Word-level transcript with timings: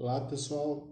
Olá, 0.00 0.18
pessoal. 0.22 0.88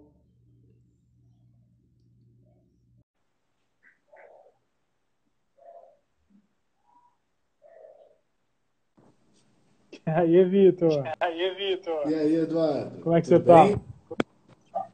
E 9.91 10.11
aí, 10.11 10.45
Vitor? 10.45 11.07
E 11.07 11.25
aí, 11.25 11.55
Vitor? 11.55 12.11
E 12.11 12.15
aí, 12.15 12.35
Eduardo? 12.35 13.01
Como 13.01 13.17
é 13.17 13.23
que 13.23 13.29
Tudo 13.29 13.43
você 13.43 13.55
bem? 13.55 13.79
tá? 13.79 14.91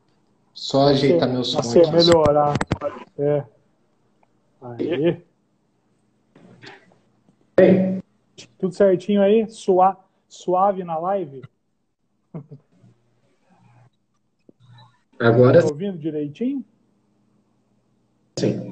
Só 0.53 0.87
ajeitar 0.87 1.29
meu 1.29 1.43
som 1.43 1.59
aqui. 1.59 1.91
melhorar. 1.91 2.55
É. 3.19 3.45
Aí. 4.62 5.27
Bem. 7.57 8.01
Tudo 8.60 8.73
certinho 8.73 9.21
aí? 9.21 9.51
Sua... 9.51 9.99
Suave 10.29 10.85
na 10.85 10.99
live? 10.99 11.43
Agora 15.18 15.60
Tá 15.60 15.66
ouvindo 15.66 15.98
direitinho? 15.98 16.64
Sim. 18.38 18.70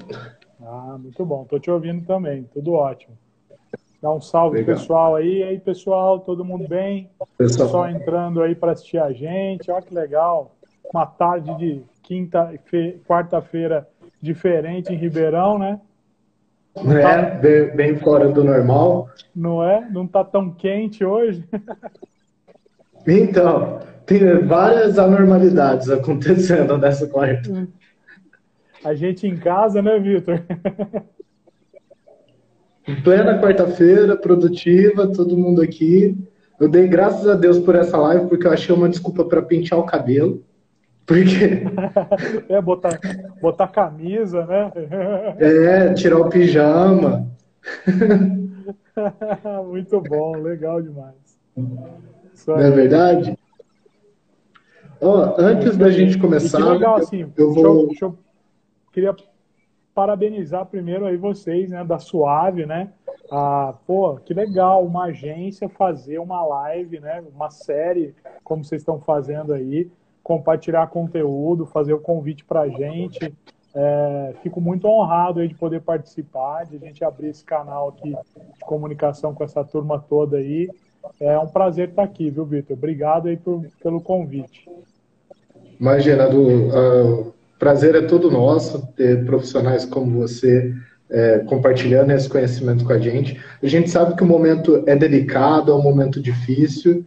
Ah, 0.60 0.96
muito 0.98 1.24
bom. 1.24 1.44
Tô 1.44 1.58
te 1.58 1.70
ouvindo 1.70 2.04
também. 2.06 2.44
Tudo 2.52 2.72
ótimo. 2.72 3.16
Dá 4.00 4.12
um 4.12 4.20
salve 4.20 4.58
Legal. 4.58 4.76
pessoal 4.76 5.14
aí. 5.14 5.38
E 5.38 5.42
aí, 5.44 5.60
pessoal, 5.60 6.20
todo 6.20 6.44
mundo 6.44 6.66
bem? 6.66 7.08
Pessoal. 7.38 7.68
Só 7.68 7.88
entrando 7.88 8.42
aí 8.42 8.54
para 8.54 8.72
assistir 8.72 8.98
a 8.98 9.12
gente. 9.12 9.70
Olha 9.70 9.82
que 9.82 9.94
legal. 9.94 10.56
Uma 10.92 11.06
tarde 11.06 11.56
de 11.56 11.82
quinta, 12.02 12.52
fe... 12.64 13.00
quarta-feira 13.06 13.88
diferente 14.20 14.92
em 14.92 14.96
Ribeirão, 14.96 15.58
né? 15.58 15.80
Não 16.74 16.96
é? 16.96 17.30
Bem, 17.38 17.76
bem 17.76 17.96
fora 17.96 18.28
do 18.28 18.42
normal. 18.42 19.08
Não 19.34 19.62
é? 19.62 19.88
Não 19.90 20.06
tá 20.06 20.24
tão 20.24 20.50
quente 20.50 21.04
hoje. 21.04 21.46
Então, 23.06 23.80
tem 24.06 24.46
várias 24.46 24.98
anormalidades 24.98 25.90
acontecendo 25.90 26.76
nessa 26.78 27.06
quarta. 27.06 27.68
A 28.84 28.94
gente 28.94 29.26
em 29.26 29.36
casa, 29.36 29.80
né, 29.80 29.98
Vitor? 29.98 30.42
Em 32.86 33.00
plena 33.00 33.40
quarta-feira, 33.40 34.16
produtiva, 34.16 35.06
todo 35.06 35.38
mundo 35.38 35.62
aqui. 35.62 36.16
Eu 36.58 36.68
dei 36.68 36.88
graças 36.88 37.28
a 37.28 37.34
Deus 37.34 37.58
por 37.58 37.76
essa 37.76 37.96
live, 37.96 38.26
porque 38.26 38.46
eu 38.46 38.52
achei 38.52 38.74
uma 38.74 38.88
desculpa 38.88 39.24
para 39.24 39.40
pentear 39.42 39.80
o 39.80 39.86
cabelo. 39.86 40.44
Porque. 41.06 41.62
É, 42.48 42.60
botar, 42.60 42.98
botar 43.40 43.68
camisa, 43.68 44.44
né? 44.46 44.72
É, 45.38 45.92
tirar 45.94 46.18
o 46.18 46.28
pijama. 46.28 47.26
Muito 49.68 50.00
bom, 50.00 50.36
legal 50.36 50.82
demais. 50.82 51.14
Não 52.46 52.58
é 52.58 52.70
verdade? 52.70 53.38
Ó, 55.00 55.34
antes 55.36 55.76
da 55.76 55.90
gente 55.90 56.18
começar, 56.18 56.58
que 56.58 56.64
legal, 56.64 56.96
assim, 56.96 57.32
eu 57.36 57.52
vou. 57.52 57.54
Deixa 57.54 57.66
eu, 57.66 57.86
deixa 57.88 58.04
eu, 58.04 58.18
queria 58.92 59.16
parabenizar 59.94 60.64
primeiro 60.66 61.06
aí 61.06 61.16
vocês, 61.16 61.70
né, 61.70 61.84
da 61.84 61.98
Suave, 61.98 62.66
né? 62.66 62.92
Ah, 63.30 63.74
pô, 63.86 64.16
que 64.16 64.32
legal, 64.32 64.84
uma 64.84 65.04
agência 65.04 65.68
fazer 65.68 66.18
uma 66.18 66.44
live, 66.44 67.00
né? 67.00 67.22
Uma 67.34 67.50
série, 67.50 68.14
como 68.44 68.64
vocês 68.64 68.82
estão 68.82 69.00
fazendo 69.00 69.52
aí, 69.52 69.90
compartilhar 70.22 70.86
conteúdo, 70.88 71.66
fazer 71.66 71.94
o 71.94 71.98
convite 71.98 72.44
para 72.44 72.60
a 72.60 72.68
gente. 72.68 73.34
É, 73.74 74.34
fico 74.42 74.60
muito 74.60 74.86
honrado 74.86 75.40
aí 75.40 75.48
de 75.48 75.54
poder 75.54 75.80
participar, 75.80 76.66
de 76.66 76.76
a 76.76 76.78
gente 76.78 77.02
abrir 77.02 77.28
esse 77.28 77.42
canal 77.42 77.88
aqui 77.88 78.10
de 78.10 78.64
comunicação 78.66 79.34
com 79.34 79.42
essa 79.42 79.64
turma 79.64 79.98
toda 79.98 80.36
aí. 80.36 80.68
É 81.22 81.38
um 81.38 81.46
prazer 81.46 81.90
estar 81.90 82.02
aqui, 82.02 82.30
viu, 82.30 82.44
Vitor? 82.44 82.76
Obrigado 82.76 83.28
aí 83.28 83.36
por, 83.36 83.64
pelo 83.80 84.00
convite. 84.00 84.68
Imagina, 85.78 86.28
do, 86.28 86.68
uh, 86.68 87.32
prazer 87.60 87.94
é 87.94 88.02
todo 88.02 88.28
nosso 88.28 88.84
ter 88.96 89.24
profissionais 89.24 89.84
como 89.84 90.18
você 90.18 90.74
é, 91.08 91.38
compartilhando 91.40 92.10
esse 92.10 92.28
conhecimento 92.28 92.84
com 92.84 92.92
a 92.92 92.98
gente. 92.98 93.40
A 93.62 93.68
gente 93.68 93.88
sabe 93.88 94.16
que 94.16 94.22
o 94.24 94.26
momento 94.26 94.82
é 94.84 94.96
delicado, 94.96 95.70
é 95.70 95.74
um 95.74 95.82
momento 95.82 96.20
difícil 96.20 97.04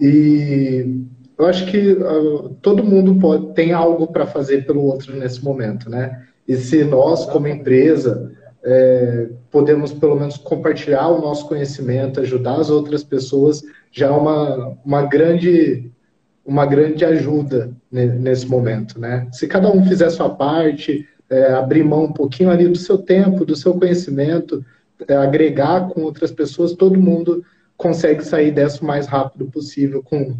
e 0.00 1.02
eu 1.36 1.46
acho 1.46 1.66
que 1.66 1.92
uh, 1.92 2.50
todo 2.62 2.84
mundo 2.84 3.18
pode, 3.18 3.52
tem 3.54 3.72
algo 3.72 4.06
para 4.06 4.26
fazer 4.26 4.64
pelo 4.64 4.82
outro 4.82 5.16
nesse 5.16 5.44
momento, 5.44 5.90
né? 5.90 6.22
E 6.46 6.54
se 6.54 6.84
nós, 6.84 7.26
como 7.26 7.48
empresa, 7.48 8.32
é, 8.66 9.28
podemos 9.50 9.92
pelo 9.92 10.16
menos 10.16 10.36
compartilhar 10.36 11.06
o 11.08 11.20
nosso 11.20 11.46
conhecimento, 11.46 12.20
ajudar 12.20 12.56
as 12.56 12.68
outras 12.68 13.04
pessoas, 13.04 13.62
já 13.92 14.08
é 14.08 14.10
uma, 14.10 14.76
uma 14.84 15.02
grande 15.02 15.90
uma 16.44 16.64
grande 16.64 17.04
ajuda 17.04 17.72
nesse 17.90 18.46
momento, 18.46 19.00
né? 19.00 19.26
Se 19.32 19.48
cada 19.48 19.68
um 19.68 19.84
fizer 19.84 20.08
sua 20.10 20.30
parte, 20.30 21.08
é, 21.28 21.52
abrir 21.52 21.82
mão 21.82 22.04
um 22.04 22.12
pouquinho 22.12 22.50
ali 22.50 22.68
do 22.68 22.78
seu 22.78 22.98
tempo, 22.98 23.44
do 23.44 23.56
seu 23.56 23.76
conhecimento, 23.76 24.64
é, 25.08 25.16
agregar 25.16 25.88
com 25.88 26.02
outras 26.02 26.30
pessoas, 26.30 26.72
todo 26.72 27.00
mundo 27.00 27.44
consegue 27.76 28.24
sair 28.24 28.52
dessa 28.52 28.82
o 28.82 28.86
mais 28.86 29.08
rápido 29.08 29.46
possível, 29.46 30.04
com 30.04 30.36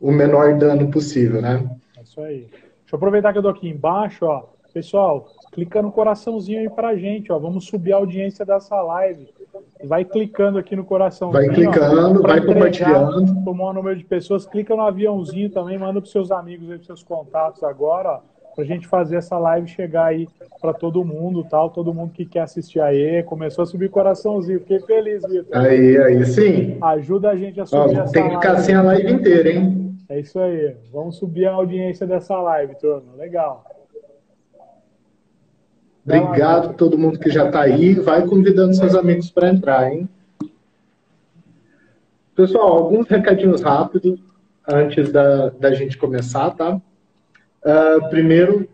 o 0.00 0.12
menor 0.12 0.56
dano 0.56 0.88
possível, 0.88 1.42
né? 1.42 1.68
É 1.98 2.02
isso 2.02 2.20
aí. 2.20 2.46
Deixa 2.48 2.94
eu 2.94 2.96
aproveitar 2.96 3.32
que 3.32 3.38
eu 3.38 3.42
tô 3.42 3.48
aqui 3.48 3.68
embaixo, 3.68 4.24
ó. 4.24 4.44
Pessoal, 4.72 5.28
clica 5.50 5.82
no 5.82 5.90
coraçãozinho 5.90 6.60
aí 6.60 6.70
pra 6.70 6.96
gente, 6.96 7.32
ó. 7.32 7.38
Vamos 7.38 7.66
subir 7.66 7.92
a 7.92 7.96
audiência 7.96 8.44
dessa 8.44 8.80
live. 8.82 9.28
Vai 9.84 10.04
clicando 10.04 10.58
aqui 10.58 10.76
no 10.76 10.84
coraçãozinho. 10.84 11.46
Vai 11.46 11.54
clicando, 11.54 12.20
ó, 12.20 12.22
vai 12.22 12.40
compartilhando. 12.40 13.44
Tomar 13.44 13.70
o 13.70 13.72
número 13.72 13.96
de 13.96 14.04
pessoas, 14.04 14.46
clica 14.46 14.76
no 14.76 14.82
aviãozinho 14.82 15.50
também, 15.50 15.78
manda 15.78 16.00
pros 16.00 16.12
seus 16.12 16.30
amigos 16.30 16.70
aí, 16.70 16.76
pros 16.76 16.86
seus 16.86 17.02
contatos 17.02 17.62
agora, 17.62 18.10
ó. 18.10 18.20
Pra 18.54 18.64
gente 18.64 18.86
fazer 18.88 19.16
essa 19.16 19.38
live 19.38 19.68
chegar 19.68 20.06
aí 20.06 20.28
para 20.60 20.74
todo 20.74 21.04
mundo, 21.04 21.46
tal, 21.48 21.70
todo 21.70 21.94
mundo 21.94 22.12
que 22.12 22.26
quer 22.26 22.40
assistir 22.40 22.80
aí. 22.80 23.22
Começou 23.22 23.62
a 23.62 23.66
subir 23.66 23.88
coraçãozinho, 23.88 24.60
fiquei 24.60 24.80
feliz, 24.80 25.22
Vitor. 25.22 25.56
Aí, 25.56 25.96
aí 25.96 26.24
sim. 26.26 26.76
Ajuda 26.82 27.30
a 27.30 27.36
gente 27.36 27.60
a 27.60 27.66
subir 27.66 27.98
ó, 27.98 28.02
essa 28.02 28.12
Tem 28.12 28.24
que 28.28 28.34
ficar 28.34 28.48
live. 28.52 28.60
assim 28.62 28.72
a 28.74 28.82
live 28.82 29.12
inteira, 29.12 29.50
hein? 29.50 29.96
É 30.08 30.18
isso 30.18 30.38
aí. 30.40 30.74
Vamos 30.92 31.16
subir 31.16 31.46
a 31.46 31.52
audiência 31.52 32.06
dessa 32.06 32.38
live, 32.40 32.74
turma. 32.74 33.14
Legal. 33.16 33.64
Obrigado 36.18 36.70
a 36.70 36.72
todo 36.72 36.98
mundo 36.98 37.18
que 37.18 37.30
já 37.30 37.46
está 37.46 37.62
aí. 37.62 37.94
Vai 37.94 38.26
convidando 38.26 38.74
seus 38.74 38.94
amigos 38.94 39.30
para 39.30 39.50
entrar, 39.50 39.92
hein? 39.92 40.08
Pessoal, 42.34 42.78
alguns 42.78 43.06
recadinhos 43.06 43.60
rápidos 43.60 44.18
antes 44.66 45.12
da, 45.12 45.50
da 45.50 45.74
gente 45.74 45.98
começar, 45.98 46.50
tá? 46.50 46.76
Uh, 46.76 48.08
primeiro, 48.08 48.68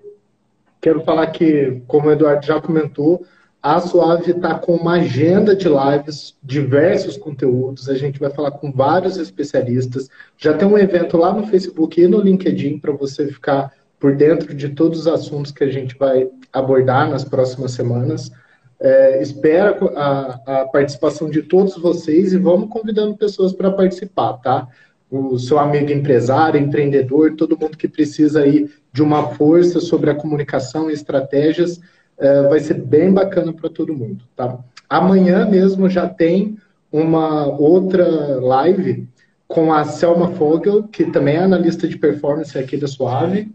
quero 0.80 1.00
falar 1.02 1.26
que, 1.28 1.82
como 1.86 2.08
o 2.08 2.12
Eduardo 2.12 2.46
já 2.46 2.60
comentou, 2.60 3.24
a 3.62 3.80
Suave 3.80 4.30
está 4.30 4.56
com 4.56 4.76
uma 4.76 4.92
agenda 4.92 5.56
de 5.56 5.68
lives, 5.68 6.36
diversos 6.40 7.16
conteúdos. 7.16 7.88
A 7.88 7.94
gente 7.94 8.20
vai 8.20 8.30
falar 8.30 8.52
com 8.52 8.70
vários 8.70 9.16
especialistas. 9.16 10.08
Já 10.38 10.54
tem 10.54 10.68
um 10.68 10.78
evento 10.78 11.16
lá 11.16 11.32
no 11.32 11.48
Facebook 11.48 12.00
e 12.00 12.06
no 12.06 12.20
LinkedIn 12.20 12.78
para 12.78 12.92
você 12.92 13.26
ficar 13.26 13.72
por 13.98 14.14
dentro 14.14 14.54
de 14.54 14.70
todos 14.70 15.00
os 15.00 15.06
assuntos 15.06 15.52
que 15.52 15.64
a 15.64 15.70
gente 15.70 15.96
vai 15.96 16.28
abordar 16.52 17.08
nas 17.08 17.24
próximas 17.24 17.72
semanas. 17.72 18.30
É, 18.78 19.22
espera 19.22 19.76
a, 19.96 20.60
a, 20.60 20.64
participação 20.66 21.30
de 21.30 21.42
todos 21.42 21.76
vocês 21.78 22.32
e 22.32 22.38
vamos 22.38 22.68
convidando 22.68 23.16
pessoas 23.16 23.52
para 23.52 23.70
participar, 23.70 24.34
tá? 24.34 24.68
O 25.10 25.38
seu 25.38 25.58
amigo 25.58 25.90
empresário, 25.90 26.60
empreendedor, 26.60 27.36
todo 27.36 27.58
mundo 27.58 27.76
que 27.76 27.88
precisa 27.88 28.42
aí 28.42 28.68
de 28.92 29.02
uma 29.02 29.30
força 29.30 29.80
sobre 29.80 30.10
a 30.10 30.14
comunicação 30.14 30.90
e 30.90 30.92
estratégias, 30.92 31.80
é, 32.18 32.42
vai 32.42 32.60
ser 32.60 32.74
bem 32.74 33.12
bacana 33.12 33.52
para 33.52 33.70
todo 33.70 33.94
mundo, 33.94 34.24
tá? 34.34 34.58
Amanhã 34.88 35.46
mesmo 35.46 35.88
já 35.88 36.06
tem 36.06 36.58
uma 36.92 37.46
outra 37.46 38.06
live 38.40 39.08
com 39.48 39.72
a 39.72 39.84
Selma 39.84 40.32
Fogel, 40.32 40.84
que 40.84 41.04
também 41.06 41.36
é 41.36 41.42
analista 41.42 41.86
de 41.88 41.98
performance 41.98 42.56
aqui 42.58 42.76
da 42.76 42.86
Suave, 42.86 43.50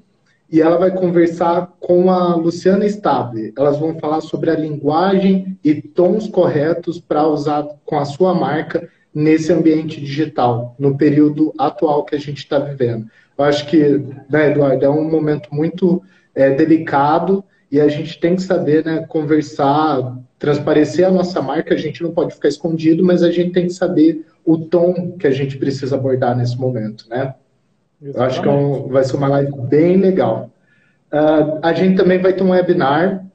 e 0.52 0.62
ela 0.62 0.78
vai 0.78 0.92
conversar 0.92 1.74
com 1.80 2.12
a 2.12 2.36
Luciana 2.36 2.86
Stable. 2.86 3.54
Elas 3.58 3.78
vão 3.80 3.98
falar 3.98 4.20
sobre 4.20 4.52
a 4.52 4.56
linguagem 4.56 5.58
e 5.64 5.76
tons 5.82 6.28
corretos 6.28 7.00
para 7.00 7.26
usar 7.26 7.66
com 7.86 7.98
a 7.98 8.04
sua 8.04 8.34
marca 8.34 8.90
nesse 9.14 9.52
ambiente 9.54 10.02
digital, 10.02 10.76
no 10.78 10.98
período 10.98 11.54
atual 11.58 12.04
que 12.04 12.16
a 12.16 12.20
gente 12.20 12.40
está 12.40 12.60
vivendo. 12.60 13.08
Eu 13.38 13.46
acho 13.46 13.66
que, 13.68 13.82
né, 14.30 14.52
Eduardo, 14.52 14.86
é 14.86 14.90
um 14.90 15.10
momento 15.10 15.48
muito 15.54 16.02
é, 16.36 16.54
delicado 16.54 17.44
e 17.72 17.80
a 17.80 17.88
gente 17.88 18.20
tem 18.20 18.36
que 18.36 18.42
saber 18.42 18.84
né, 18.84 19.06
conversar, 19.08 20.18
transparecer 20.38 21.08
a 21.08 21.12
nossa 21.12 21.42
marca. 21.42 21.74
A 21.74 21.78
gente 21.78 22.04
não 22.04 22.12
pode 22.12 22.34
ficar 22.34 22.50
escondido, 22.50 23.06
mas 23.06 23.24
a 23.24 23.32
gente 23.32 23.54
tem 23.54 23.68
que 23.68 23.74
saber 23.74 24.26
o 24.44 24.58
tom 24.58 25.14
que 25.18 25.28
a 25.28 25.32
gente 25.32 25.58
precisa 25.58 25.96
abordar 25.96 26.36
nesse 26.36 26.58
momento, 26.58 27.08
né? 27.10 27.36
Exatamente. 28.02 28.32
Acho 28.32 28.42
que 28.42 28.48
é 28.48 28.52
um, 28.52 28.88
vai 28.88 29.04
ser 29.04 29.16
uma 29.18 29.28
live 29.28 29.52
bem 29.70 29.98
legal. 29.98 30.50
Uh, 31.14 31.60
a 31.62 31.74
gente 31.74 31.98
também 31.98 32.20
vai 32.20 32.34
ter 32.34 32.44
um 32.44 32.52
webinar 32.52 33.26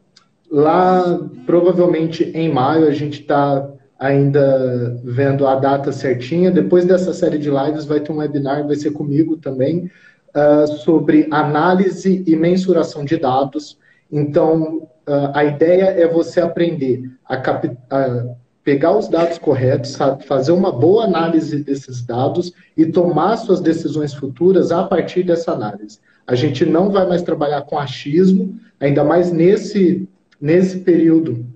lá, 0.50 1.20
provavelmente 1.44 2.24
em 2.34 2.52
maio. 2.52 2.88
A 2.88 2.92
gente 2.92 3.20
está 3.20 3.68
ainda 3.98 5.00
vendo 5.04 5.46
a 5.46 5.54
data 5.54 5.92
certinha. 5.92 6.50
Depois 6.50 6.84
dessa 6.84 7.12
série 7.14 7.38
de 7.38 7.50
lives, 7.50 7.84
vai 7.84 8.00
ter 8.00 8.12
um 8.12 8.16
webinar, 8.16 8.66
vai 8.66 8.76
ser 8.76 8.90
comigo 8.90 9.36
também, 9.36 9.90
uh, 10.34 10.66
sobre 10.66 11.28
análise 11.30 12.24
e 12.26 12.34
mensuração 12.34 13.04
de 13.04 13.16
dados. 13.16 13.78
Então, 14.10 14.88
uh, 15.08 15.30
a 15.32 15.44
ideia 15.44 15.84
é 15.84 16.06
você 16.06 16.40
aprender 16.40 17.10
a, 17.24 17.36
a 17.36 18.24
pegar 18.66 18.98
os 18.98 19.06
dados 19.06 19.38
corretos, 19.38 19.96
fazer 20.26 20.50
uma 20.50 20.72
boa 20.72 21.04
análise 21.04 21.62
desses 21.62 22.04
dados 22.04 22.52
e 22.76 22.84
tomar 22.84 23.36
suas 23.36 23.60
decisões 23.60 24.12
futuras 24.12 24.72
a 24.72 24.82
partir 24.82 25.22
dessa 25.22 25.52
análise. 25.52 26.00
A 26.26 26.34
gente 26.34 26.66
não 26.66 26.90
vai 26.90 27.06
mais 27.06 27.22
trabalhar 27.22 27.62
com 27.62 27.78
achismo, 27.78 28.58
ainda 28.80 29.04
mais 29.04 29.30
nesse, 29.30 30.08
nesse 30.40 30.78
período 30.78 31.46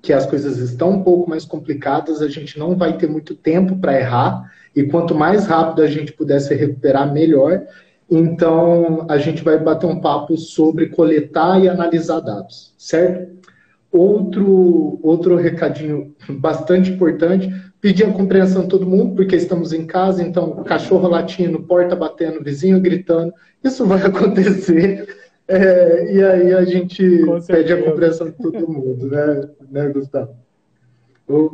que 0.00 0.12
as 0.12 0.24
coisas 0.24 0.58
estão 0.58 0.90
um 0.90 1.02
pouco 1.02 1.28
mais 1.28 1.44
complicadas, 1.44 2.22
a 2.22 2.28
gente 2.28 2.56
não 2.56 2.76
vai 2.76 2.96
ter 2.96 3.08
muito 3.08 3.34
tempo 3.34 3.76
para 3.78 3.98
errar, 3.98 4.48
e 4.74 4.84
quanto 4.84 5.16
mais 5.16 5.46
rápido 5.46 5.82
a 5.82 5.88
gente 5.88 6.12
puder 6.12 6.38
se 6.38 6.54
recuperar, 6.54 7.12
melhor. 7.12 7.60
Então, 8.08 9.04
a 9.08 9.18
gente 9.18 9.42
vai 9.42 9.58
bater 9.58 9.86
um 9.86 10.00
papo 10.00 10.36
sobre 10.36 10.90
coletar 10.90 11.60
e 11.60 11.68
analisar 11.68 12.20
dados, 12.20 12.72
certo? 12.78 13.51
Outro, 13.92 14.98
outro 15.02 15.36
recadinho 15.36 16.14
bastante 16.26 16.90
importante, 16.90 17.52
pedir 17.78 18.04
a 18.04 18.12
compreensão 18.12 18.62
de 18.62 18.68
todo 18.68 18.86
mundo, 18.86 19.14
porque 19.14 19.36
estamos 19.36 19.72
em 19.72 19.86
casa, 19.86 20.22
então 20.22 20.64
cachorro 20.64 21.06
latindo, 21.06 21.62
porta 21.64 21.94
batendo, 21.94 22.42
vizinho 22.42 22.80
gritando, 22.80 23.34
isso 23.62 23.84
vai 23.84 24.00
acontecer. 24.06 25.06
É, 25.46 26.14
e 26.14 26.24
aí 26.24 26.54
a 26.54 26.64
gente 26.64 27.04
pede 27.46 27.72
a 27.74 27.82
compreensão 27.82 28.30
de 28.30 28.36
todo 28.38 28.66
mundo, 28.66 29.08
né, 29.08 29.48
né 29.70 29.88
Gustavo? 29.88 30.36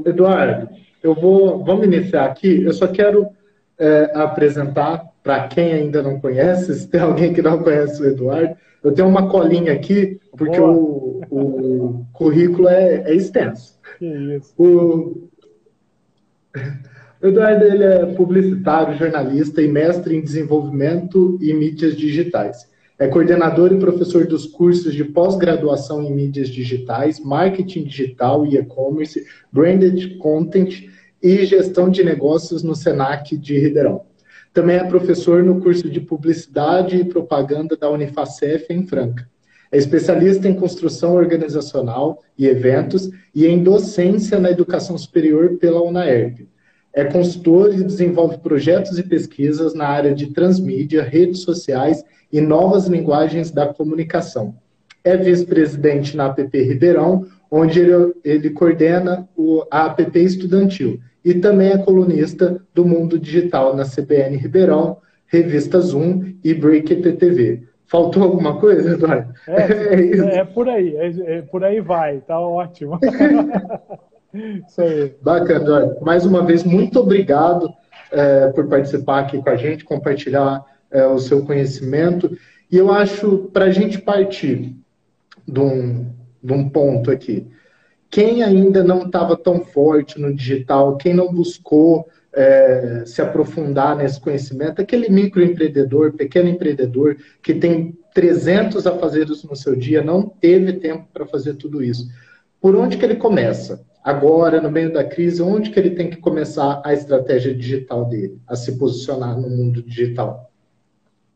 Eduardo, 0.06 0.69
eu 1.02 1.14
vou, 1.14 1.64
vamos 1.64 1.87
iniciar 1.87 2.26
aqui. 2.26 2.62
Eu 2.62 2.73
só 2.73 2.87
quero 2.87 3.26
é, 3.79 4.12
apresentar 4.14 5.05
para 5.23 5.49
quem 5.49 5.73
ainda 5.73 6.02
não 6.02 6.20
conhece, 6.20 6.75
se 6.79 6.88
tem 6.88 7.00
alguém 7.00 7.32
que 7.32 7.43
não 7.43 7.62
conhece 7.62 8.00
o 8.00 8.06
Eduardo, 8.06 8.56
eu 8.82 8.93
tenho 8.93 9.08
uma 9.08 9.29
colinha 9.29 9.73
aqui, 9.73 10.20
porque 10.37 10.61
o, 10.61 11.07
o, 11.31 12.05
currículo 12.12 12.69
é, 12.69 13.03
é 13.11 13.15
extenso. 13.15 13.79
Que 13.99 14.06
isso. 14.37 14.55
O, 14.56 15.29
o 17.23 17.26
Eduardo 17.26 17.65
ele 17.65 17.85
é 17.85 18.06
publicitário, 18.15 18.97
jornalista 18.97 19.61
e 19.61 19.69
mestre 19.69 20.17
em 20.17 20.20
desenvolvimento 20.20 21.38
e 21.41 21.53
mídias 21.53 21.97
digitais. 21.97 22.69
É 22.99 23.06
coordenador 23.06 23.73
e 23.73 23.79
professor 23.79 24.26
dos 24.26 24.47
cursos 24.47 24.93
de 24.93 25.05
pós-graduação 25.05 26.03
em 26.03 26.12
mídias 26.12 26.49
digitais, 26.49 27.21
marketing 27.21 27.85
digital 27.85 28.44
e 28.44 28.56
e-commerce, 28.56 29.25
branded 29.53 30.19
content 30.19 30.88
e 31.23 31.44
gestão 31.47 31.88
de 31.88 32.03
negócios 32.03 32.62
no 32.62 32.75
Senac 32.75 33.37
de 33.37 33.59
Ribeirão. 33.59 34.03
Também 34.53 34.76
é 34.76 34.85
professor 34.85 35.44
no 35.44 35.61
curso 35.61 35.88
de 35.88 36.00
Publicidade 36.00 36.97
e 36.97 37.05
Propaganda 37.05 37.76
da 37.76 37.88
Unifacef 37.88 38.67
em 38.73 38.85
Franca. 38.85 39.29
É 39.70 39.76
especialista 39.76 40.49
em 40.49 40.55
construção 40.55 41.15
organizacional 41.15 42.23
e 42.38 42.47
eventos 42.47 43.11
e 43.35 43.47
em 43.47 43.62
docência 43.62 44.38
na 44.38 44.50
educação 44.50 44.97
superior 44.97 45.59
pela 45.59 45.82
UNAERP. 45.82 46.49
É 46.93 47.05
consultor 47.05 47.73
e 47.73 47.85
desenvolve 47.85 48.38
projetos 48.38 48.99
e 48.99 49.03
pesquisas 49.03 49.75
na 49.75 49.87
área 49.87 50.15
de 50.15 50.32
transmídia, 50.32 51.03
redes 51.03 51.43
sociais 51.43 52.03
e 52.32 52.41
novas 52.41 52.87
linguagens 52.87 53.50
da 53.50 53.67
comunicação. 53.67 54.55
É 55.05 55.17
vice-presidente 55.17 56.17
na 56.17 56.26
APP 56.26 56.62
Ribeirão, 56.62 57.26
onde 57.50 57.81
ele, 57.81 58.14
ele 58.25 58.50
coordena 58.50 59.29
o, 59.37 59.64
a 59.71 59.87
APP 59.87 60.19
estudantil 60.19 61.00
e 61.25 61.35
também 61.35 61.71
é 61.71 61.79
colunista 61.79 62.61
do 62.75 62.85
Mundo 62.85 63.19
Digital 63.19 63.76
na 63.76 63.85
CBN 63.85 64.37
Ribeirão, 64.37 64.99
Revista 65.26 65.79
Zoom 65.81 66.35
e 66.43 66.55
Break 66.55 66.97
TV. 66.97 67.68
Faltou 67.88 68.23
alguma 68.23 68.61
coisa, 68.61 68.93
Eduardo? 68.93 69.32
É, 69.49 70.37
é, 70.37 70.40
é 70.40 70.44
por 70.44 70.69
aí, 70.69 70.94
é, 70.96 71.38
é, 71.38 71.43
por 71.43 71.64
aí 71.64 71.81
vai, 71.81 72.20
tá 72.20 72.38
ótimo. 72.38 72.99
Isso 74.32 74.81
aí. 74.82 75.17
Bacana, 75.23 75.61
Eduardo. 75.61 76.05
Mais 76.05 76.26
uma 76.26 76.44
vez, 76.44 76.62
muito 76.62 77.00
obrigado 77.00 77.73
é, 78.12 78.49
por 78.49 78.69
participar 78.69 79.20
aqui 79.20 79.43
com 79.43 79.49
a 79.49 79.56
gente, 79.56 79.85
compartilhar 79.85 80.62
é, 80.90 81.06
o 81.06 81.19
seu 81.19 81.44
conhecimento. 81.44 82.37
E 82.70 82.76
eu 82.76 82.93
acho, 82.93 83.50
para 83.55 83.64
a 83.64 83.70
gente 83.70 83.99
partir 83.99 84.76
de 85.46 85.61
um, 85.61 86.06
de 86.43 86.52
um 86.52 86.69
ponto 86.69 87.11
aqui, 87.11 87.50
quem 88.11 88.43
ainda 88.43 88.85
não 88.85 89.06
estava 89.06 89.35
tão 89.35 89.61
forte 89.61 90.20
no 90.20 90.35
digital, 90.35 90.96
quem 90.99 91.14
não 91.14 91.32
buscou 91.32 92.06
é, 92.38 93.02
se 93.05 93.20
aprofundar 93.20 93.96
nesse 93.96 94.20
conhecimento, 94.20 94.81
aquele 94.81 95.08
microempreendedor, 95.08 96.12
pequeno 96.12 96.49
empreendedor, 96.49 97.17
que 97.43 97.52
tem 97.52 97.99
300 98.14 98.87
afazeres 98.87 99.43
no 99.43 99.56
seu 99.56 99.75
dia, 99.75 100.05
não 100.05 100.29
teve 100.29 100.75
tempo 100.75 101.08
para 101.12 101.26
fazer 101.26 101.55
tudo 101.55 101.82
isso. 101.82 102.08
Por 102.61 102.76
onde 102.76 102.96
que 102.96 103.05
ele 103.05 103.17
começa? 103.17 103.85
Agora, 104.05 104.61
no 104.61 104.70
meio 104.70 104.93
da 104.93 105.02
crise, 105.02 105.43
onde 105.43 105.70
que 105.70 105.81
ele 105.81 105.90
tem 105.90 106.08
que 106.08 106.19
começar 106.19 106.81
a 106.85 106.93
estratégia 106.93 107.52
digital 107.52 108.05
dele, 108.05 108.38
a 108.46 108.55
se 108.55 108.79
posicionar 108.79 109.37
no 109.37 109.50
mundo 109.50 109.82
digital? 109.82 110.49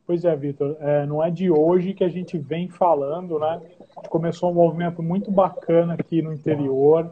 Pois 0.06 0.25
é, 0.25 0.37
Vitor, 0.37 0.76
é, 0.78 1.04
não 1.04 1.22
é 1.22 1.31
de 1.31 1.50
hoje 1.50 1.94
que 1.94 2.04
a 2.04 2.08
gente 2.08 2.38
vem 2.38 2.69
falando, 2.69 3.40
né? 3.40 3.60
A 3.96 4.00
gente 4.00 4.08
começou 4.08 4.50
um 4.50 4.54
movimento 4.54 5.02
muito 5.02 5.32
bacana 5.32 5.94
aqui 5.94 6.22
no 6.22 6.32
interior, 6.32 7.10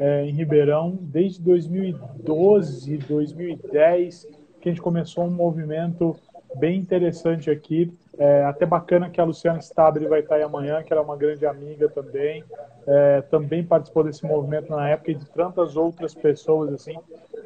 é, 0.00 0.24
em 0.24 0.32
Ribeirão, 0.32 0.98
desde 0.98 1.42
2012, 1.42 2.96
2010, 2.96 4.26
que 4.60 4.68
a 4.68 4.72
gente 4.72 4.80
começou 4.80 5.24
um 5.24 5.30
movimento 5.30 6.16
bem 6.56 6.78
interessante 6.78 7.50
aqui. 7.50 7.92
É, 8.18 8.44
até 8.44 8.64
bacana 8.66 9.10
que 9.10 9.20
a 9.20 9.24
Luciana 9.24 9.60
Stabile 9.60 10.08
vai 10.08 10.20
estar 10.20 10.36
aí 10.36 10.42
amanhã, 10.42 10.82
que 10.82 10.92
ela 10.92 11.02
é 11.02 11.04
uma 11.04 11.16
grande 11.16 11.44
amiga 11.46 11.88
também. 11.88 12.42
É, 12.86 13.20
também 13.22 13.62
participou 13.62 14.02
desse 14.02 14.24
movimento 14.24 14.70
na 14.70 14.88
época 14.88 15.10
e 15.10 15.14
de 15.14 15.26
tantas 15.26 15.76
outras 15.76 16.14
pessoas 16.14 16.72
assim 16.72 16.98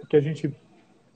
que 0.09 0.17
a 0.17 0.21
gente 0.21 0.55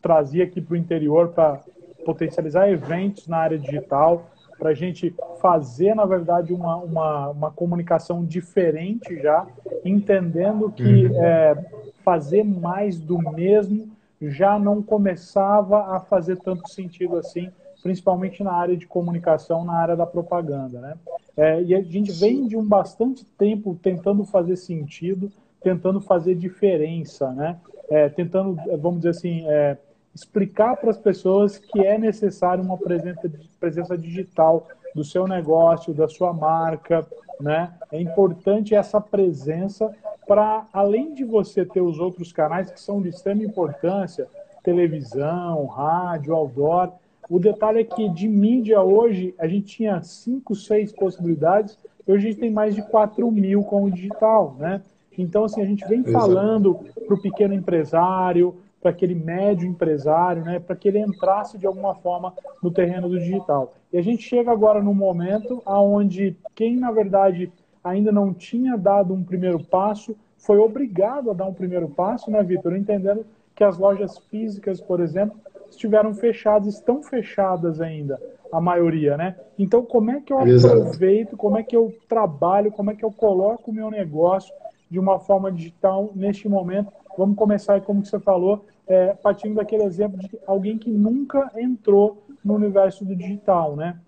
trazia 0.02 0.44
aqui 0.44 0.60
para 0.60 0.74
o 0.74 0.76
interior 0.76 1.28
para 1.28 1.60
potencializar 2.04 2.68
eventos 2.68 3.26
na 3.28 3.38
área 3.38 3.58
digital, 3.58 4.28
para 4.58 4.70
a 4.70 4.74
gente 4.74 5.14
fazer, 5.40 5.94
na 5.94 6.04
verdade, 6.04 6.52
uma, 6.52 6.76
uma, 6.76 7.28
uma, 7.28 7.50
comunicação 7.50 8.24
diferente 8.24 9.20
já, 9.22 9.46
entendendo 9.84 10.70
que 10.70 11.06
uhum. 11.06 11.22
é, 11.22 11.64
fazer 12.04 12.42
mais 12.42 12.98
do 12.98 13.18
mesmo 13.18 13.88
já 14.20 14.58
não 14.58 14.82
começava 14.82 15.96
a 15.96 16.00
fazer 16.00 16.36
tanto 16.38 16.68
sentido 16.68 17.16
assim, 17.16 17.50
principalmente 17.82 18.42
na 18.42 18.52
área 18.52 18.76
de 18.76 18.86
comunicação, 18.86 19.64
na 19.64 19.74
área 19.74 19.96
da 19.96 20.06
propaganda. 20.06 20.80
Né? 20.80 20.94
É, 21.36 21.62
e 21.62 21.74
a 21.74 21.80
gente 21.80 22.10
vem 22.10 22.46
de 22.46 22.56
um 22.56 22.64
bastante 22.64 23.24
tempo 23.24 23.78
tentando 23.80 24.24
fazer 24.24 24.56
sentido, 24.56 25.30
tentando 25.62 26.00
fazer 26.00 26.34
diferença, 26.34 27.30
né? 27.32 27.56
É, 27.90 28.08
tentando, 28.08 28.56
vamos 28.78 28.98
dizer 28.98 29.10
assim, 29.10 29.44
é, 29.46 29.78
explicar 30.18 30.76
para 30.76 30.90
as 30.90 30.98
pessoas 30.98 31.58
que 31.58 31.86
é 31.86 31.96
necessário 31.96 32.64
uma 32.64 32.76
presença, 32.76 33.30
presença 33.60 33.96
digital 33.96 34.66
do 34.94 35.04
seu 35.04 35.28
negócio, 35.28 35.94
da 35.94 36.08
sua 36.08 36.32
marca, 36.32 37.06
né? 37.40 37.72
É 37.92 38.00
importante 38.00 38.74
essa 38.74 39.00
presença 39.00 39.94
para, 40.26 40.66
além 40.72 41.14
de 41.14 41.24
você 41.24 41.64
ter 41.64 41.80
os 41.80 42.00
outros 42.00 42.32
canais 42.32 42.70
que 42.70 42.80
são 42.80 43.00
de 43.00 43.10
extrema 43.10 43.44
importância, 43.44 44.26
televisão, 44.64 45.66
rádio, 45.66 46.34
outdoor, 46.34 46.92
o 47.30 47.38
detalhe 47.38 47.80
é 47.80 47.84
que 47.84 48.08
de 48.08 48.26
mídia 48.26 48.82
hoje 48.82 49.34
a 49.38 49.46
gente 49.46 49.66
tinha 49.66 50.02
cinco, 50.02 50.54
seis 50.56 50.90
possibilidades, 50.90 51.78
hoje 52.06 52.26
a 52.26 52.30
gente 52.30 52.40
tem 52.40 52.50
mais 52.50 52.74
de 52.74 52.82
4 52.82 53.30
mil 53.30 53.62
com 53.62 53.84
o 53.84 53.90
digital, 53.90 54.56
né? 54.58 54.82
Então, 55.16 55.44
assim, 55.44 55.60
a 55.60 55.66
gente 55.66 55.86
vem 55.86 56.02
falando 56.04 56.78
para 57.06 57.14
o 57.14 57.20
pequeno 57.20 57.52
empresário, 57.52 58.54
para 58.80 58.90
aquele 58.90 59.14
médio 59.14 59.68
empresário, 59.68 60.44
né, 60.44 60.58
para 60.60 60.76
que 60.76 60.88
ele 60.88 60.98
entrasse 60.98 61.58
de 61.58 61.66
alguma 61.66 61.94
forma 61.94 62.32
no 62.62 62.70
terreno 62.70 63.08
do 63.08 63.18
digital. 63.18 63.74
E 63.92 63.98
a 63.98 64.02
gente 64.02 64.22
chega 64.22 64.50
agora 64.50 64.82
num 64.82 64.94
momento 64.94 65.62
aonde 65.66 66.36
quem 66.54 66.76
na 66.76 66.92
verdade 66.92 67.52
ainda 67.82 68.12
não 68.12 68.32
tinha 68.32 68.76
dado 68.76 69.14
um 69.14 69.24
primeiro 69.24 69.62
passo 69.64 70.16
foi 70.38 70.58
obrigado 70.58 71.30
a 71.30 71.34
dar 71.34 71.46
um 71.46 71.54
primeiro 71.54 71.88
passo, 71.88 72.30
né, 72.30 72.42
Vitor? 72.42 72.76
Entendendo 72.76 73.26
que 73.54 73.64
as 73.64 73.76
lojas 73.76 74.18
físicas, 74.18 74.80
por 74.80 75.00
exemplo, 75.00 75.36
estiveram 75.68 76.14
fechadas, 76.14 76.74
estão 76.74 77.02
fechadas 77.02 77.80
ainda, 77.80 78.20
a 78.52 78.60
maioria, 78.60 79.16
né? 79.16 79.36
Então, 79.58 79.82
como 79.84 80.10
é 80.10 80.20
que 80.20 80.32
eu 80.32 80.38
aproveito, 80.38 81.36
como 81.36 81.58
é 81.58 81.62
que 81.62 81.76
eu 81.76 81.92
trabalho, 82.08 82.70
como 82.70 82.90
é 82.90 82.94
que 82.94 83.04
eu 83.04 83.10
coloco 83.10 83.70
o 83.70 83.74
meu 83.74 83.90
negócio 83.90 84.54
de 84.90 84.98
uma 84.98 85.18
forma 85.18 85.50
digital 85.52 86.10
neste 86.14 86.48
momento 86.48 86.92
Vamos 87.18 87.36
começar, 87.36 87.80
como 87.80 88.06
você 88.06 88.20
falou, 88.20 88.64
é, 88.86 89.12
partindo 89.12 89.56
daquele 89.56 89.82
exemplo 89.82 90.20
de 90.20 90.38
alguém 90.46 90.78
que 90.78 90.88
nunca 90.88 91.50
entrou 91.56 92.22
no 92.44 92.54
universo 92.54 93.04
do 93.04 93.16
digital, 93.16 93.74
né? 93.74 93.98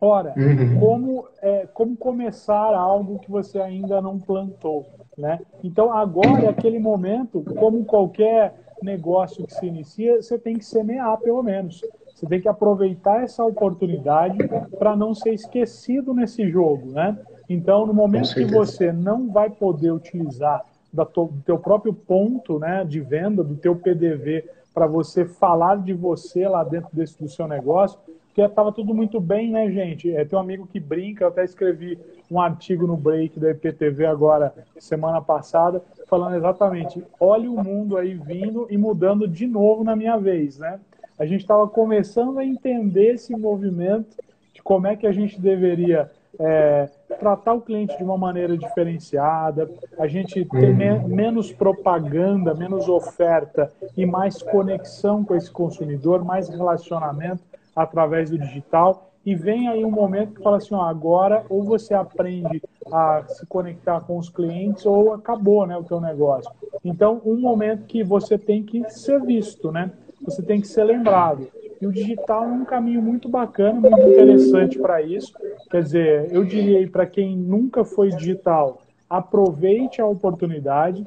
Ora, 0.00 0.34
uhum. 0.36 0.80
como, 0.80 1.28
é, 1.40 1.68
como 1.72 1.96
começar 1.96 2.74
algo 2.74 3.20
que 3.20 3.30
você 3.30 3.60
ainda 3.60 4.02
não 4.02 4.18
plantou, 4.18 4.84
né? 5.16 5.38
Então, 5.62 5.92
agora 5.92 6.46
é 6.46 6.48
aquele 6.48 6.80
momento, 6.80 7.44
como 7.60 7.84
qualquer 7.84 8.56
negócio 8.82 9.46
que 9.46 9.54
se 9.54 9.64
inicia, 9.64 10.20
você 10.20 10.36
tem 10.36 10.58
que 10.58 10.64
semear, 10.64 11.16
pelo 11.18 11.44
menos. 11.44 11.80
Você 12.12 12.26
tem 12.26 12.40
que 12.40 12.48
aproveitar 12.48 13.22
essa 13.22 13.44
oportunidade 13.44 14.36
para 14.80 14.96
não 14.96 15.14
ser 15.14 15.32
esquecido 15.32 16.12
nesse 16.12 16.50
jogo, 16.50 16.90
né? 16.90 17.16
Então, 17.52 17.86
no 17.86 17.92
momento 17.92 18.34
que 18.34 18.44
você 18.46 18.90
não 18.90 19.30
vai 19.30 19.50
poder 19.50 19.90
utilizar 19.90 20.64
do 20.92 21.04
teu 21.44 21.58
próprio 21.58 21.92
ponto 21.92 22.58
né, 22.58 22.84
de 22.84 23.00
venda, 23.00 23.44
do 23.44 23.56
teu 23.56 23.76
PDV, 23.76 24.44
para 24.72 24.86
você 24.86 25.26
falar 25.26 25.76
de 25.76 25.92
você 25.92 26.48
lá 26.48 26.64
dentro 26.64 26.88
desse, 26.92 27.18
do 27.18 27.28
seu 27.28 27.46
negócio, 27.46 27.98
porque 28.26 28.40
estava 28.40 28.72
tudo 28.72 28.94
muito 28.94 29.20
bem, 29.20 29.50
né, 29.50 29.70
gente? 29.70 30.10
É, 30.10 30.24
tem 30.24 30.38
um 30.38 30.40
amigo 30.40 30.66
que 30.66 30.80
brinca, 30.80 31.24
eu 31.24 31.28
até 31.28 31.44
escrevi 31.44 31.98
um 32.30 32.40
artigo 32.40 32.86
no 32.86 32.96
break 32.96 33.38
da 33.38 33.50
IPTV 33.50 34.06
agora, 34.06 34.54
semana 34.78 35.20
passada, 35.20 35.82
falando 36.06 36.36
exatamente, 36.36 37.04
olha 37.20 37.50
o 37.50 37.62
mundo 37.62 37.98
aí 37.98 38.14
vindo 38.14 38.66
e 38.70 38.78
mudando 38.78 39.28
de 39.28 39.46
novo 39.46 39.84
na 39.84 39.94
minha 39.94 40.16
vez, 40.16 40.58
né? 40.58 40.80
A 41.18 41.26
gente 41.26 41.42
estava 41.42 41.68
começando 41.68 42.38
a 42.38 42.44
entender 42.44 43.12
esse 43.12 43.36
movimento 43.36 44.16
de 44.54 44.62
como 44.62 44.86
é 44.86 44.96
que 44.96 45.06
a 45.06 45.12
gente 45.12 45.38
deveria 45.38 46.10
é, 46.44 46.88
tratar 47.20 47.54
o 47.54 47.60
cliente 47.60 47.96
de 47.96 48.02
uma 48.02 48.18
maneira 48.18 48.58
diferenciada, 48.58 49.70
a 49.96 50.08
gente 50.08 50.44
ter 50.44 50.74
me 50.74 50.98
menos 51.06 51.52
propaganda, 51.52 52.52
menos 52.52 52.88
oferta 52.88 53.72
e 53.96 54.04
mais 54.04 54.42
conexão 54.42 55.24
com 55.24 55.36
esse 55.36 55.50
consumidor, 55.50 56.24
mais 56.24 56.48
relacionamento 56.48 57.42
através 57.76 58.28
do 58.28 58.38
digital. 58.38 59.08
E 59.24 59.36
vem 59.36 59.68
aí 59.68 59.84
um 59.84 59.90
momento 59.90 60.34
que 60.34 60.42
fala 60.42 60.56
assim, 60.56 60.74
ó, 60.74 60.82
agora 60.82 61.44
ou 61.48 61.62
você 61.62 61.94
aprende 61.94 62.60
a 62.90 63.22
se 63.28 63.46
conectar 63.46 64.00
com 64.00 64.18
os 64.18 64.28
clientes 64.28 64.84
ou 64.84 65.14
acabou, 65.14 65.64
né, 65.64 65.76
o 65.76 65.84
teu 65.84 66.00
negócio. 66.00 66.50
Então, 66.84 67.22
um 67.24 67.36
momento 67.36 67.84
que 67.84 68.02
você 68.02 68.36
tem 68.36 68.64
que 68.64 68.90
ser 68.90 69.22
visto, 69.22 69.70
né? 69.70 69.92
Você 70.22 70.42
tem 70.42 70.60
que 70.60 70.66
ser 70.66 70.82
lembrado. 70.82 71.46
E 71.82 71.86
o 71.86 71.90
digital 71.90 72.44
é 72.44 72.46
um 72.46 72.64
caminho 72.64 73.02
muito 73.02 73.28
bacana, 73.28 73.80
muito 73.80 74.08
interessante 74.08 74.78
para 74.78 75.02
isso. 75.02 75.32
Quer 75.68 75.82
dizer, 75.82 76.32
eu 76.32 76.44
diria 76.44 76.88
para 76.88 77.04
quem 77.04 77.36
nunca 77.36 77.84
foi 77.84 78.10
digital, 78.10 78.80
aproveite 79.10 80.00
a 80.00 80.06
oportunidade 80.06 81.04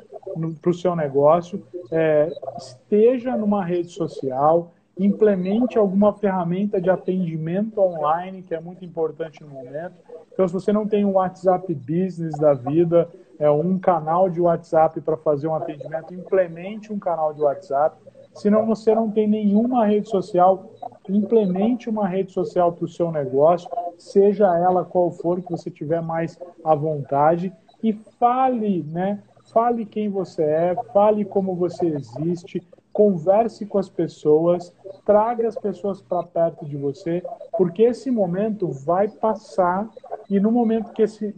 para 0.61 0.69
o 0.69 0.73
seu 0.73 0.93
negócio, 0.93 1.63
é, 1.89 2.29
esteja 2.57 3.37
numa 3.37 3.63
rede 3.63 3.87
social, 3.87 4.73
implemente 4.99 5.77
alguma 5.77 6.11
ferramenta 6.11 6.81
de 6.81 6.89
atendimento 6.89 7.79
online, 7.79 8.43
que 8.43 8.53
é 8.53 8.59
muito 8.59 8.83
importante 8.83 9.41
no 9.41 9.47
momento. 9.47 9.93
Então, 10.33 10.45
se 10.45 10.53
você 10.53 10.73
não 10.73 10.85
tem 10.85 11.05
um 11.05 11.13
WhatsApp 11.13 11.73
Business 11.73 12.37
da 12.37 12.53
vida, 12.53 13.09
é 13.39 13.49
um 13.49 13.79
canal 13.79 14.29
de 14.29 14.41
WhatsApp 14.41 14.99
para 14.99 15.15
fazer 15.15 15.47
um 15.47 15.55
atendimento, 15.55 16.13
implemente 16.13 16.91
um 16.91 16.99
canal 16.99 17.33
de 17.33 17.41
WhatsApp. 17.41 17.95
Se 18.35 18.49
não 18.49 18.65
você 18.65 18.93
não 18.93 19.09
tem 19.09 19.27
nenhuma 19.27 19.85
rede 19.85 20.09
social, 20.09 20.71
implemente 21.09 21.89
uma 21.89 22.07
rede 22.07 22.31
social 22.31 22.73
para 22.73 22.85
o 22.85 22.87
seu 22.87 23.11
negócio, 23.11 23.69
seja 23.97 24.57
ela 24.57 24.83
qual 24.83 25.09
for 25.09 25.41
que 25.41 25.51
você 25.51 25.71
tiver 25.71 26.01
mais 26.01 26.37
à 26.63 26.75
vontade 26.75 27.51
e 27.81 27.93
fale, 28.19 28.83
né? 28.83 29.23
Fale 29.53 29.85
quem 29.85 30.09
você 30.09 30.43
é, 30.43 30.75
fale 30.91 31.23
como 31.23 31.55
você 31.55 31.85
existe, 31.85 32.61
converse 32.91 33.65
com 33.65 33.77
as 33.77 33.89
pessoas, 33.89 34.73
traga 35.05 35.47
as 35.47 35.55
pessoas 35.55 36.01
para 36.01 36.23
perto 36.23 36.65
de 36.65 36.75
você, 36.75 37.23
porque 37.57 37.83
esse 37.83 38.11
momento 38.11 38.69
vai 38.69 39.07
passar 39.07 39.89
e 40.29 40.39
no 40.39 40.51
momento 40.51 40.91
que 40.91 41.03
esse 41.03 41.33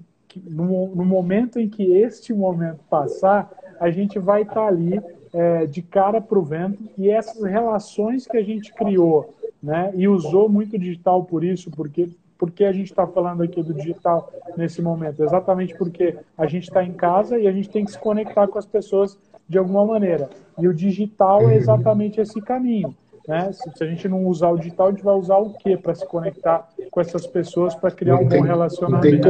no, 0.46 0.96
no 0.96 1.06
momento 1.06 1.60
em 1.60 1.68
que 1.68 1.84
este 1.96 2.34
momento 2.34 2.84
passar, 2.90 3.52
a 3.80 3.90
gente 3.90 4.20
vai 4.20 4.44
estar 4.44 4.56
tá 4.56 4.68
ali 4.68 5.02
é, 5.34 5.66
de 5.66 5.82
cara 5.82 6.22
para 6.22 6.40
o 6.40 6.42
vento 6.42 6.84
e 6.98 7.10
essas 7.10 7.44
relações 7.44 8.26
que 8.26 8.38
a 8.38 8.44
gente 8.44 8.74
criou, 8.74 9.34
né, 9.62 9.92
e 9.96 10.08
usou 10.08 10.48
muito 10.48 10.78
digital 10.78 11.24
por 11.24 11.44
isso, 11.44 11.72
porque 11.72 12.10
porque 12.38 12.64
a 12.64 12.72
gente 12.72 12.92
está 12.92 13.08
falando 13.08 13.42
aqui 13.42 13.64
do 13.64 13.74
digital 13.74 14.32
nesse 14.56 14.80
momento? 14.80 15.24
Exatamente 15.24 15.76
porque 15.76 16.16
a 16.38 16.46
gente 16.46 16.66
está 16.66 16.84
em 16.84 16.94
casa 16.94 17.40
e 17.40 17.48
a 17.48 17.52
gente 17.52 17.68
tem 17.68 17.84
que 17.84 17.92
se 17.92 17.98
conectar 17.98 18.48
com 18.48 18.60
as 18.60 18.66
pessoas 18.66 19.18
de 19.50 19.58
alguma 19.58 19.86
maneira. 19.86 20.30
E 20.60 20.68
o 20.68 20.74
digital 20.74 21.42
é 21.42 21.46
uhum. 21.46 21.52
exatamente 21.52 22.22
esse 22.22 22.40
caminho. 22.42 22.96
Né? 23.28 23.52
Se, 23.52 23.70
se, 23.76 23.84
a 23.84 23.88
gente 23.88 24.08
não 24.08 24.26
usar 24.26 24.50
o 24.52 24.58
digital, 24.58 24.88
a 24.88 24.92
gente 24.92 25.04
vai 25.04 25.14
usar 25.14 25.38
o 25.38 25.54
que 25.54 25.76
para 25.76 25.94
se 25.94 26.08
conectar 26.08 26.66
com 26.90 27.02
essas 27.02 27.28
pessoas 27.28 27.76
para 27.76 27.92
criar 27.92 28.16
não 28.16 28.24
um 28.24 28.30
tem, 28.30 28.40
bom 28.40 28.46
relacionamento? 28.46 29.28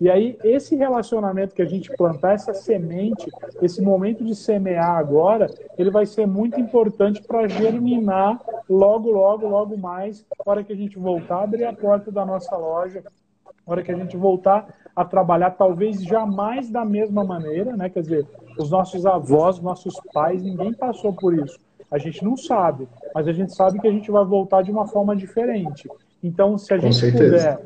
E 0.00 0.08
aí, 0.08 0.38
esse 0.44 0.76
relacionamento 0.76 1.52
que 1.52 1.60
a 1.60 1.66
gente 1.66 1.90
plantar, 1.96 2.34
essa 2.34 2.54
semente, 2.54 3.28
esse 3.60 3.82
momento 3.82 4.24
de 4.24 4.32
semear 4.32 4.96
agora, 4.96 5.50
ele 5.76 5.90
vai 5.90 6.06
ser 6.06 6.24
muito 6.24 6.60
importante 6.60 7.20
para 7.20 7.48
germinar 7.48 8.40
logo, 8.70 9.10
logo, 9.10 9.48
logo 9.48 9.76
mais, 9.76 10.24
na 10.38 10.52
hora 10.52 10.62
que 10.62 10.72
a 10.72 10.76
gente 10.76 10.96
voltar 10.96 11.38
a 11.38 11.42
abrir 11.42 11.64
a 11.64 11.72
porta 11.72 12.12
da 12.12 12.24
nossa 12.24 12.56
loja, 12.56 13.02
na 13.66 13.72
hora 13.72 13.82
que 13.82 13.90
a 13.90 13.96
gente 13.96 14.16
voltar 14.16 14.72
a 14.94 15.04
trabalhar, 15.04 15.50
talvez 15.50 16.00
jamais 16.00 16.70
da 16.70 16.84
mesma 16.84 17.24
maneira, 17.24 17.76
né? 17.76 17.90
Quer 17.90 18.02
dizer, 18.02 18.26
os 18.56 18.70
nossos 18.70 19.04
avós, 19.04 19.58
nossos 19.58 20.00
pais, 20.14 20.44
ninguém 20.44 20.72
passou 20.72 21.12
por 21.12 21.34
isso. 21.34 21.65
A 21.90 21.98
gente 21.98 22.24
não 22.24 22.36
sabe, 22.36 22.88
mas 23.14 23.28
a 23.28 23.32
gente 23.32 23.54
sabe 23.54 23.80
que 23.80 23.86
a 23.86 23.92
gente 23.92 24.10
vai 24.10 24.24
voltar 24.24 24.62
de 24.62 24.70
uma 24.70 24.86
forma 24.86 25.14
diferente. 25.14 25.88
Então, 26.22 26.58
se 26.58 26.72
a 26.74 26.78
gente 26.78 27.12
puder 27.12 27.60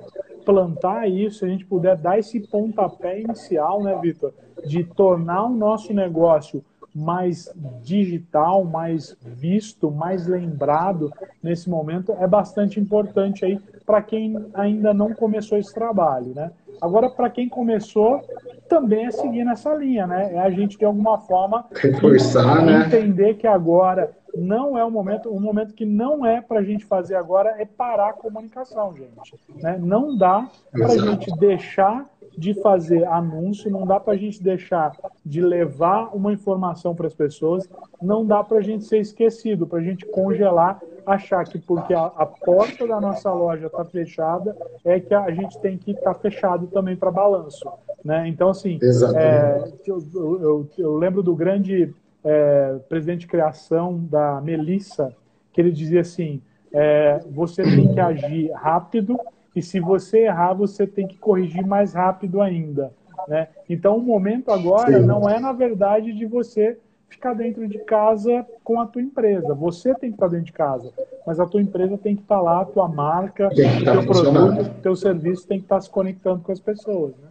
plantar 0.45 1.09
isso, 1.09 1.39
se 1.39 1.45
a 1.45 1.49
gente 1.49 1.65
puder 1.65 1.97
dar 1.97 2.19
esse 2.19 2.41
pontapé 2.41 3.21
inicial, 3.21 3.83
né, 3.83 3.99
Vitor, 4.01 4.33
de 4.65 4.85
tornar 4.85 5.45
o 5.45 5.51
nosso 5.51 5.93
negócio 5.93 6.63
mais 6.95 7.53
digital, 7.83 8.65
mais 8.65 9.17
visto, 9.23 9.91
mais 9.91 10.27
lembrado 10.27 11.13
nesse 11.43 11.71
momento, 11.71 12.13
é 12.19 12.27
bastante 12.27 12.81
importante 12.81 13.45
aí 13.45 13.59
para 13.87 14.03
quem 14.03 14.37
ainda 14.55 14.93
não 14.93 15.15
começou 15.15 15.57
esse 15.57 15.73
trabalho, 15.73 16.35
né? 16.35 16.51
Agora, 16.81 17.11
para 17.11 17.29
quem 17.29 17.49
começou, 17.49 18.21
também 18.69 19.07
é 19.07 19.11
seguir 19.11 19.45
nessa 19.45 19.75
linha, 19.75 20.07
né? 20.07 20.35
É 20.35 20.39
a 20.39 20.51
gente, 20.51 20.79
de 20.79 20.85
alguma 20.85 21.19
forma, 21.19 21.67
Reforçar, 21.75 22.65
né? 22.65 22.87
entender 22.87 23.35
que 23.35 23.47
agora 23.47 24.11
não 24.35 24.79
é 24.79 24.85
o 24.85 24.91
momento, 24.91 25.29
o 25.29 25.41
momento 25.41 25.75
que 25.75 25.85
não 25.85 26.25
é 26.25 26.41
para 26.41 26.61
a 26.61 26.63
gente 26.63 26.85
fazer 26.85 27.17
agora 27.17 27.57
é 27.59 27.65
parar 27.65 28.11
a 28.11 28.13
comunicação, 28.13 28.95
gente. 28.97 29.35
Né? 29.57 29.79
Não 29.81 30.17
dá 30.17 30.49
para 30.73 30.87
a 30.87 30.99
gente 30.99 31.31
deixar 31.39 32.09
de 32.37 32.55
fazer 32.55 33.05
anúncio, 33.07 33.71
não 33.71 33.87
dá 33.87 33.99
para 34.01 34.15
a 34.15 34.17
gente 34.17 34.43
deixar 34.43 34.93
de 35.25 35.41
levar 35.41 36.15
uma 36.15 36.33
informação 36.33 36.95
para 36.95 37.07
as 37.07 37.15
pessoas, 37.15 37.69
não 38.01 38.25
dá 38.25 38.43
para 38.43 38.59
a 38.59 38.63
gente 38.63 38.85
ser 38.85 38.99
esquecido, 38.99 39.67
para 39.67 39.79
a 39.79 39.83
gente 39.83 40.07
congelar, 40.07 40.81
achar 41.05 41.45
que 41.45 41.59
porque 41.59 41.93
a, 41.93 42.05
a 42.05 42.27
porta 42.27 42.87
da 42.87 43.01
nossa 43.01 43.33
loja 43.33 43.67
está 43.67 43.85
fechada, 43.85 44.57
é 44.85 45.01
que 45.01 45.15
a 45.15 45.31
gente 45.31 45.59
tem 45.61 45.77
que 45.77 45.93
estar 45.93 46.15
tá 46.15 46.21
fechado 46.21 46.67
também 46.69 46.97
para 46.97 47.11
balanço. 47.11 47.69
Né? 48.05 48.29
Então, 48.29 48.49
assim, 48.49 48.79
é, 49.17 49.73
eu, 49.87 50.03
eu, 50.15 50.69
eu, 50.79 50.97
lembro 50.97 51.23
do 51.23 51.35
grande 51.35 51.95
é, 52.25 52.79
presidente 52.89 53.21
de 53.21 53.27
criação 53.27 53.99
da 54.11 54.41
Melissa, 54.41 55.15
que 55.53 55.61
ele 55.61 55.71
dizia 55.71 56.01
assim: 56.01 56.41
é, 56.73 57.21
você 57.31 57.63
tem 57.63 57.93
que 57.93 58.01
agir 58.01 58.51
rápido 58.53 59.19
e 59.55 59.63
se 59.63 59.81
você 59.81 60.21
errar, 60.27 60.55
você 60.55 60.87
tem 60.87 61.07
que 61.07 61.19
corrigir 61.19 61.67
mais 61.67 61.93
rápido 61.93 62.41
ainda. 62.41 62.93
Né? 63.29 63.49
Então, 63.69 63.97
o 63.97 64.03
momento 64.03 64.51
agora 64.51 65.01
Sim. 65.01 65.07
não 65.07 65.29
é, 65.29 65.39
na 65.39 65.53
verdade, 65.53 66.13
de 66.13 66.27
você 66.27 66.79
ficar 67.09 67.35
dentro 67.35 67.67
de 67.67 67.79
casa 67.81 68.47
com 68.63 68.81
a 68.81 68.87
tua 68.87 69.03
empresa. 69.03 69.53
Você 69.55 69.95
tem 69.95 70.11
que 70.11 70.17
estar 70.17 70.29
dentro 70.29 70.47
de 70.47 70.53
casa, 70.53 70.93
mas 71.27 71.41
a 71.41 71.47
tua 71.47 71.61
empresa 71.61 71.99
tem 71.99 72.15
que 72.15 72.23
estar 72.23 72.41
lá, 72.41 72.61
a 72.61 72.65
tua 72.65 72.89
marca, 72.89 73.49
o 73.49 73.55
teu 73.55 74.07
produto, 74.07 74.71
o 74.79 74.83
teu 74.83 74.97
serviço 74.97 75.47
tem 75.47 75.59
que 75.59 75.65
estar 75.65 75.81
se 75.81 75.91
conectando 75.91 76.41
com 76.41 76.53
as 76.53 76.61
pessoas. 76.61 77.13
Né? 77.17 77.29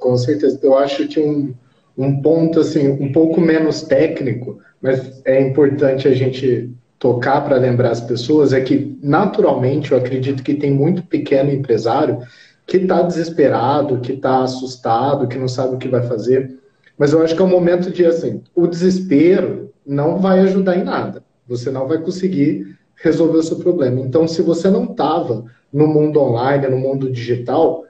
Com 0.00 0.16
certeza. 0.16 0.58
Eu 0.62 0.76
acho 0.78 1.06
que 1.08 1.20
um, 1.20 1.54
um 1.96 2.20
ponto 2.22 2.60
assim 2.60 2.88
um 2.88 3.12
pouco 3.12 3.40
menos 3.40 3.82
técnico, 3.82 4.58
mas 4.80 5.22
é 5.26 5.40
importante 5.40 6.08
a 6.08 6.14
gente 6.14 6.74
tocar 6.98 7.42
para 7.42 7.56
lembrar 7.56 7.90
as 7.90 8.00
pessoas 8.00 8.52
é 8.52 8.60
que 8.60 8.98
naturalmente 9.02 9.92
eu 9.92 9.98
acredito 9.98 10.42
que 10.42 10.54
tem 10.54 10.70
muito 10.70 11.02
pequeno 11.02 11.50
empresário 11.50 12.20
que 12.66 12.78
está 12.78 13.02
desesperado, 13.02 14.00
que 14.00 14.12
está 14.12 14.42
assustado, 14.42 15.28
que 15.28 15.38
não 15.38 15.48
sabe 15.48 15.74
o 15.74 15.78
que 15.78 15.88
vai 15.88 16.02
fazer. 16.02 16.58
Mas 16.98 17.12
eu 17.12 17.22
acho 17.22 17.36
que 17.36 17.42
é 17.42 17.44
um 17.44 17.48
momento 17.48 17.90
de 17.90 18.04
assim, 18.04 18.42
o 18.54 18.66
desespero 18.66 19.70
não 19.86 20.18
vai 20.18 20.40
ajudar 20.40 20.76
em 20.76 20.84
nada. 20.84 21.22
Você 21.46 21.70
não 21.70 21.86
vai 21.86 21.98
conseguir 21.98 22.76
resolver 22.96 23.38
o 23.38 23.42
seu 23.42 23.58
problema. 23.58 24.00
Então, 24.00 24.26
se 24.26 24.42
você 24.42 24.68
não 24.68 24.84
estava 24.84 25.44
no 25.72 25.86
mundo 25.86 26.20
online, 26.20 26.66
no 26.66 26.78
mundo 26.78 27.10
digital, 27.10 27.84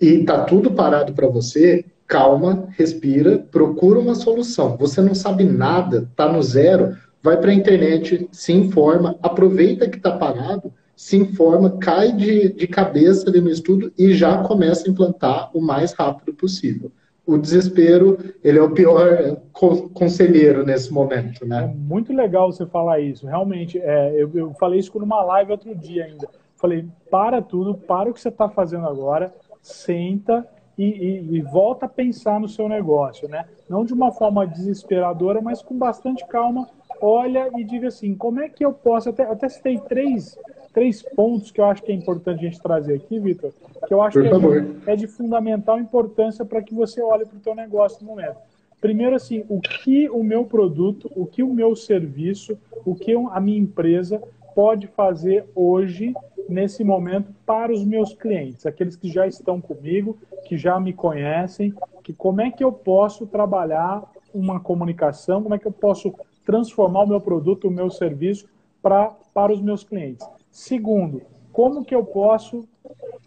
e 0.00 0.20
está 0.20 0.44
tudo 0.44 0.72
parado 0.72 1.12
para 1.12 1.28
você, 1.28 1.84
calma, 2.06 2.68
respira, 2.76 3.38
procura 3.38 3.98
uma 3.98 4.14
solução. 4.14 4.76
Você 4.76 5.00
não 5.00 5.14
sabe 5.14 5.44
nada, 5.44 6.08
está 6.10 6.30
no 6.30 6.42
zero, 6.42 6.96
vai 7.22 7.36
para 7.36 7.50
a 7.50 7.54
internet, 7.54 8.28
se 8.30 8.52
informa, 8.52 9.18
aproveita 9.22 9.88
que 9.88 9.96
está 9.96 10.16
parado, 10.16 10.72
se 10.96 11.16
informa, 11.16 11.78
cai 11.78 12.12
de, 12.12 12.52
de 12.52 12.66
cabeça 12.66 13.28
ali 13.28 13.40
no 13.40 13.50
estudo 13.50 13.92
e 13.96 14.12
já 14.14 14.42
começa 14.42 14.86
a 14.86 14.90
implantar 14.90 15.50
o 15.56 15.60
mais 15.60 15.92
rápido 15.92 16.34
possível. 16.34 16.90
o 17.24 17.36
desespero 17.36 18.18
ele 18.42 18.58
é 18.58 18.62
o 18.62 18.72
pior 18.72 19.36
conselheiro 19.52 20.64
nesse 20.64 20.92
momento, 20.92 21.46
né? 21.46 21.64
É 21.64 21.76
muito 21.76 22.12
legal 22.12 22.50
você 22.50 22.66
falar 22.66 23.00
isso. 23.00 23.26
Realmente, 23.26 23.78
é, 23.78 24.14
eu, 24.20 24.30
eu, 24.34 24.54
falei 24.54 24.80
isso 24.80 24.98
numa 24.98 25.22
live 25.22 25.52
outro 25.52 25.74
dia 25.74 26.06
ainda. 26.06 26.28
Falei, 26.56 26.86
para 27.10 27.40
tudo, 27.40 27.74
para 27.74 28.10
o 28.10 28.14
que 28.14 28.20
você 28.20 28.30
está 28.30 28.48
fazendo 28.48 28.88
agora, 28.88 29.32
senta 29.62 30.48
e, 30.76 30.84
e, 30.84 31.36
e, 31.36 31.42
volta 31.42 31.86
a 31.86 31.88
pensar 31.88 32.40
no 32.40 32.48
seu 32.48 32.68
negócio, 32.68 33.28
né? 33.28 33.44
Não 33.68 33.84
de 33.84 33.92
uma 33.92 34.10
forma 34.10 34.46
desesperadora, 34.46 35.40
mas 35.40 35.60
com 35.60 35.76
bastante 35.76 36.26
calma. 36.26 36.68
Olha 37.00 37.50
e 37.56 37.64
diga 37.64 37.88
assim, 37.88 38.14
como 38.14 38.40
é 38.40 38.48
que 38.48 38.64
eu 38.64 38.72
posso... 38.72 39.08
Até, 39.10 39.24
até 39.24 39.48
citei 39.48 39.78
três 39.78 40.36
três 40.78 41.02
pontos 41.02 41.50
que 41.50 41.60
eu 41.60 41.64
acho 41.64 41.82
que 41.82 41.90
é 41.90 41.94
importante 41.94 42.46
a 42.46 42.48
gente 42.48 42.62
trazer 42.62 42.94
aqui, 42.94 43.18
Vitor, 43.18 43.52
que 43.86 43.92
eu 43.92 44.00
acho 44.00 44.18
Por 44.18 44.22
que 44.22 44.28
é 44.28 44.60
de, 44.60 44.90
é 44.90 44.96
de, 44.96 45.06
fundamental 45.08 45.78
importância 45.78 46.44
para 46.44 46.62
que 46.62 46.72
você 46.72 47.02
olhe 47.02 47.26
para 47.26 47.36
o 47.36 47.40
teu 47.40 47.54
negócio 47.54 47.98
no 48.00 48.08
momento. 48.08 48.36
Primeiro, 48.80 49.16
assim, 49.16 49.44
o 49.48 49.60
que 49.60 50.08
o 50.08 50.22
meu 50.22 50.44
produto, 50.44 51.10
o 51.16 51.26
que 51.26 51.42
o 51.42 51.52
meu 51.52 51.74
serviço, 51.74 52.56
o 52.84 52.94
que 52.94 53.12
a 53.12 53.40
minha 53.40 53.58
empresa 53.58 54.22
pode 54.54 54.86
fazer 54.86 55.46
hoje, 55.54 56.14
nesse 56.48 56.84
momento, 56.84 57.34
para 57.44 57.72
os 57.72 57.84
meus 57.84 58.14
clientes, 58.14 58.64
aqueles 58.64 58.94
que 58.94 59.10
já 59.10 59.26
estão 59.26 59.60
comigo, 59.60 60.16
que 60.44 60.56
já 60.56 60.78
me 60.78 60.92
conhecem, 60.92 61.74
que 62.04 62.12
como 62.12 62.40
é 62.40 62.50
que 62.50 62.62
eu 62.62 62.72
posso 62.72 63.26
trabalhar 63.26 64.02
uma 64.32 64.60
comunicação, 64.60 65.42
como 65.42 65.54
é 65.54 65.58
que 65.58 65.66
eu 65.66 65.72
posso 65.72 66.14
transformar 66.48 67.02
o 67.02 67.06
meu 67.06 67.20
produto, 67.20 67.68
o 67.68 67.70
meu 67.70 67.90
serviço 67.90 68.48
pra, 68.80 69.14
para 69.34 69.52
os 69.52 69.60
meus 69.60 69.84
clientes. 69.84 70.26
Segundo, 70.50 71.20
como 71.52 71.84
que 71.84 71.94
eu 71.94 72.02
posso 72.02 72.66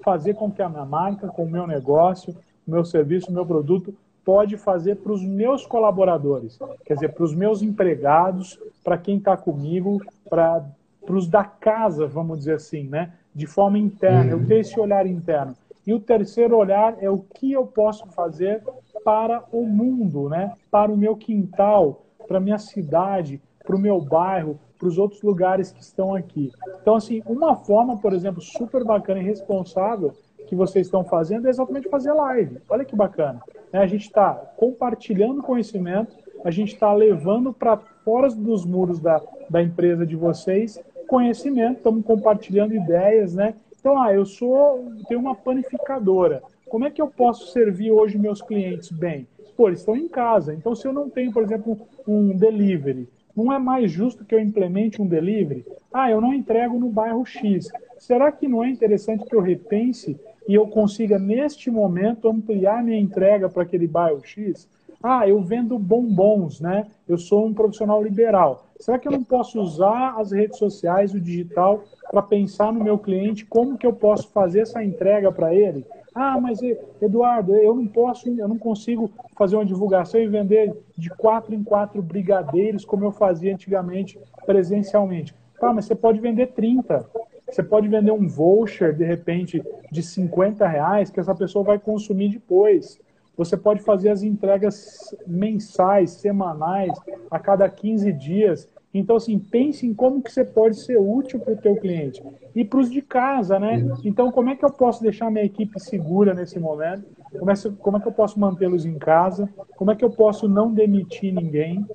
fazer 0.04 0.34
com 0.34 0.52
que 0.52 0.60
a 0.60 0.68
minha 0.68 0.86
marca, 0.86 1.28
com 1.28 1.44
o 1.44 1.50
meu 1.50 1.68
negócio, 1.68 2.36
o 2.68 2.72
meu 2.72 2.84
serviço, 2.84 3.30
o 3.30 3.34
meu 3.34 3.46
produto, 3.46 3.94
pode 4.26 4.58
fazer 4.58 4.96
para 4.96 5.12
os 5.12 5.24
meus 5.24 5.68
colaboradores, 5.68 6.58
quer 6.84 6.96
dizer, 6.96 7.10
para 7.10 7.24
os 7.24 7.36
meus 7.36 7.62
empregados, 7.62 8.60
para 8.84 8.98
quem 8.98 9.18
está 9.18 9.38
comigo, 9.38 10.02
para 10.28 10.66
os 11.08 11.28
da 11.28 11.44
casa, 11.44 12.08
vamos 12.08 12.40
dizer 12.40 12.56
assim, 12.56 12.88
né? 12.88 13.14
De 13.36 13.46
forma 13.46 13.78
interna, 13.78 14.32
eu 14.32 14.44
ter 14.48 14.62
esse 14.62 14.80
olhar 14.80 15.06
interno. 15.06 15.56
E 15.86 15.94
o 15.94 16.00
terceiro 16.00 16.58
olhar 16.58 16.96
é 17.00 17.10
o 17.10 17.20
que 17.20 17.52
eu 17.52 17.68
posso 17.68 18.08
fazer 18.08 18.64
para 19.04 19.44
o 19.52 19.64
mundo, 19.64 20.28
né? 20.28 20.54
Para 20.72 20.92
o 20.92 20.98
meu 20.98 21.16
quintal, 21.16 22.02
para 22.28 22.40
minha 22.40 22.58
cidade, 22.58 23.42
para 23.66 23.76
o 23.76 23.80
meu 23.80 24.02
bairro, 24.02 24.60
para 24.78 24.88
os 24.88 24.98
outros 24.98 25.22
lugares 25.22 25.72
que 25.72 25.82
estão 25.82 26.16
aqui. 26.16 26.52
Então, 26.82 26.96
assim, 26.96 27.22
uma 27.26 27.56
forma, 27.56 27.98
por 27.98 28.14
exemplo, 28.14 28.42
super 28.42 28.84
bacana 28.84 29.20
e 29.20 29.24
responsável 29.24 30.14
que 30.48 30.56
vocês 30.56 30.88
estão 30.88 31.04
fazendo 31.04 31.48
é 31.48 31.50
exatamente 31.50 31.88
fazer 31.88 32.12
live. 32.14 32.58
Olha 32.68 32.84
que 32.84 32.96
bacana. 32.96 33.42
Né? 33.72 33.80
A 33.80 33.88
gente 33.88 34.06
está 34.06 34.34
compartilhando 34.58 35.44
conhecimento, 35.44 36.16
a 36.44 36.52
gente 36.52 36.74
está 36.74 36.92
levando 36.94 37.54
para 37.54 37.78
fora 37.78 38.30
dos 38.30 38.66
muros 38.66 39.00
da, 39.00 39.22
da 39.50 39.62
empresa 39.62 40.06
de 40.06 40.16
vocês 40.16 40.80
conhecimento, 41.12 41.80
estamos 41.80 42.06
compartilhando 42.06 42.74
ideias, 42.74 43.36
né? 43.36 43.54
Então, 43.78 44.02
ah, 44.02 44.14
eu 44.14 44.26
sou, 44.26 44.94
tenho 45.10 45.20
uma 45.20 45.36
panificadora. 45.36 46.42
Como 46.70 46.86
é 46.86 46.90
que 46.90 47.02
eu 47.02 47.08
posso 47.08 47.52
servir 47.52 47.92
hoje 47.92 48.18
meus 48.18 48.42
clientes 48.42 48.90
bem? 48.90 49.28
Pô, 49.58 49.68
eles 49.68 49.80
estão 49.80 49.98
em 49.98 50.08
casa. 50.08 50.54
Então, 50.54 50.74
se 50.74 50.88
eu 50.88 50.94
não 50.94 51.10
tenho, 51.10 51.34
por 51.34 51.44
exemplo, 51.44 51.78
um 52.08 52.36
delivery, 52.36 53.08
não 53.36 53.52
é 53.52 53.58
mais 53.58 53.92
justo 53.92 54.26
que 54.26 54.36
eu 54.36 54.40
implemente 54.40 55.02
um 55.02 55.08
delivery? 55.08 55.66
Ah, 55.94 56.12
eu 56.12 56.20
não 56.20 56.34
entrego 56.34 56.78
no 56.78 56.90
bairro 56.90 57.26
X. 57.26 57.70
Será 57.98 58.32
que 58.32 58.48
não 58.48 58.64
é 58.64 58.70
interessante 58.70 59.26
que 59.26 59.36
eu 59.36 59.42
repense 59.42 60.20
e 60.48 60.54
eu 60.54 60.68
consiga, 60.68 61.18
neste 61.18 61.72
momento, 61.72 62.28
ampliar 62.28 62.84
minha 62.84 63.00
entrega 63.00 63.48
para 63.50 63.64
aquele 63.64 63.88
bairro 63.88 64.22
X? 64.24 64.68
Ah, 65.02 65.28
eu 65.28 65.42
vendo 65.42 65.80
bombons, 65.80 66.60
né? 66.60 66.86
Eu 67.08 67.18
sou 67.18 67.46
um 67.46 67.54
profissional 67.54 68.04
liberal. 68.04 68.68
Será 68.80 69.00
que 69.00 69.08
eu 69.08 69.12
não 69.12 69.24
posso 69.24 69.60
usar 69.60 70.16
as 70.20 70.32
redes 70.32 70.58
sociais, 70.58 71.14
o 71.14 71.20
digital, 71.20 71.84
para 72.12 72.22
pensar 72.22 72.74
no 72.74 72.84
meu 72.84 72.98
cliente, 72.98 73.46
como 73.46 73.78
que 73.78 73.86
eu 73.86 73.94
posso 73.94 74.30
fazer 74.30 74.62
essa 74.62 74.84
entrega 74.84 75.32
para 75.32 75.56
ele? 75.56 75.86
Ah, 76.14 76.40
mas 76.40 76.60
Eduardo, 77.02 77.56
eu 77.56 77.74
não 77.74 77.88
posso, 77.88 78.28
eu 78.28 78.48
não 78.48 78.58
consigo 78.58 79.10
fazer 79.38 79.56
uma 79.56 79.66
divulgação 79.66 80.20
e 80.20 80.28
vender 80.28 80.76
de 80.98 81.10
quatro 81.10 81.56
em 81.56 81.64
quatro 81.64 82.02
brigadeiros 82.02 82.84
como 82.84 83.06
eu 83.06 83.12
fazia 83.12 83.54
antigamente 83.54 84.20
presencialmente. 84.46 85.34
Tá, 85.60 85.72
mas 85.72 85.86
você 85.86 85.96
pode 85.96 86.20
vender 86.20 86.48
30. 86.48 87.10
Você 87.48 87.64
pode 87.64 87.88
vender 87.88 88.12
um 88.12 88.28
voucher, 88.28 88.96
de 88.96 89.04
repente, 89.04 89.62
de 89.92 90.02
50 90.02 90.68
reais, 90.68 91.10
que 91.10 91.20
essa 91.20 91.36
pessoa 91.36 91.64
vai 91.64 91.80
consumir 91.80 92.30
depois. 92.30 93.00
Você 93.38 93.56
pode 93.56 93.82
fazer 93.82 94.10
as 94.10 94.24
entregas 94.24 95.16
mensais, 95.26 96.12
semanais, 96.12 96.92
a 97.30 97.40
cada 97.40 97.70
15 97.70 98.12
dias. 98.14 98.68
Então, 98.94 99.16
assim, 99.16 99.40
pense 99.40 99.88
em 99.88 99.94
como 99.94 100.22
que 100.22 100.32
você 100.32 100.44
pode 100.44 100.76
ser 100.78 100.98
útil 100.98 101.40
para 101.40 101.54
o 101.54 101.58
teu 101.58 101.76
cliente. 101.78 102.22
E 102.54 102.66
para 102.66 102.80
os 102.80 102.90
de 102.90 103.02
casa, 103.02 103.58
né? 103.58 103.90
Então, 104.04 104.32
como 104.32 104.50
é 104.50 104.56
que 104.56 104.66
eu 104.66 104.72
posso 104.72 105.02
deixar 105.02 105.32
minha 105.32 105.46
equipe 105.46 105.80
segura 105.80 106.34
nesse 106.34 106.60
momento? 106.60 107.06
Como 107.38 107.50
é, 107.50 107.54
como 107.80 107.98
é 107.98 108.00
que 108.02 108.08
eu 108.08 108.12
posso 108.12 108.40
mantê-los 108.40 108.86
em 108.86 108.98
casa? 109.00 109.48
Como 109.78 109.92
é 109.92 109.96
que 109.96 110.04
eu 110.04 110.10
posso 110.10 110.50
não 110.50 110.74
demitir 110.74 111.34
ninguém? 111.34 111.86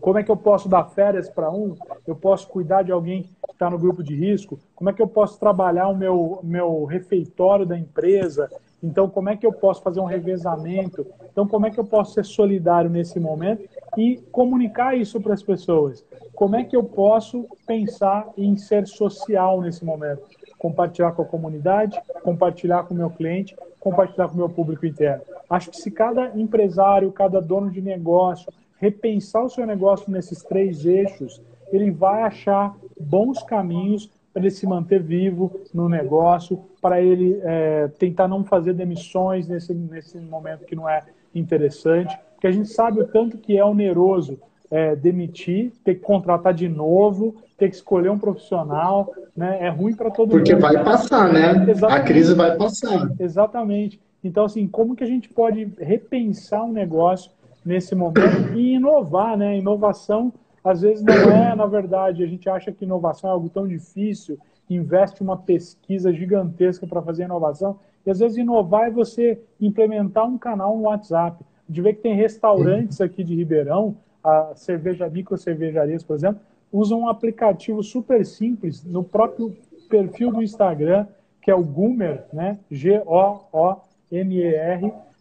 Como 0.00 0.18
é 0.18 0.22
que 0.22 0.30
eu 0.30 0.36
posso 0.36 0.68
dar 0.68 0.84
férias 0.84 1.28
para 1.28 1.50
um? 1.50 1.74
Eu 2.06 2.14
posso 2.14 2.46
cuidar 2.48 2.82
de 2.82 2.92
alguém 2.92 3.22
que 3.22 3.52
está 3.52 3.70
no 3.70 3.78
grupo 3.78 4.02
de 4.02 4.14
risco? 4.14 4.58
Como 4.74 4.90
é 4.90 4.92
que 4.92 5.02
eu 5.02 5.08
posso 5.08 5.40
trabalhar 5.40 5.88
o 5.88 5.96
meu, 5.96 6.40
meu 6.42 6.84
refeitório 6.84 7.66
da 7.66 7.76
empresa? 7.76 8.50
Então, 8.82 9.08
como 9.08 9.28
é 9.28 9.36
que 9.36 9.44
eu 9.44 9.52
posso 9.52 9.82
fazer 9.82 9.98
um 9.98 10.04
revezamento? 10.04 11.04
Então, 11.32 11.48
como 11.48 11.66
é 11.66 11.70
que 11.70 11.80
eu 11.80 11.84
posso 11.84 12.14
ser 12.14 12.24
solidário 12.24 12.88
nesse 12.88 13.18
momento 13.18 13.68
e 13.98 14.16
comunicar 14.30 14.96
isso 14.96 15.20
para 15.20 15.34
as 15.34 15.42
pessoas? 15.42 16.04
Como 16.32 16.54
é 16.54 16.62
que 16.62 16.76
eu 16.76 16.84
posso 16.84 17.48
pensar 17.66 18.28
em 18.36 18.56
ser 18.56 18.86
social 18.86 19.60
nesse 19.60 19.84
momento? 19.84 20.22
Compartilhar 20.56 21.12
com 21.12 21.22
a 21.22 21.26
comunidade, 21.26 22.00
compartilhar 22.22 22.84
com 22.84 22.94
o 22.94 22.96
meu 22.96 23.10
cliente, 23.10 23.56
compartilhar 23.80 24.28
com 24.28 24.34
o 24.34 24.38
meu 24.38 24.48
público 24.48 24.86
interno. 24.86 25.24
Acho 25.50 25.70
que 25.70 25.76
se 25.78 25.90
cada 25.90 26.38
empresário, 26.38 27.10
cada 27.10 27.40
dono 27.40 27.70
de 27.70 27.82
negócio 27.82 28.52
repensar 28.78 29.44
o 29.44 29.50
seu 29.50 29.66
negócio 29.66 30.10
nesses 30.12 30.44
três 30.44 30.86
eixos, 30.86 31.42
ele 31.72 31.90
vai 31.90 32.22
achar 32.22 32.76
bons 33.00 33.42
caminhos 33.42 34.08
para 34.32 34.42
ele 34.42 34.50
se 34.52 34.64
manter 34.64 35.02
vivo 35.02 35.60
no 35.74 35.88
negócio, 35.88 36.64
para 36.80 37.00
ele 37.00 37.40
é, 37.42 37.88
tentar 37.98 38.28
não 38.28 38.44
fazer 38.44 38.74
demissões 38.74 39.48
nesse, 39.48 39.74
nesse 39.74 40.18
momento 40.18 40.64
que 40.64 40.76
não 40.76 40.88
é 40.88 41.02
interessante, 41.34 42.16
porque 42.38 42.46
a 42.46 42.52
gente 42.52 42.68
sabe 42.68 43.00
o 43.00 43.04
tanto 43.04 43.36
que 43.36 43.58
é 43.58 43.64
oneroso 43.64 44.38
é, 44.70 44.94
demitir, 44.94 45.72
ter 45.82 45.96
que 45.96 46.02
contratar 46.02 46.54
de 46.54 46.68
novo, 46.68 47.34
ter 47.56 47.68
que 47.68 47.74
escolher 47.74 48.10
um 48.10 48.18
profissional, 48.18 49.12
né? 49.36 49.58
É 49.60 49.68
ruim 49.68 49.92
para 49.92 50.08
todo 50.08 50.30
porque 50.30 50.54
mundo. 50.54 50.62
Porque 50.62 50.76
vai 50.76 50.84
passar, 50.84 51.32
né? 51.32 51.66
Exatamente. 51.68 52.00
A 52.00 52.04
crise 52.04 52.34
vai 52.34 52.56
passar. 52.56 53.10
Exatamente. 53.18 54.00
Então, 54.22 54.44
assim, 54.44 54.68
como 54.68 54.94
que 54.94 55.02
a 55.02 55.06
gente 55.08 55.28
pode 55.28 55.68
repensar 55.80 56.62
um 56.62 56.72
negócio 56.72 57.32
nesse 57.66 57.96
momento 57.96 58.56
e 58.56 58.74
inovar, 58.74 59.36
né? 59.36 59.58
Inovação 59.58 60.32
às 60.62 60.82
vezes 60.82 61.02
não 61.02 61.14
é, 61.14 61.56
na 61.56 61.66
verdade, 61.66 62.22
a 62.22 62.26
gente 62.26 62.48
acha 62.48 62.70
que 62.70 62.84
inovação 62.84 63.30
é 63.30 63.32
algo 63.32 63.48
tão 63.48 63.66
difícil, 63.66 64.38
investe 64.70 65.22
uma 65.22 65.36
pesquisa 65.36 66.12
gigantesca 66.12 66.86
para 66.86 67.02
fazer 67.02 67.24
inovação, 67.24 67.78
e 68.06 68.10
às 68.10 68.18
vezes 68.20 68.38
inovar 68.38 68.88
é 68.88 68.90
você 68.90 69.40
implementar 69.60 70.26
um 70.26 70.38
canal 70.38 70.76
no 70.76 70.82
WhatsApp. 70.82 71.42
Gente 71.68 71.82
vê 71.82 71.92
que 71.92 72.00
tem 72.00 72.14
restaurantes 72.14 73.00
aqui 73.00 73.22
de 73.22 73.34
Ribeirão, 73.34 73.96
a 74.24 74.52
cerveja 74.54 75.08
micro 75.08 75.36
cervejarias, 75.36 76.02
por 76.02 76.16
exemplo, 76.16 76.40
usam 76.72 77.00
um 77.00 77.08
aplicativo 77.08 77.82
super 77.82 78.24
simples 78.24 78.82
no 78.84 79.04
próprio 79.04 79.54
perfil 79.88 80.32
do 80.32 80.42
Instagram, 80.42 81.06
que 81.42 81.50
é 81.50 81.54
o 81.54 81.62
Goomer, 81.62 82.24
né? 82.32 82.58
G-O-O-M-E-R. 82.70 83.82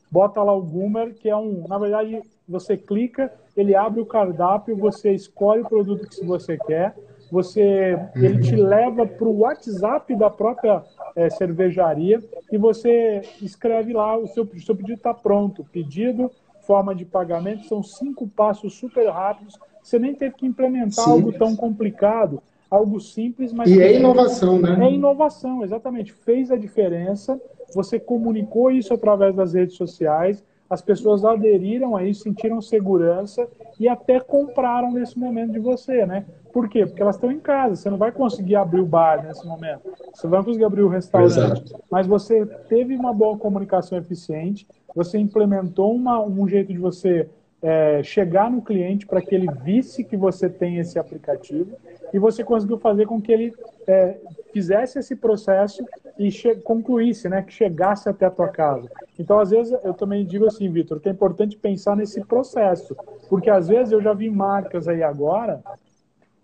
Bota 0.10 0.42
lá 0.42 0.54
o 0.54 0.62
Goomer, 0.62 1.14
que 1.14 1.30
é 1.30 1.36
um, 1.36 1.68
na 1.68 1.78
verdade, 1.78 2.22
você 2.48 2.78
clica, 2.78 3.34
ele 3.56 3.76
abre 3.76 4.00
o 4.00 4.06
cardápio, 4.06 4.76
você 4.76 5.12
escolhe 5.12 5.62
o 5.62 5.68
produto 5.68 6.08
que 6.08 6.24
você 6.26 6.58
quer, 6.58 6.96
você 7.32 8.00
ele 8.16 8.40
te 8.40 8.56
leva 8.56 9.06
para 9.06 9.28
o 9.28 9.40
WhatsApp 9.40 10.16
da 10.16 10.30
própria 10.30 10.84
é, 11.16 11.30
cervejaria 11.30 12.24
e 12.52 12.58
você 12.58 13.22
escreve 13.42 13.94
lá 13.94 14.18
o 14.18 14.28
seu, 14.28 14.48
seu 14.60 14.76
pedido 14.76 14.98
está 14.98 15.14
pronto, 15.14 15.66
pedido, 15.72 16.32
forma 16.62 16.94
de 16.94 17.06
pagamento, 17.06 17.68
são 17.68 17.82
cinco 17.84 18.28
passos 18.28 18.74
super 18.74 19.08
rápidos. 19.10 19.58
Você 19.82 19.98
nem 19.98 20.14
teve 20.14 20.36
que 20.36 20.46
implementar 20.46 21.06
Sim. 21.06 21.12
algo 21.12 21.32
tão 21.32 21.56
complicado, 21.56 22.42
algo 22.70 23.00
simples, 23.00 23.54
mas 23.54 23.70
e 23.70 23.82
é 23.82 23.96
inovação, 23.96 24.60
né? 24.60 24.78
É 24.86 24.92
inovação, 24.92 25.64
exatamente. 25.64 26.12
Fez 26.12 26.52
a 26.52 26.58
diferença. 26.58 27.40
Você 27.74 28.00
comunicou 28.00 28.70
isso 28.72 28.94
através 28.94 29.36
das 29.36 29.54
redes 29.54 29.76
sociais 29.76 30.44
as 30.70 30.82
pessoas 30.82 31.24
aderiram 31.24 31.96
a 31.96 32.04
isso, 32.04 32.24
sentiram 32.24 32.62
segurança 32.62 33.48
e 33.80 33.88
até 33.88 34.20
compraram 34.20 34.92
nesse 34.92 35.18
momento 35.18 35.54
de 35.54 35.60
você, 35.60 36.06
né? 36.06 36.26
Por 36.58 36.68
quê? 36.68 36.88
Porque 36.88 37.04
elas 37.04 37.18
estão 37.18 37.32
em 37.32 37.40
casa, 37.40 37.76
você 37.76 37.88
não 37.88 38.00
vai 38.00 38.12
conseguir 38.12 38.56
abrir 38.56 38.82
o 38.82 38.86
bar 38.88 39.24
nesse 39.24 39.46
momento, 39.46 39.94
você 40.12 40.28
vai 40.28 40.44
conseguir 40.44 40.66
abrir 40.66 40.82
o 40.82 40.88
restaurante, 40.88 41.32
Exato. 41.32 41.84
mas 41.88 42.08
você 42.08 42.48
teve 42.68 42.96
uma 42.96 43.14
boa 43.14 43.38
comunicação 43.38 43.96
eficiente, 43.96 44.66
você 44.96 45.20
implementou 45.20 45.94
uma, 45.94 46.20
um 46.20 46.48
jeito 46.48 46.74
de 46.74 46.80
você 46.80 47.30
é, 47.62 48.02
chegar 48.02 48.50
no 48.50 48.64
cliente 48.64 49.06
para 49.06 49.22
que 49.22 49.36
ele 49.36 49.48
visse 49.64 50.04
que 50.04 50.18
você 50.18 50.50
tem 50.50 50.78
esse 50.80 50.98
aplicativo 50.98 51.78
e 52.12 52.18
você 52.18 52.44
conseguiu 52.44 52.80
fazer 52.80 53.06
com 53.06 53.22
que 53.22 53.32
ele 53.32 53.54
é, 53.86 54.18
fizesse 54.52 54.98
esse 54.98 55.16
processo 55.16 55.86
e 56.18 56.32
concluísse, 56.64 57.30
né, 57.30 57.44
que 57.44 57.54
chegasse 57.54 58.10
até 58.10 58.26
a 58.26 58.32
tua 58.32 58.48
casa. 58.48 58.90
Então, 59.20 59.38
às 59.38 59.52
vezes, 59.52 59.78
eu 59.84 59.94
também 59.94 60.26
digo 60.26 60.48
assim, 60.48 60.68
Vitor, 60.72 61.00
que 61.00 61.08
é 61.08 61.12
importante 61.12 61.56
pensar 61.56 61.96
nesse 61.96 62.20
processo, 62.22 62.98
porque 63.30 63.48
às 63.48 63.68
vezes 63.68 63.92
eu 63.92 64.02
já 64.02 64.14
vi 64.14 64.28
marcas 64.28 64.88
aí 64.88 65.04
agora, 65.04 65.62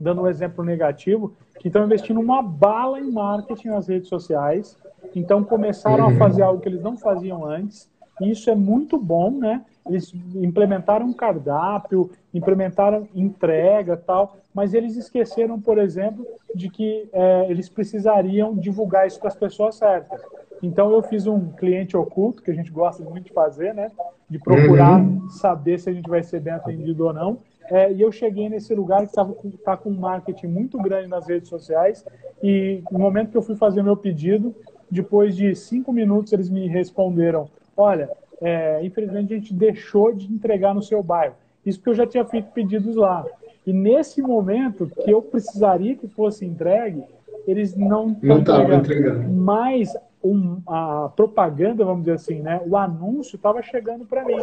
dando 0.04 0.22
um 0.22 0.28
exemplo 0.28 0.63
negativo, 0.63 1.34
que 1.60 1.68
estão 1.68 1.86
investindo 1.86 2.20
uma 2.20 2.42
bala 2.42 3.00
em 3.00 3.12
marketing 3.12 3.70
nas 3.70 3.88
redes 3.88 4.10
sociais, 4.10 4.78
então 5.16 5.44
começaram 5.44 6.08
a 6.08 6.16
fazer 6.16 6.42
algo 6.42 6.62
que 6.62 6.70
eles 6.70 6.82
não 6.82 6.98
faziam 6.98 7.46
antes, 7.46 7.89
e 8.22 8.30
isso 8.30 8.50
é 8.50 8.56
muito 8.56 8.98
bom, 8.98 9.32
né? 9.32 9.63
Eles 9.88 10.13
implementaram 10.36 11.06
um 11.06 11.13
cardápio, 11.13 12.12
implementaram 12.34 13.08
entrega 13.13 13.98
tal, 13.98 14.38
mas 14.54 14.74
eles 14.74 14.96
esqueceram, 14.96 15.60
por 15.60 15.78
exemplo, 15.78 16.26
de 16.54 16.70
que 16.70 17.10
é, 17.12 17.50
eles 17.50 17.68
precisariam 17.68 18.56
divulgar 18.56 19.08
isso 19.08 19.20
para 19.20 19.30
as 19.30 19.36
pessoas 19.36 19.76
certas. 19.76 20.22
Então 20.62 20.92
eu 20.92 21.02
fiz 21.02 21.28
um 21.28 21.50
cliente 21.50 21.98
oculto, 21.98 22.42
que 22.42 22.52
a 22.52 22.54
gente 22.54 22.72
gosta 22.72 23.04
muito 23.04 23.26
de 23.26 23.34
fazer, 23.34 23.74
né? 23.74 23.92
De 24.30 24.39
procurar 24.39 25.02
uhum. 25.02 25.30
saber 25.30 25.80
se 25.80 25.89
a 25.89 25.94
gente 25.94 26.10
vai 26.10 26.24
ser 26.24 26.39
bem 26.39 26.54
atendido 26.54 27.06
ou 27.06 27.13
não. 27.13 27.39
É, 27.69 27.91
e 27.91 28.02
eu 28.02 28.12
cheguei 28.12 28.49
nesse 28.49 28.73
lugar 28.76 29.02
que 29.02 29.08
estava 29.08 29.34
com, 29.34 29.49
tá 29.52 29.78
com 29.78 29.89
um 29.89 29.99
marketing 29.99 30.47
muito 30.47 30.78
grande 30.78 31.08
nas 31.08 31.28
redes 31.28 31.49
sociais. 31.49 32.06
E 32.41 32.84
no 32.91 32.99
momento 32.99 33.32
que 33.32 33.38
eu 33.38 33.41
fui 33.41 33.56
fazer 33.56 33.82
meu 33.82 33.95
pedido, 33.95 34.54
depois 34.89 35.36
de 35.36 35.56
cinco 35.56 35.91
minutos 35.91 36.34
eles 36.34 36.49
me 36.49 36.67
responderam: 36.67 37.47
Olha, 37.76 38.10
é, 38.41 38.84
infelizmente 38.84 39.34
a 39.34 39.38
gente 39.38 39.54
deixou 39.54 40.13
de 40.13 40.32
entregar 40.32 40.73
no 40.73 40.82
seu 40.82 41.02
bairro. 41.02 41.36
Isso 41.65 41.80
porque 41.80 41.91
eu 41.91 41.95
já 41.95 42.06
tinha 42.06 42.26
feito 42.26 42.52
pedidos 42.52 42.95
lá. 42.95 43.26
E 43.65 43.71
nesse 43.71 44.21
momento 44.21 44.88
que 44.88 45.10
eu 45.10 45.21
precisaria 45.21 45.95
que 45.95 46.08
fosse 46.08 46.45
entregue, 46.45 47.04
eles 47.47 47.76
não 47.76 48.15
não 48.21 48.39
estavam 48.39 48.73
entregando. 48.73 49.30
Mas 49.30 49.95
um, 50.23 50.62
a 50.67 51.10
propaganda, 51.15 51.84
vamos 51.84 52.02
dizer 52.02 52.15
assim, 52.15 52.41
né? 52.41 52.62
O 52.65 52.78
anúncio 52.78 53.36
estava 53.36 53.62
chegando 53.62 54.06
para 54.06 54.23
mim. 54.23 54.38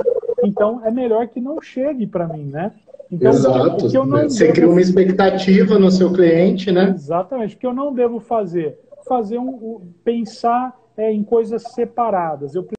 Então 0.45 0.85
é 0.85 0.91
melhor 0.91 1.27
que 1.29 1.41
não 1.41 1.61
chegue 1.61 2.07
para 2.07 2.27
mim, 2.27 2.45
né? 2.45 2.73
Então, 3.11 3.33
Exato. 3.33 3.87
O 3.87 3.91
que 3.91 3.99
eu 3.99 4.07
não 4.07 4.29
Você 4.29 4.45
devo... 4.45 4.55
cria 4.55 4.69
uma 4.69 4.81
expectativa 4.81 5.79
no 5.79 5.91
seu 5.91 6.13
cliente, 6.13 6.71
né? 6.71 6.91
Exatamente. 6.91 7.57
O 7.57 7.59
que 7.59 7.67
eu 7.67 7.75
não 7.75 7.93
devo 7.93 8.21
fazer? 8.21 8.79
Fazer 9.07 9.39
um, 9.39 9.49
um 9.49 9.93
pensar 10.05 10.79
é, 10.97 11.13
em 11.13 11.25
coisas 11.25 11.63
separadas. 11.73 12.55
Eu 12.55 12.63
preciso 12.63 12.77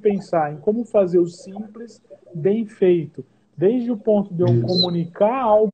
pensar 0.00 0.52
em 0.52 0.60
como 0.60 0.84
fazer 0.84 1.18
o 1.18 1.26
simples 1.26 2.00
bem 2.32 2.64
feito, 2.64 3.24
desde 3.56 3.90
o 3.90 3.96
ponto 3.96 4.32
de 4.32 4.42
eu 4.42 4.48
Isso. 4.48 4.66
comunicar 4.66 5.42
algo 5.42 5.73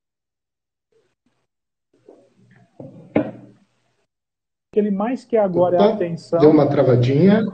que 4.73 4.79
ele 4.79 4.93
mais 4.93 5.25
quer 5.25 5.39
agora 5.39 5.75
Opa, 5.75 5.85
é 5.85 5.89
a 5.89 5.95
atenção. 5.95 6.39
Deu 6.39 6.51
uma 6.51 6.67
travadinha. 6.67 7.45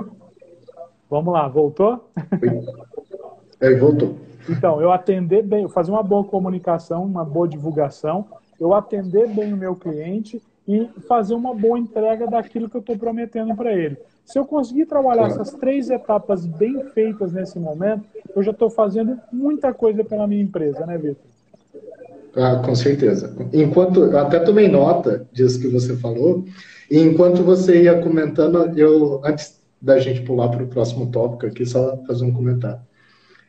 Vamos 1.09 1.33
lá, 1.33 1.48
voltou? 1.48 2.11
É, 3.59 3.74
voltou. 3.74 4.18
Então, 4.50 4.83
eu 4.83 4.92
atender 4.92 5.42
bem, 5.42 5.62
eu 5.62 5.68
fazer 5.70 5.90
uma 5.90 6.02
boa 6.02 6.22
comunicação, 6.22 7.02
uma 7.05 7.24
boa 7.24 7.48
divulgação, 7.48 8.26
eu 8.61 8.74
atender 8.74 9.29
bem 9.29 9.55
o 9.55 9.57
meu 9.57 9.74
cliente 9.74 10.42
e 10.68 10.90
fazer 11.09 11.33
uma 11.33 11.55
boa 11.55 11.79
entrega 11.79 12.26
daquilo 12.26 12.68
que 12.68 12.76
eu 12.76 12.81
estou 12.81 12.98
prometendo 12.98 13.57
para 13.57 13.72
ele. 13.72 13.96
Se 14.26 14.38
eu 14.38 14.44
conseguir 14.44 14.85
trabalhar 14.85 15.29
essas 15.29 15.52
três 15.52 15.88
etapas 15.88 16.44
bem 16.44 16.85
feitas 16.90 17.33
nesse 17.33 17.59
momento, 17.59 18.05
eu 18.35 18.42
já 18.42 18.50
estou 18.50 18.68
fazendo 18.68 19.18
muita 19.33 19.72
coisa 19.72 20.05
pela 20.05 20.26
minha 20.26 20.42
empresa, 20.42 20.85
né, 20.85 20.98
Vitor? 20.98 21.24
Ah, 22.37 22.57
com 22.57 22.74
certeza. 22.74 23.35
Enquanto 23.55 24.05
eu 24.05 24.18
até 24.18 24.38
tomei 24.38 24.68
nota 24.68 25.26
disso 25.33 25.59
que 25.59 25.68
você 25.68 25.96
falou, 25.96 26.44
e 26.90 26.99
enquanto 26.99 27.42
você 27.42 27.83
ia 27.83 28.01
comentando, 28.01 28.79
eu 28.79 29.20
antes 29.25 29.61
da 29.81 29.99
gente 29.99 30.22
pular 30.22 30.49
para 30.49 30.64
o 30.64 30.68
próximo 30.68 31.11
tópico 31.11 31.46
aqui, 31.46 31.66
só 31.66 31.96
fazer 32.07 32.25
um 32.25 32.33
comentário. 32.33 32.81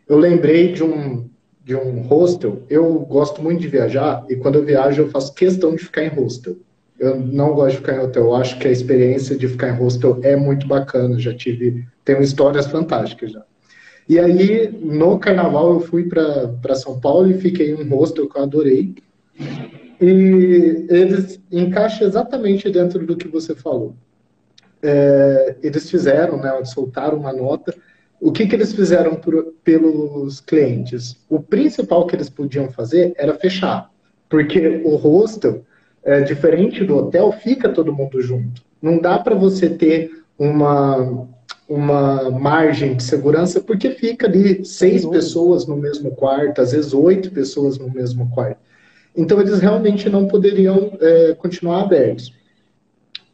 Eu 0.07 0.17
lembrei 0.17 0.73
de 0.73 0.83
um 0.83 1.29
de 1.67 1.75
um 1.75 2.01
hostel. 2.03 2.63
Eu 2.69 2.99
gosto 2.99 3.41
muito 3.43 3.59
de 3.59 3.67
viajar 3.67 4.25
e 4.29 4.37
quando 4.37 4.55
eu 4.55 4.63
viajo 4.63 5.01
eu 5.01 5.09
faço 5.09 5.33
questão 5.33 5.75
de 5.75 5.83
ficar 5.83 6.05
em 6.05 6.07
hostel. 6.07 6.55
Eu 6.97 7.19
não 7.19 7.53
gosto 7.53 7.71
de 7.71 7.77
ficar 7.77 7.95
em 7.97 7.99
hotel. 7.99 8.23
Eu 8.23 8.35
acho 8.35 8.57
que 8.57 8.67
a 8.67 8.71
experiência 8.71 9.37
de 9.37 9.49
ficar 9.49 9.69
em 9.69 9.77
hostel 9.77 10.17
é 10.23 10.35
muito 10.37 10.65
bacana. 10.65 11.19
Já 11.19 11.33
tive, 11.35 11.85
tenho 12.05 12.21
histórias 12.21 12.67
fantásticas 12.67 13.33
já. 13.33 13.43
E 14.07 14.17
aí, 14.17 14.73
no 14.81 15.19
carnaval, 15.19 15.73
eu 15.73 15.79
fui 15.81 16.05
para 16.05 16.75
São 16.75 16.97
Paulo 17.01 17.29
e 17.29 17.37
fiquei 17.37 17.71
em 17.71 17.75
um 17.75 17.89
hostel 17.89 18.29
que 18.29 18.37
eu 18.37 18.43
adorei. 18.43 18.95
E 19.99 20.85
eles 20.89 21.39
encaixam 21.51 22.07
exatamente 22.07 22.69
dentro 22.69 23.05
do 23.05 23.15
que 23.15 23.27
você 23.27 23.55
falou. 23.55 23.95
É, 24.81 25.55
eles 25.63 25.89
fizeram, 25.89 26.37
né, 26.37 26.63
soltaram 26.65 27.17
uma 27.17 27.33
nota. 27.33 27.73
O 28.19 28.31
que, 28.31 28.47
que 28.47 28.55
eles 28.55 28.73
fizeram 28.73 29.15
por, 29.15 29.53
pelos 29.63 30.39
clientes? 30.39 31.17
O 31.29 31.39
principal 31.39 32.05
que 32.05 32.15
eles 32.15 32.29
podiam 32.29 32.69
fazer 32.69 33.13
era 33.17 33.33
fechar, 33.35 33.91
porque 34.29 34.81
o 34.83 34.95
hostel 34.95 35.63
é, 36.07 36.21
diferente 36.21 36.85
do 36.85 36.95
hotel, 36.95 37.33
fica 37.33 37.67
todo 37.67 37.93
mundo 37.93 38.21
junto. 38.21 38.61
Não 38.81 38.97
dá 38.97 39.19
para 39.19 39.35
você 39.35 39.69
ter 39.69 40.23
uma, 40.39 41.27
uma 41.67 42.31
margem 42.31 42.95
de 42.95 43.03
segurança, 43.03 43.59
porque 43.59 43.89
fica 43.91 44.25
ali 44.25 44.63
seis 44.63 45.05
pessoas 45.05 45.67
no 45.67 45.75
mesmo 45.75 46.11
quarto, 46.11 46.61
às 46.61 46.71
vezes 46.71 46.93
oito 46.93 47.29
pessoas 47.31 47.77
no 47.77 47.91
mesmo 47.91 48.29
quarto. 48.29 48.59
Então, 49.17 49.41
eles 49.41 49.59
realmente 49.59 50.07
não 50.09 50.27
poderiam 50.27 50.95
é, 51.01 51.33
continuar 51.33 51.81
abertos. 51.81 52.31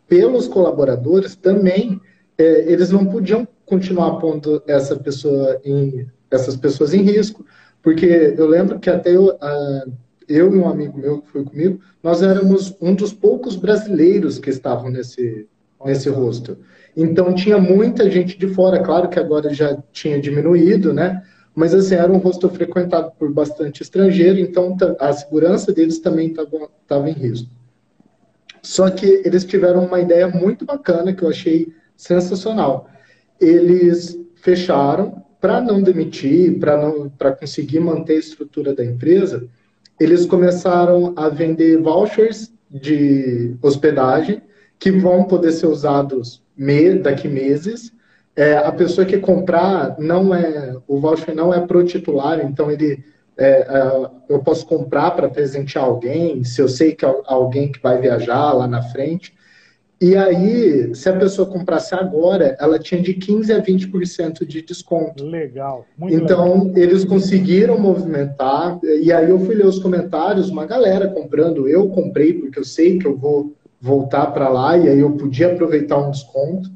Pelos 0.08 0.48
colaboradores, 0.48 1.36
também, 1.36 2.00
é, 2.38 2.72
eles 2.72 2.90
não 2.90 3.06
podiam 3.06 3.48
continuar 3.66 4.18
pondo 4.18 4.64
essa 4.66 4.96
pessoa 4.96 5.60
em, 5.64 6.08
essas 6.32 6.56
pessoas 6.56 6.94
em 6.94 7.02
risco, 7.02 7.46
porque 7.82 8.34
eu 8.38 8.48
lembro 8.48 8.80
que 8.80 8.90
até 8.90 9.16
eu, 9.16 9.38
a, 9.42 9.86
eu 10.28 10.54
e 10.56 10.58
um 10.58 10.68
amigo 10.68 10.98
meu 10.98 11.22
que 11.22 11.30
foi 11.30 11.44
comigo, 11.44 11.80
nós 12.02 12.22
éramos 12.22 12.76
um 12.82 12.94
dos 12.94 13.14
poucos 13.14 13.56
brasileiros 13.56 14.40
que 14.40 14.50
estavam 14.50 14.90
nesse, 14.90 15.48
nesse 15.86 16.10
hostel. 16.10 16.58
Então 16.96 17.34
tinha 17.34 17.58
muita 17.58 18.10
gente 18.10 18.38
de 18.38 18.48
fora, 18.48 18.82
claro 18.82 19.10
que 19.10 19.20
agora 19.20 19.54
já 19.54 19.78
tinha 19.92 20.20
diminuído, 20.20 20.94
né? 20.94 21.24
Mas 21.56 21.74
assim, 21.74 21.96
era 21.96 22.12
um 22.12 22.18
hostel 22.18 22.50
frequentado 22.50 23.12
por 23.18 23.32
bastante 23.32 23.84
estrangeiro, 23.84 24.40
então 24.40 24.76
a 25.00 25.14
segurança 25.14 25.72
deles 25.72 26.00
também 26.00 26.34
estava 26.34 27.10
em 27.10 27.14
risco. 27.14 27.50
Só 28.62 28.90
que 28.90 29.22
eles 29.26 29.44
tiveram 29.44 29.86
uma 29.86 30.00
ideia 30.00 30.28
muito 30.28 30.66
bacana 30.66 31.14
que 31.14 31.24
eu 31.24 31.30
achei 31.30 31.74
sensacional. 31.96 32.90
Eles 33.40 34.18
fecharam 34.36 35.24
para 35.40 35.62
não 35.62 35.82
demitir, 35.82 36.60
para 36.60 36.78
não 36.78 37.10
para 37.10 37.34
conseguir 37.34 37.80
manter 37.82 38.14
a 38.14 38.20
estrutura 38.20 38.74
da 38.74 38.84
empresa 38.84 39.48
eles 40.00 40.26
começaram 40.26 41.14
a 41.16 41.30
vender 41.30 41.78
vouchers 41.78 42.52
de 42.70 43.56
hospedagem 43.62 44.42
que 44.80 44.92
vão 44.92 45.24
poder 45.24 45.52
ser 45.52 45.68
usados 45.68 46.44
me, 46.58 46.96
daqui 46.96 47.28
meses. 47.28 47.94
É, 48.36 48.58
a 48.58 48.72
pessoa 48.72 49.06
que 49.06 49.18
comprar 49.20 49.96
não 50.00 50.34
é 50.34 50.76
o 50.88 51.00
voucher 51.00 51.36
não 51.36 51.54
é 51.54 51.60
pro 51.60 51.84
titular, 51.84 52.44
então 52.44 52.72
ele 52.72 53.04
é, 53.38 53.46
é, 53.46 54.10
eu 54.30 54.40
posso 54.40 54.66
comprar 54.66 55.12
para 55.12 55.30
presentear 55.30 55.86
alguém, 55.86 56.44
se 56.44 56.62
eu 56.62 56.68
sei 56.68 56.94
que 56.94 57.06
é 57.06 57.16
alguém 57.26 57.72
que 57.72 57.82
vai 57.82 58.00
viajar 58.00 58.54
lá 58.54 58.68
na 58.68 58.82
frente. 58.82 59.34
E 60.02 60.18
aí, 60.18 60.94
se 60.94 61.08
a 61.08 61.18
pessoa 61.18 61.48
comprasse 61.48 61.96
agora, 61.96 62.58
ela 62.60 62.78
tinha 62.78 63.02
de 63.02 63.14
15% 63.14 63.52
a 63.52 63.62
20% 63.62 64.46
de 64.46 64.62
desconto. 64.62 65.24
Legal. 65.24 65.86
então, 66.10 66.66
legal. 66.66 66.78
eles 66.78 67.06
conseguiram 67.06 67.80
movimentar. 67.80 68.80
E 68.84 69.14
aí 69.14 69.30
eu 69.30 69.40
fui 69.40 69.56
ler 69.56 69.66
os 69.66 69.80
comentários, 69.80 70.50
uma 70.50 70.66
galera 70.66 71.08
comprando. 71.08 71.70
Eu 71.70 71.88
comprei 71.88 72.34
porque 72.34 72.60
eu 72.60 72.66
sei 72.66 73.00
que 73.00 73.08
eu 73.08 73.16
vou 73.16 73.54
voltar 73.80 74.28
para 74.28 74.50
lá 74.50 74.78
e 74.78 74.90
aí 74.90 75.00
eu 75.00 75.12
podia 75.12 75.54
aproveitar 75.54 75.98
um 75.98 76.12
desconto. 76.12 76.70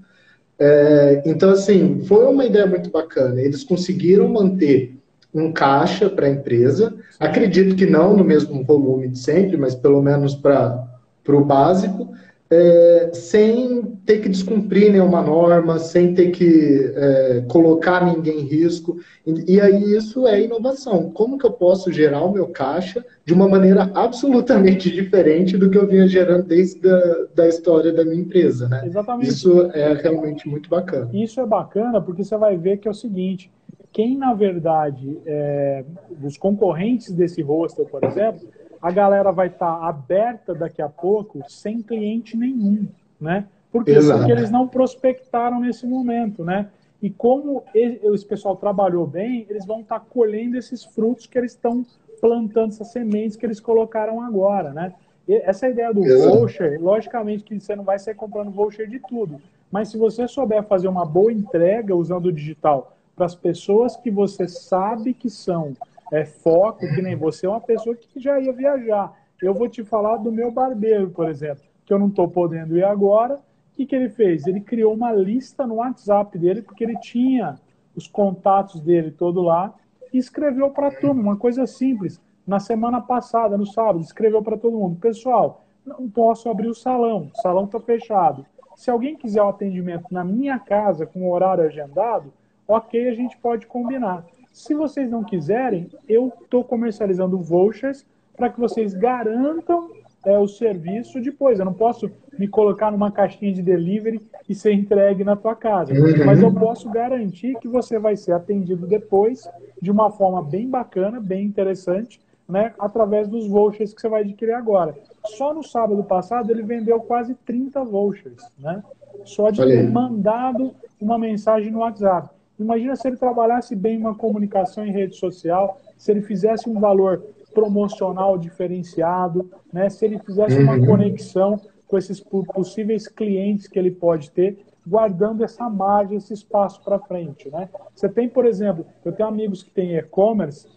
É, 0.59 1.21
então, 1.25 1.51
assim, 1.51 2.01
foi 2.05 2.25
uma 2.25 2.45
ideia 2.45 2.65
muito 2.65 2.89
bacana. 2.89 3.41
Eles 3.41 3.63
conseguiram 3.63 4.27
manter 4.27 4.97
um 5.33 5.51
caixa 5.51 6.09
para 6.09 6.25
a 6.25 6.29
empresa. 6.29 6.95
Acredito 7.19 7.75
que 7.75 7.85
não 7.85 8.15
no 8.15 8.23
mesmo 8.23 8.63
volume 8.63 9.07
de 9.09 9.19
sempre, 9.19 9.57
mas 9.57 9.75
pelo 9.75 10.01
menos 10.01 10.35
para 10.35 10.87
o 11.27 11.45
básico 11.45 12.13
é, 12.49 13.09
sem 13.13 13.83
ter 14.05 14.21
que 14.21 14.29
descumprir 14.29 14.91
nenhuma 14.91 15.21
norma, 15.21 15.79
sem 15.79 16.13
ter 16.13 16.31
que 16.31 16.91
é, 16.95 17.43
colocar 17.47 18.05
ninguém 18.05 18.39
em 18.41 18.45
risco. 18.45 18.97
E, 19.25 19.55
e, 19.55 19.61
aí 19.61 19.95
isso 19.95 20.25
é 20.25 20.41
inovação. 20.41 21.11
Como 21.11 21.37
que 21.37 21.45
eu 21.45 21.51
posso 21.51 21.91
gerar 21.91 22.23
o 22.23 22.31
meu 22.31 22.47
caixa 22.47 23.05
de 23.25 23.33
uma 23.33 23.47
maneira 23.47 23.91
absolutamente 23.93 24.89
diferente 24.91 25.57
do 25.57 25.69
que 25.69 25.77
eu 25.77 25.87
vinha 25.87 26.07
gerando 26.07 26.45
desde 26.45 26.87
a 26.89 27.27
da 27.35 27.47
história 27.47 27.91
da 27.91 28.05
minha 28.05 28.21
empresa, 28.21 28.67
né? 28.69 28.83
Exatamente. 28.85 29.29
Isso 29.29 29.69
é 29.73 29.93
realmente 29.93 30.47
muito 30.47 30.69
bacana. 30.69 31.09
Isso 31.13 31.39
é 31.41 31.45
bacana 31.45 32.01
porque 32.01 32.23
você 32.23 32.37
vai 32.37 32.57
ver 32.57 32.77
que 32.77 32.87
é 32.87 32.91
o 32.91 32.93
seguinte, 32.93 33.51
quem 33.91 34.17
na 34.17 34.33
verdade, 34.33 35.19
é, 35.25 35.83
os 36.23 36.37
concorrentes 36.37 37.11
desse 37.11 37.41
hostel, 37.41 37.85
por 37.85 38.03
exemplo, 38.03 38.47
a 38.87 38.91
galera 38.91 39.33
vai 39.33 39.47
estar 39.47 39.79
tá 39.79 39.85
aberta 39.85 40.55
daqui 40.55 40.81
a 40.81 40.87
pouco 40.87 41.43
sem 41.49 41.81
cliente 41.81 42.37
nenhum, 42.37 42.87
né? 43.19 43.45
Por 43.69 43.83
quê? 43.83 43.91
Exato. 43.91 44.19
Porque 44.19 44.31
eles 44.31 44.49
não 44.49 44.65
prospectaram 44.65 45.59
nesse 45.59 45.85
momento, 45.85 46.45
né? 46.45 46.69
E 47.01 47.09
como 47.09 47.65
esse 47.75 48.25
pessoal 48.25 48.55
trabalhou 48.55 49.05
bem, 49.05 49.45
eles 49.49 49.65
vão 49.65 49.81
estar 49.81 49.99
tá 49.99 50.05
colhendo 50.09 50.57
esses 50.57 50.85
frutos 50.85 51.27
que 51.27 51.37
eles 51.37 51.51
estão 51.51 51.85
plantando, 52.21 52.69
essas 52.69 52.87
sementes 52.87 53.35
que 53.35 53.45
eles 53.45 53.59
colocaram 53.59 54.21
agora, 54.21 54.71
né? 54.71 54.93
E 55.27 55.35
essa 55.35 55.67
ideia 55.67 55.93
do 55.93 56.05
Exato. 56.05 56.37
voucher, 56.37 56.81
logicamente 56.81 57.43
que 57.43 57.59
você 57.59 57.75
não 57.75 57.83
vai 57.83 57.99
sair 57.99 58.15
comprando 58.15 58.49
voucher 58.51 58.87
de 58.87 58.99
tudo, 58.99 59.41
mas 59.69 59.89
se 59.89 59.97
você 59.97 60.29
souber 60.29 60.63
fazer 60.63 60.87
uma 60.87 61.05
boa 61.05 61.33
entrega 61.33 61.93
usando 61.93 62.27
o 62.27 62.31
digital 62.31 62.95
para 63.17 63.25
as 63.25 63.35
pessoas 63.35 63.97
que 63.97 64.09
você 64.09 64.47
sabe 64.47 65.13
que 65.13 65.29
são 65.29 65.73
é, 66.11 66.25
foco, 66.25 66.79
que 66.79 67.01
nem 67.01 67.15
você 67.15 67.45
é 67.45 67.49
uma 67.49 67.61
pessoa 67.61 67.95
que 67.95 68.19
já 68.19 68.39
ia 68.39 68.53
viajar. 68.53 69.13
Eu 69.41 69.53
vou 69.53 69.67
te 69.67 69.83
falar 69.83 70.17
do 70.17 70.31
meu 70.31 70.51
barbeiro, 70.51 71.09
por 71.09 71.29
exemplo, 71.29 71.63
que 71.85 71.93
eu 71.93 71.99
não 71.99 72.07
estou 72.07 72.27
podendo 72.27 72.77
ir 72.77 72.83
agora. 72.83 73.35
O 73.35 73.39
que, 73.73 73.85
que 73.85 73.95
ele 73.95 74.09
fez? 74.09 74.47
Ele 74.47 74.61
criou 74.61 74.93
uma 74.93 75.11
lista 75.11 75.67
no 75.67 75.75
WhatsApp 75.75 76.37
dele, 76.37 76.61
porque 76.61 76.83
ele 76.83 76.97
tinha 76.99 77.55
os 77.95 78.07
contatos 78.07 78.79
dele 78.79 79.11
todo 79.11 79.41
lá, 79.41 79.73
e 80.13 80.17
escreveu 80.17 80.69
para 80.69 80.87
a 80.87 80.91
turma, 80.91 81.21
uma 81.21 81.37
coisa 81.37 81.67
simples. 81.67 82.21
Na 82.45 82.59
semana 82.59 83.01
passada, 83.01 83.57
no 83.57 83.65
sábado, 83.65 83.99
escreveu 83.99 84.41
para 84.41 84.57
todo 84.57 84.77
mundo: 84.77 84.99
Pessoal, 84.99 85.65
não 85.85 86.09
posso 86.09 86.49
abrir 86.49 86.67
o 86.67 86.73
salão, 86.73 87.29
o 87.33 87.41
salão 87.41 87.65
está 87.65 87.79
fechado. 87.79 88.45
Se 88.75 88.89
alguém 88.89 89.15
quiser 89.15 89.41
o 89.41 89.45
um 89.45 89.49
atendimento 89.49 90.05
na 90.11 90.23
minha 90.23 90.59
casa 90.59 91.05
com 91.05 91.29
horário 91.29 91.63
agendado, 91.63 92.31
ok, 92.67 93.09
a 93.09 93.13
gente 93.13 93.37
pode 93.37 93.65
combinar. 93.65 94.25
Se 94.57 94.73
vocês 94.73 95.11
não 95.11 95.23
quiserem, 95.23 95.87
eu 96.09 96.33
estou 96.41 96.63
comercializando 96.63 97.37
vouchers 97.37 98.03
para 98.35 98.49
que 98.49 98.59
vocês 98.59 98.91
garantam 98.91 99.91
é, 100.25 100.35
o 100.39 100.47
serviço 100.47 101.21
depois. 101.21 101.59
Eu 101.59 101.65
não 101.65 101.75
posso 101.75 102.09
me 102.39 102.47
colocar 102.47 102.91
numa 102.91 103.11
caixinha 103.11 103.53
de 103.53 103.61
delivery 103.61 104.19
e 104.49 104.55
ser 104.55 104.73
entregue 104.73 105.23
na 105.23 105.35
tua 105.35 105.55
casa. 105.55 105.93
Uhum. 105.93 106.25
Mas 106.25 106.41
eu 106.41 106.51
posso 106.51 106.89
garantir 106.89 107.55
que 107.59 107.67
você 107.67 107.99
vai 107.99 108.15
ser 108.15 108.31
atendido 108.31 108.87
depois 108.87 109.47
de 109.79 109.91
uma 109.91 110.09
forma 110.09 110.41
bem 110.41 110.67
bacana, 110.67 111.19
bem 111.19 111.45
interessante, 111.45 112.19
né, 112.49 112.73
através 112.79 113.27
dos 113.27 113.47
vouchers 113.47 113.93
que 113.93 114.01
você 114.01 114.09
vai 114.09 114.23
adquirir 114.23 114.53
agora. 114.53 114.97
Só 115.23 115.53
no 115.53 115.61
sábado 115.61 116.03
passado 116.03 116.49
ele 116.49 116.63
vendeu 116.63 116.99
quase 116.99 117.35
30 117.45 117.83
vouchers, 117.83 118.41
né? 118.57 118.83
Só 119.23 119.51
de 119.51 119.63
ter 119.63 119.87
mandado 119.91 120.73
uma 120.99 121.19
mensagem 121.19 121.71
no 121.71 121.79
WhatsApp. 121.79 122.29
Imagina 122.59 122.95
se 122.95 123.07
ele 123.07 123.17
trabalhasse 123.17 123.75
bem 123.75 123.97
uma 123.97 124.15
comunicação 124.15 124.85
em 124.85 124.91
rede 124.91 125.15
social, 125.15 125.79
se 125.97 126.11
ele 126.11 126.21
fizesse 126.21 126.69
um 126.69 126.79
valor 126.79 127.23
promocional 127.53 128.37
diferenciado, 128.37 129.49
né? 129.71 129.89
se 129.89 130.05
ele 130.05 130.19
fizesse 130.19 130.59
uma 130.59 130.75
uhum. 130.75 130.85
conexão 130.85 131.59
com 131.87 131.97
esses 131.97 132.19
possíveis 132.19 133.07
clientes 133.07 133.67
que 133.67 133.79
ele 133.79 133.91
pode 133.91 134.31
ter, 134.31 134.59
guardando 134.85 135.43
essa 135.43 135.69
margem, 135.69 136.17
esse 136.17 136.33
espaço 136.33 136.83
para 136.83 136.99
frente. 136.99 137.49
Né? 137.49 137.69
Você 137.95 138.09
tem, 138.09 138.27
por 138.27 138.45
exemplo, 138.45 138.85
eu 139.03 139.11
tenho 139.11 139.29
amigos 139.29 139.63
que 139.63 139.71
têm 139.71 139.95
e-commerce 139.95 140.67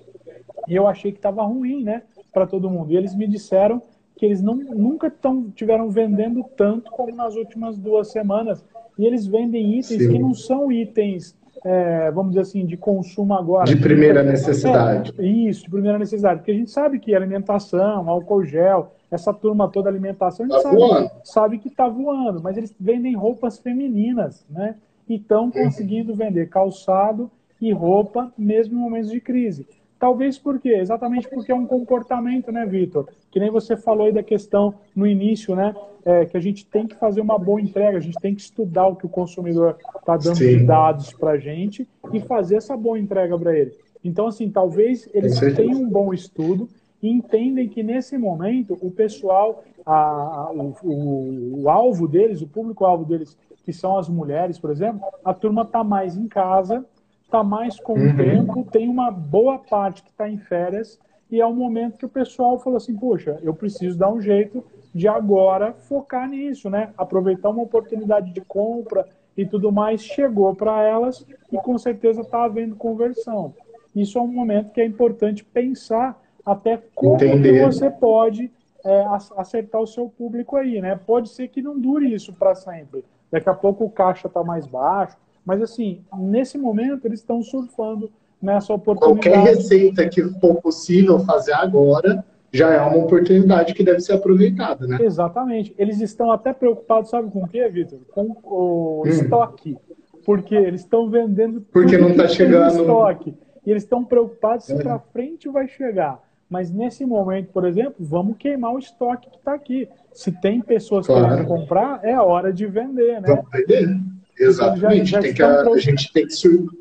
e 0.68 0.74
eu 0.74 0.86
achei 0.86 1.12
que 1.12 1.18
estava 1.18 1.42
ruim 1.42 1.82
né, 1.82 2.02
para 2.32 2.46
todo 2.46 2.70
mundo. 2.70 2.92
E 2.92 2.96
eles 2.96 3.14
me 3.14 3.26
disseram 3.26 3.82
que 4.16 4.26
eles 4.26 4.42
não, 4.42 4.54
nunca 4.54 5.10
tão, 5.10 5.50
tiveram 5.50 5.88
vendendo 5.90 6.44
tanto 6.56 6.90
como 6.90 7.14
nas 7.14 7.36
últimas 7.36 7.78
duas 7.78 8.10
semanas. 8.10 8.64
E 8.98 9.06
eles 9.06 9.26
vendem 9.26 9.78
itens 9.78 10.02
Sim. 10.02 10.10
que 10.10 10.18
não 10.18 10.34
são 10.34 10.70
itens 10.70 11.34
é, 11.64 12.10
vamos 12.10 12.30
dizer 12.30 12.42
assim, 12.42 12.64
de 12.64 12.76
consumo 12.76 13.34
agora. 13.34 13.64
De 13.64 13.76
primeira 13.76 14.22
necessidade. 14.22 15.12
É, 15.18 15.24
isso, 15.24 15.64
de 15.64 15.70
primeira 15.70 15.98
necessidade. 15.98 16.40
Porque 16.40 16.52
a 16.52 16.54
gente 16.54 16.70
sabe 16.70 16.98
que 16.98 17.14
alimentação, 17.14 18.08
álcool 18.08 18.44
gel, 18.44 18.94
essa 19.10 19.32
turma 19.32 19.68
toda 19.68 19.88
alimentação, 19.88 20.46
a 20.46 20.48
gente 20.48 20.62
tá 20.62 20.70
sabe, 20.70 21.10
sabe, 21.24 21.58
que 21.58 21.68
está 21.68 21.88
voando, 21.88 22.40
mas 22.42 22.56
eles 22.56 22.74
vendem 22.78 23.14
roupas 23.14 23.58
femininas, 23.58 24.46
né? 24.48 24.76
E 25.08 25.16
estão 25.16 25.50
conseguindo 25.50 26.14
vender 26.14 26.48
calçado 26.48 27.30
e 27.60 27.72
roupa 27.72 28.32
mesmo 28.38 28.78
em 28.78 28.80
momentos 28.80 29.10
de 29.10 29.20
crise. 29.20 29.66
Talvez 30.00 30.38
por 30.38 30.58
quê? 30.58 30.70
Exatamente 30.70 31.28
porque 31.28 31.52
é 31.52 31.54
um 31.54 31.66
comportamento, 31.66 32.50
né, 32.50 32.64
Vitor? 32.64 33.06
Que 33.30 33.38
nem 33.38 33.50
você 33.50 33.76
falou 33.76 34.06
aí 34.06 34.12
da 34.12 34.22
questão 34.22 34.74
no 34.96 35.06
início, 35.06 35.54
né? 35.54 35.74
É, 36.02 36.24
que 36.24 36.38
a 36.38 36.40
gente 36.40 36.64
tem 36.64 36.86
que 36.86 36.96
fazer 36.96 37.20
uma 37.20 37.38
boa 37.38 37.60
entrega, 37.60 37.98
a 37.98 38.00
gente 38.00 38.18
tem 38.18 38.34
que 38.34 38.40
estudar 38.40 38.86
o 38.86 38.96
que 38.96 39.04
o 39.04 39.10
consumidor 39.10 39.76
está 39.98 40.16
dando 40.16 40.38
Sim. 40.38 40.56
de 40.56 40.64
dados 40.64 41.12
para 41.12 41.32
a 41.32 41.38
gente 41.38 41.86
e 42.14 42.20
fazer 42.20 42.56
essa 42.56 42.74
boa 42.74 42.98
entrega 42.98 43.38
para 43.38 43.54
ele. 43.54 43.72
Então, 44.02 44.26
assim, 44.26 44.48
talvez 44.48 45.06
eles 45.12 45.38
tenham 45.54 45.82
um 45.82 45.88
bom 45.90 46.14
estudo 46.14 46.66
e 47.02 47.10
entendem 47.10 47.68
que 47.68 47.82
nesse 47.82 48.16
momento 48.16 48.78
o 48.80 48.90
pessoal, 48.90 49.62
a, 49.84 49.94
a, 49.94 50.50
o, 50.50 50.74
o, 50.82 51.62
o 51.64 51.68
alvo 51.68 52.08
deles, 52.08 52.40
o 52.40 52.48
público-alvo 52.48 53.04
deles, 53.04 53.36
que 53.66 53.72
são 53.74 53.98
as 53.98 54.08
mulheres, 54.08 54.58
por 54.58 54.70
exemplo, 54.70 55.02
a 55.22 55.34
turma 55.34 55.60
está 55.60 55.84
mais 55.84 56.16
em 56.16 56.26
casa 56.26 56.86
está 57.30 57.44
mais 57.44 57.78
com 57.78 57.94
o 57.94 57.96
uhum. 57.96 58.16
tempo, 58.16 58.64
tem 58.70 58.88
uma 58.88 59.10
boa 59.10 59.58
parte 59.58 60.02
que 60.02 60.10
está 60.10 60.28
em 60.28 60.36
férias, 60.36 60.98
e 61.30 61.40
é 61.40 61.46
o 61.46 61.54
momento 61.54 61.96
que 61.96 62.04
o 62.04 62.08
pessoal 62.08 62.58
falou 62.58 62.76
assim, 62.76 62.96
poxa, 62.96 63.38
eu 63.42 63.54
preciso 63.54 63.96
dar 63.96 64.12
um 64.12 64.20
jeito 64.20 64.64
de 64.92 65.06
agora 65.06 65.72
focar 65.72 66.28
nisso, 66.28 66.68
né? 66.68 66.90
Aproveitar 66.98 67.50
uma 67.50 67.62
oportunidade 67.62 68.32
de 68.32 68.40
compra 68.40 69.06
e 69.36 69.46
tudo 69.46 69.70
mais, 69.70 70.02
chegou 70.02 70.52
para 70.56 70.82
elas 70.82 71.24
e 71.52 71.56
com 71.58 71.78
certeza 71.78 72.22
está 72.22 72.44
havendo 72.44 72.74
conversão. 72.74 73.54
Isso 73.94 74.18
é 74.18 74.20
um 74.20 74.26
momento 74.26 74.72
que 74.72 74.80
é 74.80 74.84
importante 74.84 75.44
pensar 75.44 76.20
até 76.44 76.82
como 76.96 77.16
que 77.16 77.62
você 77.62 77.88
pode 77.88 78.50
é, 78.84 79.04
acertar 79.36 79.80
o 79.80 79.86
seu 79.86 80.08
público 80.08 80.56
aí, 80.56 80.80
né? 80.80 80.98
Pode 81.06 81.28
ser 81.28 81.46
que 81.46 81.62
não 81.62 81.78
dure 81.78 82.12
isso 82.12 82.32
para 82.32 82.56
sempre. 82.56 83.04
Daqui 83.30 83.48
a 83.48 83.54
pouco 83.54 83.84
o 83.84 83.90
caixa 83.90 84.26
está 84.26 84.42
mais 84.42 84.66
baixo, 84.66 85.16
mas, 85.44 85.62
assim, 85.62 86.00
nesse 86.18 86.58
momento, 86.58 87.06
eles 87.06 87.20
estão 87.20 87.42
surfando 87.42 88.10
nessa 88.40 88.72
oportunidade. 88.72 89.28
Qualquer 89.28 89.54
receita 89.54 90.08
que 90.08 90.22
for 90.40 90.60
possível 90.60 91.18
fazer 91.20 91.52
agora 91.52 92.24
já 92.52 92.72
é 92.72 92.80
uma 92.80 93.04
oportunidade 93.04 93.74
que 93.74 93.84
deve 93.84 94.00
ser 94.00 94.14
aproveitada, 94.14 94.86
né? 94.86 94.98
Exatamente. 95.00 95.74
Eles 95.78 96.00
estão 96.00 96.32
até 96.32 96.52
preocupados, 96.52 97.10
sabe 97.10 97.30
com 97.30 97.44
o 97.44 97.48
quê, 97.48 97.68
Vitor? 97.68 98.00
Com 98.10 98.36
o 98.42 99.02
hum. 99.04 99.08
estoque. 99.08 99.76
Porque 100.24 100.54
eles 100.54 100.82
estão 100.82 101.08
vendendo 101.08 101.60
Porque 101.72 101.96
não 101.96 102.10
está 102.10 102.28
chegando 102.28 102.80
estoque. 102.80 103.34
E 103.64 103.70
eles 103.70 103.84
estão 103.84 104.04
preocupados 104.04 104.66
se 104.66 104.72
é. 104.72 104.76
para 104.76 104.98
frente 104.98 105.48
vai 105.48 105.68
chegar. 105.68 106.20
Mas 106.48 106.72
nesse 106.72 107.06
momento, 107.06 107.52
por 107.52 107.64
exemplo, 107.64 107.94
vamos 108.00 108.36
queimar 108.36 108.74
o 108.74 108.78
estoque 108.78 109.30
que 109.30 109.36
está 109.36 109.54
aqui. 109.54 109.88
Se 110.12 110.32
tem 110.32 110.60
pessoas 110.60 111.06
claro. 111.06 111.28
querendo 111.28 111.46
comprar, 111.46 112.00
é 112.04 112.18
hora 112.18 112.52
de 112.52 112.66
vender, 112.66 113.20
né? 113.20 113.28
Vamos 113.28 113.50
vender. 113.52 114.00
Exatamente. 114.40 115.10
Já, 115.10 115.18
já 115.18 115.22
tem 115.22 115.34
que, 115.34 115.42
a, 115.42 115.60
a, 115.62 115.78
gente 115.78 116.12
tem 116.12 116.26
que 116.26 116.32
sur... 116.32 116.74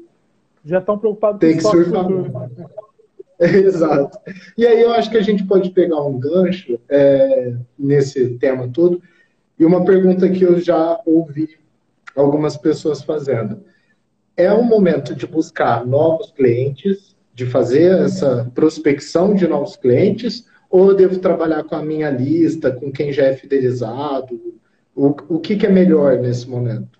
Já 0.65 0.79
estão 0.79 0.97
preocupados 0.97 1.39
tem 1.39 1.57
que 1.57 1.63
surfar. 1.63 2.07
Exato. 3.39 4.17
E 4.57 4.67
aí 4.67 4.81
eu 4.81 4.91
acho 4.91 5.09
que 5.09 5.17
a 5.17 5.21
gente 5.21 5.45
pode 5.45 5.69
pegar 5.71 6.01
um 6.01 6.19
gancho 6.19 6.79
é, 6.89 7.53
nesse 7.77 8.37
tema 8.37 8.67
todo. 8.67 9.01
E 9.57 9.65
uma 9.65 9.83
pergunta 9.83 10.29
que 10.29 10.43
eu 10.43 10.59
já 10.59 10.99
ouvi 11.05 11.57
algumas 12.15 12.57
pessoas 12.57 13.01
fazendo. 13.01 13.61
É 14.35 14.51
o 14.51 14.63
momento 14.63 15.15
de 15.15 15.25
buscar 15.27 15.85
novos 15.85 16.31
clientes, 16.31 17.15
de 17.33 17.45
fazer 17.45 18.05
essa 18.05 18.49
prospecção 18.53 19.33
de 19.33 19.47
novos 19.47 19.75
clientes, 19.75 20.45
ou 20.69 20.89
eu 20.89 20.95
devo 20.95 21.19
trabalhar 21.19 21.63
com 21.63 21.75
a 21.75 21.83
minha 21.83 22.09
lista, 22.09 22.71
com 22.71 22.91
quem 22.91 23.11
já 23.11 23.23
é 23.23 23.33
fidelizado? 23.33 24.59
O, 24.95 25.07
o 25.29 25.39
que, 25.39 25.55
que 25.55 25.65
é 25.65 25.69
melhor 25.69 26.17
nesse 26.17 26.49
momento? 26.49 26.98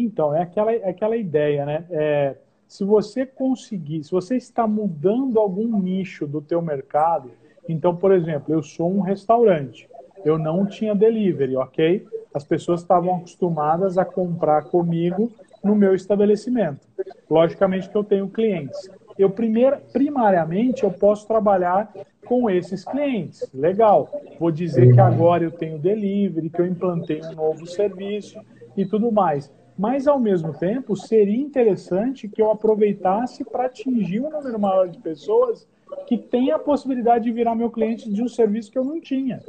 Então, 0.00 0.34
é 0.34 0.42
aquela, 0.42 0.72
é 0.72 0.88
aquela 0.88 1.16
ideia, 1.16 1.64
né? 1.64 1.84
É, 1.90 2.36
se 2.66 2.84
você 2.84 3.26
conseguir, 3.26 4.04
se 4.04 4.10
você 4.10 4.36
está 4.36 4.66
mudando 4.66 5.38
algum 5.38 5.78
nicho 5.78 6.26
do 6.26 6.40
teu 6.40 6.62
mercado, 6.62 7.30
então, 7.68 7.94
por 7.94 8.12
exemplo, 8.12 8.54
eu 8.54 8.62
sou 8.62 8.90
um 8.90 9.00
restaurante, 9.00 9.88
eu 10.24 10.38
não 10.38 10.66
tinha 10.66 10.94
delivery, 10.94 11.56
ok? 11.56 12.06
As 12.32 12.44
pessoas 12.44 12.80
estavam 12.80 13.16
acostumadas 13.16 13.98
a 13.98 14.04
comprar 14.04 14.64
comigo 14.64 15.32
no 15.62 15.74
meu 15.74 15.94
estabelecimento. 15.94 16.86
Logicamente 17.28 17.88
que 17.88 17.96
eu 17.96 18.04
tenho 18.04 18.28
clientes. 18.28 18.90
Eu 19.18 19.30
primeiro, 19.30 19.78
primariamente, 19.92 20.84
eu 20.84 20.90
posso 20.90 21.26
trabalhar 21.26 21.92
com 22.24 22.48
esses 22.48 22.84
clientes. 22.84 23.50
Legal. 23.52 24.08
Vou 24.38 24.50
dizer 24.50 24.92
que 24.94 25.00
agora 25.00 25.44
eu 25.44 25.50
tenho 25.50 25.78
delivery, 25.78 26.48
que 26.48 26.60
eu 26.60 26.66
implantei 26.66 27.20
um 27.22 27.34
novo 27.34 27.66
serviço 27.66 28.40
e 28.76 28.86
tudo 28.86 29.10
mais. 29.10 29.50
Mas, 29.80 30.06
ao 30.06 30.20
mesmo 30.20 30.52
tempo, 30.52 30.94
seria 30.94 31.40
interessante 31.40 32.28
que 32.28 32.42
eu 32.42 32.50
aproveitasse 32.50 33.42
para 33.42 33.64
atingir 33.64 34.20
um 34.20 34.28
número 34.28 34.60
maior 34.60 34.86
de 34.90 34.98
pessoas 34.98 35.66
que 36.06 36.18
tem 36.18 36.52
a 36.52 36.58
possibilidade 36.58 37.24
de 37.24 37.32
virar 37.32 37.54
meu 37.54 37.70
cliente 37.70 38.12
de 38.12 38.22
um 38.22 38.28
serviço 38.28 38.70
que 38.70 38.76
eu 38.76 38.84
não 38.84 39.00
tinha. 39.00 39.40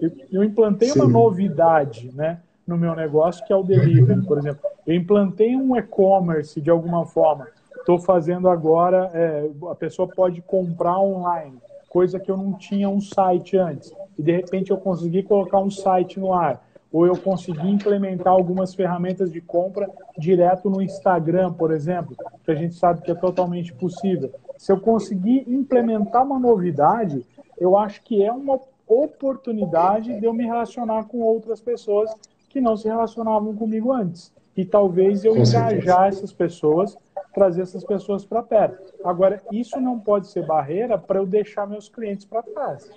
Eu, 0.00 0.10
eu 0.32 0.42
implantei 0.42 0.88
Sim. 0.88 1.00
uma 1.00 1.06
novidade 1.06 2.10
né, 2.14 2.40
no 2.66 2.78
meu 2.78 2.96
negócio, 2.96 3.44
que 3.44 3.52
é 3.52 3.56
o 3.56 3.62
delivery, 3.62 4.22
por 4.22 4.38
exemplo. 4.38 4.60
Eu 4.86 4.94
implantei 4.94 5.54
um 5.54 5.76
e-commerce 5.76 6.58
de 6.58 6.70
alguma 6.70 7.04
forma. 7.04 7.46
Estou 7.76 7.98
fazendo 7.98 8.48
agora, 8.48 9.10
é, 9.12 9.50
a 9.70 9.74
pessoa 9.74 10.08
pode 10.08 10.40
comprar 10.40 10.98
online, 10.98 11.58
coisa 11.90 12.18
que 12.18 12.30
eu 12.30 12.36
não 12.38 12.54
tinha 12.54 12.88
um 12.88 13.02
site 13.02 13.58
antes. 13.58 13.92
E 14.18 14.22
de 14.22 14.32
repente 14.32 14.70
eu 14.70 14.78
consegui 14.78 15.22
colocar 15.22 15.58
um 15.60 15.70
site 15.70 16.18
no 16.18 16.32
ar. 16.32 16.64
Ou 16.92 17.06
eu 17.06 17.16
consegui 17.16 17.68
implementar 17.68 18.32
algumas 18.32 18.74
ferramentas 18.74 19.30
de 19.30 19.40
compra 19.40 19.90
direto 20.16 20.70
no 20.70 20.80
Instagram, 20.80 21.52
por 21.52 21.72
exemplo, 21.72 22.16
que 22.44 22.50
a 22.50 22.54
gente 22.54 22.74
sabe 22.74 23.02
que 23.02 23.10
é 23.10 23.14
totalmente 23.14 23.74
possível. 23.74 24.32
Se 24.56 24.72
eu 24.72 24.80
conseguir 24.80 25.44
implementar 25.46 26.24
uma 26.24 26.38
novidade, 26.38 27.24
eu 27.58 27.76
acho 27.76 28.02
que 28.02 28.22
é 28.22 28.32
uma 28.32 28.60
oportunidade 28.86 30.18
de 30.18 30.24
eu 30.24 30.32
me 30.32 30.44
relacionar 30.44 31.04
com 31.04 31.20
outras 31.20 31.60
pessoas 31.60 32.10
que 32.48 32.60
não 32.60 32.76
se 32.76 32.88
relacionavam 32.88 33.54
comigo 33.54 33.92
antes. 33.92 34.32
E 34.56 34.64
talvez 34.64 35.24
eu 35.24 35.36
engajar 35.36 36.08
essas 36.08 36.32
pessoas, 36.32 36.96
trazer 37.34 37.62
essas 37.62 37.84
pessoas 37.84 38.24
para 38.24 38.42
perto. 38.42 38.94
Agora, 39.04 39.42
isso 39.52 39.78
não 39.78 39.98
pode 39.98 40.28
ser 40.28 40.46
barreira 40.46 40.96
para 40.96 41.18
eu 41.18 41.26
deixar 41.26 41.66
meus 41.66 41.88
clientes 41.88 42.24
para 42.24 42.42
trás. 42.42 42.88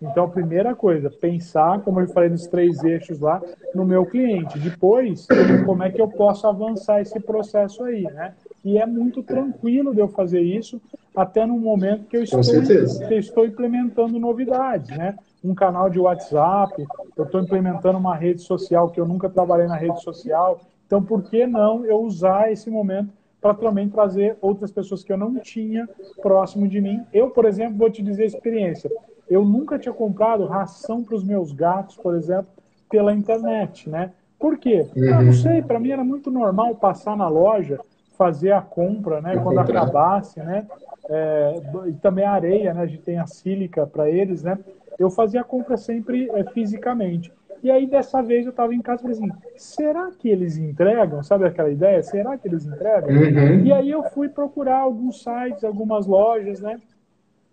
Então, 0.00 0.24
a 0.24 0.28
primeira 0.28 0.74
coisa, 0.74 1.10
pensar, 1.10 1.80
como 1.80 2.00
eu 2.00 2.08
falei 2.08 2.28
nos 2.28 2.46
três 2.46 2.82
eixos 2.84 3.20
lá, 3.20 3.42
no 3.74 3.84
meu 3.84 4.06
cliente. 4.06 4.58
Depois, 4.58 5.26
como 5.64 5.82
é 5.82 5.90
que 5.90 6.00
eu 6.00 6.08
posso 6.08 6.46
avançar 6.46 7.00
esse 7.00 7.18
processo 7.20 7.82
aí, 7.84 8.02
né? 8.02 8.34
E 8.64 8.78
é 8.78 8.86
muito 8.86 9.22
tranquilo 9.22 9.94
de 9.94 10.00
eu 10.00 10.08
fazer 10.08 10.40
isso, 10.40 10.80
até 11.14 11.44
no 11.46 11.58
momento 11.58 12.06
que 12.06 12.16
eu 12.16 12.22
estou, 12.22 12.40
que 12.40 13.14
eu 13.14 13.18
estou 13.18 13.44
implementando 13.44 14.18
novidades, 14.18 14.96
né? 14.96 15.16
Um 15.42 15.54
canal 15.54 15.88
de 15.88 15.98
WhatsApp, 15.98 16.84
eu 17.16 17.24
estou 17.24 17.40
implementando 17.40 17.98
uma 17.98 18.14
rede 18.14 18.42
social 18.42 18.90
que 18.90 19.00
eu 19.00 19.06
nunca 19.06 19.28
trabalhei 19.28 19.66
na 19.66 19.76
rede 19.76 20.02
social. 20.02 20.60
Então, 20.86 21.02
por 21.02 21.22
que 21.22 21.46
não 21.46 21.84
eu 21.84 22.00
usar 22.00 22.50
esse 22.50 22.70
momento 22.70 23.12
para 23.40 23.54
também 23.54 23.88
trazer 23.88 24.36
outras 24.40 24.70
pessoas 24.72 25.04
que 25.04 25.12
eu 25.12 25.16
não 25.16 25.34
tinha 25.36 25.88
próximo 26.20 26.66
de 26.66 26.80
mim? 26.80 27.02
Eu, 27.12 27.30
por 27.30 27.44
exemplo, 27.44 27.76
vou 27.76 27.90
te 27.90 28.02
dizer 28.02 28.24
a 28.24 28.26
experiência. 28.26 28.90
Eu 29.30 29.44
nunca 29.44 29.78
tinha 29.78 29.92
comprado 29.92 30.46
ração 30.46 31.02
para 31.02 31.14
os 31.14 31.24
meus 31.24 31.52
gatos, 31.52 31.96
por 31.96 32.14
exemplo, 32.14 32.48
pela 32.90 33.12
internet, 33.12 33.88
né? 33.88 34.12
Por 34.38 34.56
quê? 34.58 34.86
Uhum. 34.96 35.04
Eu 35.04 35.22
não 35.22 35.32
sei, 35.32 35.62
para 35.62 35.80
mim 35.80 35.90
era 35.90 36.04
muito 36.04 36.30
normal 36.30 36.74
passar 36.76 37.16
na 37.16 37.28
loja, 37.28 37.78
fazer 38.16 38.52
a 38.52 38.60
compra, 38.60 39.20
né? 39.20 39.36
Quando 39.36 39.58
acabasse, 39.58 40.40
né? 40.40 40.66
É, 41.08 41.60
e 41.88 41.92
também 41.94 42.24
a 42.24 42.32
areia, 42.32 42.72
né? 42.72 42.82
A 42.82 42.86
gente 42.86 43.02
tem 43.02 43.18
a 43.18 43.26
sílica 43.26 43.86
para 43.86 44.08
eles, 44.08 44.42
né? 44.42 44.58
Eu 44.98 45.10
fazia 45.10 45.40
a 45.40 45.44
compra 45.44 45.76
sempre 45.76 46.28
é, 46.30 46.44
fisicamente. 46.44 47.32
E 47.62 47.70
aí, 47.70 47.86
dessa 47.86 48.22
vez, 48.22 48.44
eu 48.44 48.50
estava 48.50 48.74
em 48.74 48.80
casa 48.80 49.00
e 49.00 49.02
falei 49.02 49.16
assim: 49.16 49.32
será 49.56 50.10
que 50.10 50.28
eles 50.28 50.56
entregam? 50.56 51.22
Sabe 51.22 51.44
aquela 51.44 51.70
ideia? 51.70 52.02
Será 52.02 52.38
que 52.38 52.46
eles 52.46 52.66
entregam? 52.66 53.10
Uhum. 53.10 53.64
E 53.64 53.72
aí, 53.72 53.90
eu 53.90 54.04
fui 54.10 54.28
procurar 54.28 54.78
alguns 54.78 55.22
sites, 55.22 55.64
algumas 55.64 56.06
lojas, 56.06 56.60
né? 56.60 56.80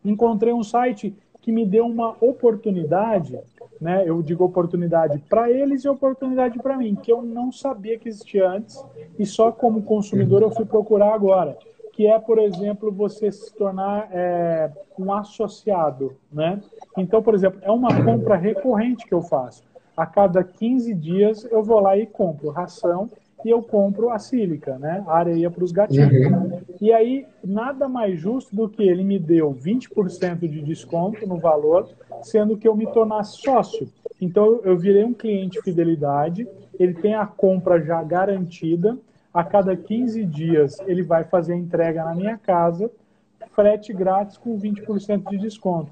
Encontrei 0.03 0.53
um 0.53 0.63
site 0.63 1.15
que 1.45 1.51
me 1.51 1.63
deu 1.63 1.85
uma 1.85 2.15
oportunidade, 2.19 3.39
né? 3.79 4.03
Eu 4.03 4.19
digo 4.23 4.43
oportunidade 4.43 5.19
para 5.29 5.47
eles 5.51 5.85
e 5.85 5.87
oportunidade 5.87 6.57
para 6.57 6.75
mim, 6.75 6.95
que 6.95 7.11
eu 7.11 7.21
não 7.21 7.51
sabia 7.51 7.99
que 7.99 8.09
existia 8.09 8.49
antes 8.49 8.83
e 9.19 9.27
só 9.27 9.51
como 9.51 9.83
consumidor 9.83 10.41
eu 10.41 10.49
fui 10.49 10.65
procurar 10.65 11.13
agora, 11.13 11.55
que 11.93 12.07
é, 12.07 12.17
por 12.17 12.39
exemplo, 12.39 12.91
você 12.91 13.31
se 13.31 13.53
tornar 13.53 14.09
é, 14.11 14.71
um 14.97 15.13
associado, 15.13 16.15
né? 16.33 16.59
Então, 16.97 17.21
por 17.21 17.35
exemplo, 17.35 17.59
é 17.61 17.69
uma 17.69 17.89
compra 18.03 18.35
recorrente 18.35 19.05
que 19.05 19.13
eu 19.13 19.21
faço. 19.21 19.63
A 19.95 20.07
cada 20.07 20.43
15 20.43 20.95
dias 20.95 21.47
eu 21.51 21.61
vou 21.61 21.79
lá 21.79 21.95
e 21.95 22.07
compro 22.07 22.49
ração 22.49 23.07
e 23.45 23.49
eu 23.51 23.61
compro 23.61 24.09
a 24.09 24.17
sílica, 24.17 24.79
né? 24.79 25.03
A 25.05 25.19
areia 25.19 25.51
para 25.51 25.63
os 25.63 25.71
gatinhos. 25.71 26.11
Uhum. 26.11 26.61
E 26.81 26.91
aí, 26.91 27.27
nada 27.43 27.87
mais 27.87 28.19
justo 28.19 28.55
do 28.55 28.67
que 28.67 28.81
ele 28.81 29.03
me 29.03 29.19
deu 29.19 29.53
20% 29.53 30.39
de 30.49 30.61
desconto 30.63 31.27
no 31.27 31.37
valor, 31.37 31.87
sendo 32.23 32.57
que 32.57 32.67
eu 32.67 32.75
me 32.75 32.91
tornasse 32.91 33.37
sócio. 33.37 33.87
Então, 34.19 34.61
eu 34.63 34.75
virei 34.75 35.03
um 35.03 35.13
cliente 35.13 35.61
fidelidade, 35.61 36.47
ele 36.79 36.95
tem 36.95 37.13
a 37.13 37.27
compra 37.27 37.79
já 37.79 38.01
garantida, 38.01 38.97
a 39.31 39.43
cada 39.43 39.75
15 39.75 40.25
dias 40.25 40.79
ele 40.87 41.03
vai 41.03 41.23
fazer 41.23 41.53
a 41.53 41.57
entrega 41.57 42.03
na 42.03 42.15
minha 42.15 42.39
casa, 42.39 42.89
frete 43.51 43.93
grátis 43.93 44.37
com 44.37 44.59
20% 44.59 45.29
de 45.29 45.37
desconto. 45.37 45.91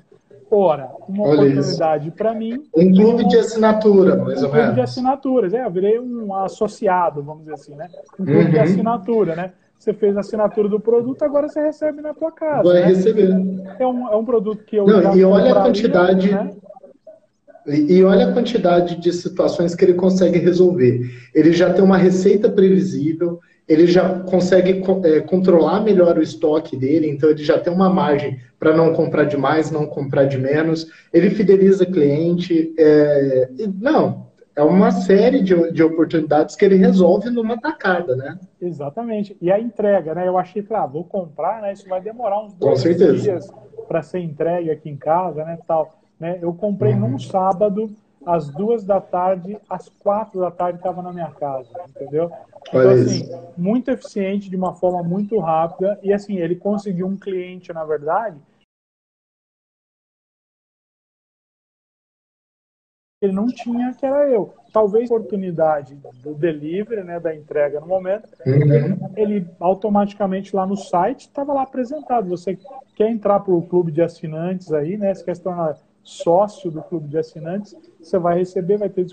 Ora, 0.50 0.90
uma 1.08 1.28
Olha 1.28 1.52
oportunidade 1.52 2.12
para 2.12 2.34
mim. 2.34 2.64
Um 2.76 2.92
clube 2.92 3.28
de 3.28 3.38
assinatura, 3.38 4.16
mais 4.18 4.44
ou 4.44 4.50
menos. 4.50 4.52
Um 4.52 4.52
clube 4.52 4.74
de 4.74 4.82
assinaturas, 4.82 5.54
é, 5.54 5.66
eu 5.66 5.72
virei 5.72 6.00
um 6.00 6.34
associado, 6.36 7.24
vamos 7.24 7.44
dizer 7.44 7.54
assim, 7.54 7.76
né? 7.76 7.88
Um 8.20 8.26
clube 8.26 8.46
uhum. 8.46 8.50
de 8.52 8.60
assinatura, 8.60 9.36
né? 9.36 9.52
Você 9.84 9.94
fez 9.94 10.16
a 10.16 10.22
assinatura 10.22 10.70
do 10.70 10.80
produto, 10.80 11.24
agora 11.24 11.50
você 11.50 11.62
recebe 11.62 12.02
na 12.02 12.14
tua 12.14 12.32
casa. 12.32 12.64
Vai 12.64 12.82
né? 12.82 12.86
receber. 12.86 13.30
É 13.78 13.86
um, 13.86 14.08
é 14.08 14.16
um 14.16 14.24
produto 14.24 14.64
que 14.64 14.78
eu. 14.78 14.86
Não, 14.86 15.16
e 15.16 15.26
olha 15.26 15.52
a 15.52 15.62
quantidade. 15.62 16.32
Né? 16.32 16.56
E 17.68 18.04
olha 18.04 18.30
a 18.30 18.34
quantidade 18.34 18.96
de 18.96 19.12
situações 19.12 19.76
que 19.76 19.84
ele 19.84 19.94
consegue 19.94 20.38
resolver. 20.38 21.10
Ele 21.34 21.52
já 21.52 21.74
tem 21.74 21.84
uma 21.84 21.98
receita 21.98 22.50
previsível, 22.50 23.40
ele 23.68 23.88
já 23.88 24.20
consegue 24.20 24.84
é, 25.06 25.22
controlar 25.22 25.82
melhor 25.82 26.18
o 26.18 26.22
estoque 26.22 26.76
dele, 26.76 27.10
então 27.10 27.30
ele 27.30 27.44
já 27.44 27.58
tem 27.58 27.72
uma 27.72 27.90
margem 27.90 28.40
para 28.60 28.76
não 28.76 28.94
comprar 28.94 29.24
de 29.24 29.38
mais, 29.38 29.72
não 29.72 29.86
comprar 29.86 30.26
de 30.26 30.38
menos. 30.38 30.88
Ele 31.14 31.30
fideliza 31.30 31.86
cliente. 31.86 32.74
É, 32.78 33.50
não, 33.80 34.28
é 34.56 34.62
uma 34.62 34.92
série 34.92 35.42
de, 35.42 35.72
de 35.72 35.82
oportunidades 35.82 36.56
que 36.56 36.64
ele 36.64 36.76
resolve 36.76 37.30
numa 37.30 37.60
tacada, 37.60 38.16
né? 38.16 38.38
Exatamente. 38.62 39.36
E 39.42 39.52
a 39.52 39.60
entrega, 39.60 40.14
né? 40.14 40.28
Eu 40.28 40.38
achei 40.38 40.62
que, 40.62 40.74
ah, 40.74 40.86
vou 40.86 41.04
comprar, 41.04 41.62
né? 41.62 41.74
Isso 41.74 41.88
vai 41.88 42.02
demorar 42.02 42.44
uns 42.44 42.54
dois 42.54 42.84
dias 42.84 43.50
para 43.88 44.02
ser 44.02 44.20
entregue 44.20 44.70
aqui 44.72 44.90
em 44.90 44.98
casa, 44.98 45.44
né? 45.44 45.58
Tal. 45.68 46.00
Né? 46.20 46.38
Eu 46.42 46.54
comprei 46.54 46.94
uhum. 46.94 47.12
num 47.12 47.20
sábado 47.20 47.96
às 48.26 48.50
duas 48.50 48.84
da 48.84 49.02
tarde, 49.02 49.58
às 49.70 49.90
quatro 49.90 50.40
da 50.40 50.52
tarde 50.52 50.80
estava 50.80 51.02
na 51.02 51.12
minha 51.12 51.32
casa, 51.32 51.70
entendeu? 51.90 52.32
Então, 52.68 52.90
assim, 52.90 53.30
muito 53.58 53.92
eficiente, 53.92 54.50
de 54.50 54.56
uma 54.56 54.74
forma 54.74 55.04
muito 55.04 55.38
rápida, 55.40 56.00
e 56.02 56.14
assim, 56.14 56.38
ele 56.38 56.56
conseguiu 56.56 57.08
um 57.08 57.18
cliente, 57.18 57.74
na 57.74 57.84
verdade, 57.84 58.38
ele 63.22 63.34
não 63.34 63.48
tinha, 63.48 63.94
que 63.94 64.06
era 64.06 64.30
eu. 64.30 64.54
Talvez 64.74 65.10
a 65.10 65.16
oportunidade 65.16 65.96
do 66.22 66.34
delivery, 66.34 67.04
né, 67.04 67.20
da 67.20 67.34
entrega 67.34 67.80
no 67.80 67.88
momento, 67.88 68.28
uhum. 68.46 69.14
ele 69.16 69.48
automaticamente 69.60 70.56
lá 70.56 70.66
no 70.66 70.76
site 70.76 71.22
estava 71.22 71.54
lá 71.54 71.62
apresentado. 71.62 72.28
Você 72.28 72.58
quer 72.96 73.10
entrar 73.10 73.40
para 73.40 73.54
o 73.54 73.62
clube 73.62 73.92
de 73.92 74.02
assinantes 74.02 74.74
aí, 74.74 74.98
né? 74.98 75.14
Se 75.14 75.24
quer 75.24 75.36
se 75.36 75.42
tornar 75.42 75.78
sócio 76.04 76.70
do 76.70 76.82
clube 76.82 77.08
de 77.08 77.18
assinantes, 77.18 77.76
você 78.00 78.20
vai 78.20 78.38
receber, 78.38 78.78
vai 78.78 78.90
ter 78.90 79.06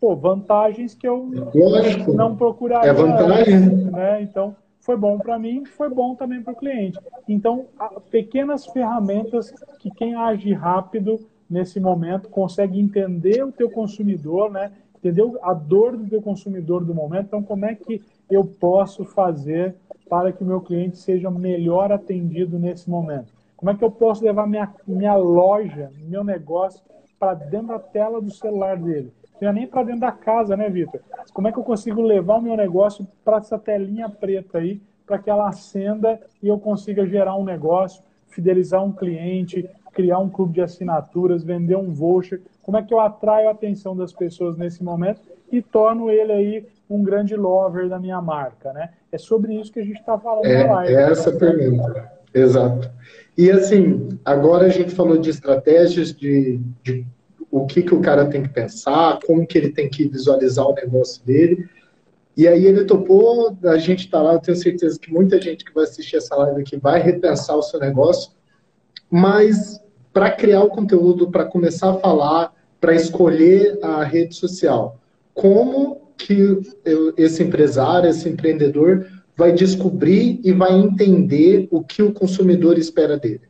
pô, 0.00 0.16
vantagens 0.16 0.94
que 0.94 1.06
eu 1.06 1.30
Lógico. 1.54 2.12
não 2.14 2.34
procuraria. 2.34 2.90
É 2.90 2.94
vantagem. 2.94 3.60
Né? 3.60 4.22
Então, 4.22 4.56
foi 4.80 4.96
bom 4.96 5.18
para 5.18 5.38
mim, 5.38 5.64
foi 5.64 5.88
bom 5.88 6.14
também 6.14 6.42
para 6.42 6.54
o 6.54 6.56
cliente. 6.56 6.98
Então, 7.28 7.66
pequenas 8.10 8.66
ferramentas 8.66 9.52
que 9.78 9.90
quem 9.90 10.14
age 10.14 10.52
rápido 10.52 11.20
nesse 11.48 11.78
momento 11.78 12.28
consegue 12.28 12.80
entender 12.80 13.44
o 13.44 13.52
teu 13.52 13.70
consumidor, 13.70 14.50
né? 14.50 14.72
Entender 14.96 15.30
a 15.42 15.52
dor 15.52 15.96
do 15.96 16.08
teu 16.08 16.22
consumidor 16.22 16.84
do 16.84 16.94
momento. 16.94 17.26
Então, 17.26 17.42
como 17.42 17.66
é 17.66 17.74
que 17.74 18.00
eu 18.30 18.44
posso 18.44 19.04
fazer 19.04 19.74
para 20.08 20.32
que 20.32 20.42
o 20.42 20.46
meu 20.46 20.60
cliente 20.60 20.96
seja 20.96 21.30
melhor 21.30 21.92
atendido 21.92 22.58
nesse 22.58 22.88
momento? 22.88 23.32
Como 23.62 23.70
é 23.70 23.76
que 23.76 23.84
eu 23.84 23.92
posso 23.92 24.24
levar 24.24 24.44
minha, 24.44 24.74
minha 24.84 25.14
loja, 25.14 25.92
meu 26.00 26.24
negócio, 26.24 26.82
para 27.16 27.34
dentro 27.34 27.68
da 27.68 27.78
tela 27.78 28.20
do 28.20 28.28
celular 28.28 28.76
dele? 28.76 29.12
Não 29.40 29.50
é 29.50 29.52
nem 29.52 29.68
para 29.68 29.84
dentro 29.84 30.00
da 30.00 30.10
casa, 30.10 30.56
né, 30.56 30.68
Vitor? 30.68 31.00
Como 31.32 31.46
é 31.46 31.52
que 31.52 31.58
eu 31.60 31.62
consigo 31.62 32.02
levar 32.02 32.38
o 32.38 32.42
meu 32.42 32.56
negócio 32.56 33.06
para 33.24 33.36
essa 33.36 33.56
telinha 33.56 34.08
preta 34.08 34.58
aí, 34.58 34.82
para 35.06 35.16
que 35.16 35.30
ela 35.30 35.48
acenda 35.48 36.20
e 36.42 36.48
eu 36.48 36.58
consiga 36.58 37.06
gerar 37.06 37.36
um 37.36 37.44
negócio, 37.44 38.02
fidelizar 38.26 38.82
um 38.82 38.90
cliente, 38.90 39.70
criar 39.92 40.18
um 40.18 40.28
clube 40.28 40.54
de 40.54 40.60
assinaturas, 40.60 41.44
vender 41.44 41.76
um 41.76 41.92
voucher? 41.92 42.42
Como 42.64 42.76
é 42.76 42.82
que 42.82 42.92
eu 42.92 42.98
atraio 42.98 43.46
a 43.46 43.52
atenção 43.52 43.96
das 43.96 44.12
pessoas 44.12 44.56
nesse 44.56 44.82
momento 44.82 45.20
e 45.52 45.62
torno 45.62 46.10
ele 46.10 46.32
aí 46.32 46.66
um 46.90 47.04
grande 47.04 47.36
lover 47.36 47.88
da 47.88 48.00
minha 48.00 48.20
marca, 48.20 48.72
né? 48.72 48.90
É 49.12 49.18
sobre 49.18 49.54
isso 49.54 49.72
que 49.72 49.78
a 49.78 49.84
gente 49.84 50.00
está 50.00 50.18
falando 50.18 50.46
é, 50.46 50.66
na 50.66 50.74
live. 50.74 50.94
É 50.94 51.12
essa 51.12 51.30
a 51.30 51.38
pergunta. 51.38 52.21
Exato. 52.34 52.90
E 53.36 53.50
assim, 53.50 54.08
agora 54.24 54.66
a 54.66 54.68
gente 54.68 54.94
falou 54.94 55.18
de 55.18 55.30
estratégias, 55.30 56.12
de, 56.12 56.60
de 56.82 57.06
o 57.50 57.66
que, 57.66 57.82
que 57.82 57.94
o 57.94 58.00
cara 58.00 58.26
tem 58.26 58.42
que 58.42 58.48
pensar, 58.48 59.18
como 59.26 59.46
que 59.46 59.58
ele 59.58 59.70
tem 59.70 59.88
que 59.88 60.08
visualizar 60.08 60.66
o 60.66 60.74
negócio 60.74 61.24
dele. 61.24 61.68
E 62.36 62.48
aí 62.48 62.64
ele 62.64 62.84
topou, 62.84 63.56
a 63.64 63.76
gente 63.76 64.06
está 64.06 64.22
lá, 64.22 64.34
eu 64.34 64.40
tenho 64.40 64.56
certeza 64.56 64.98
que 64.98 65.12
muita 65.12 65.40
gente 65.40 65.64
que 65.64 65.74
vai 65.74 65.84
assistir 65.84 66.16
essa 66.16 66.34
live 66.34 66.62
aqui 66.62 66.78
vai 66.78 67.00
repensar 67.00 67.56
o 67.56 67.62
seu 67.62 67.78
negócio, 67.78 68.32
mas 69.10 69.78
para 70.12 70.30
criar 70.30 70.62
o 70.62 70.70
conteúdo, 70.70 71.30
para 71.30 71.44
começar 71.44 71.90
a 71.90 71.98
falar, 71.98 72.54
para 72.80 72.94
escolher 72.94 73.78
a 73.82 74.02
rede 74.02 74.34
social, 74.34 74.98
como 75.34 76.00
que 76.16 76.60
esse 77.16 77.42
empresário, 77.42 78.08
esse 78.08 78.28
empreendedor 78.28 79.06
vai 79.36 79.52
descobrir 79.52 80.40
e 80.44 80.52
vai 80.52 80.72
entender 80.72 81.68
o 81.70 81.82
que 81.82 82.02
o 82.02 82.12
consumidor 82.12 82.78
espera 82.78 83.18
dele? 83.18 83.42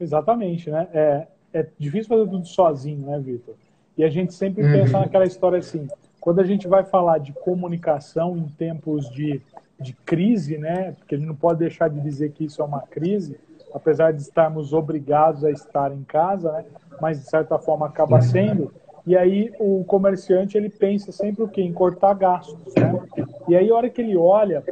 Exatamente, 0.00 0.70
né? 0.70 0.88
É, 0.92 1.26
é 1.52 1.66
difícil 1.78 2.08
fazer 2.08 2.30
tudo 2.30 2.46
sozinho, 2.46 3.06
né, 3.06 3.18
Vitor? 3.18 3.54
E 3.96 4.04
a 4.04 4.08
gente 4.08 4.32
sempre 4.32 4.64
uhum. 4.64 4.72
pensa 4.72 4.98
naquela 4.98 5.26
história 5.26 5.58
assim, 5.58 5.86
quando 6.20 6.40
a 6.40 6.44
gente 6.44 6.68
vai 6.68 6.84
falar 6.84 7.18
de 7.18 7.32
comunicação 7.32 8.36
em 8.36 8.46
tempos 8.48 9.10
de, 9.10 9.40
de 9.78 9.92
crise, 9.92 10.58
né, 10.58 10.92
porque 10.92 11.14
a 11.14 11.18
gente 11.18 11.26
não 11.26 11.34
pode 11.34 11.58
deixar 11.58 11.88
de 11.88 12.00
dizer 12.00 12.32
que 12.32 12.44
isso 12.44 12.62
é 12.62 12.64
uma 12.64 12.80
crise, 12.80 13.36
apesar 13.74 14.12
de 14.12 14.22
estarmos 14.22 14.72
obrigados 14.72 15.44
a 15.44 15.50
estar 15.50 15.92
em 15.92 16.02
casa, 16.02 16.52
né, 16.52 16.64
mas 17.00 17.20
de 17.20 17.28
certa 17.28 17.58
forma 17.58 17.86
acaba 17.86 18.20
sendo. 18.20 18.72
E 19.06 19.16
aí 19.16 19.52
o 19.58 19.84
comerciante 19.84 20.56
ele 20.56 20.68
pensa 20.68 21.10
sempre 21.12 21.42
o 21.42 21.48
quê? 21.48 21.62
Em 21.62 21.72
cortar 21.72 22.14
gastos, 22.14 22.74
né? 22.74 23.00
E 23.48 23.56
aí 23.56 23.70
a 23.70 23.74
hora 23.74 23.90
que 23.90 24.00
ele 24.00 24.16
olha 24.16 24.62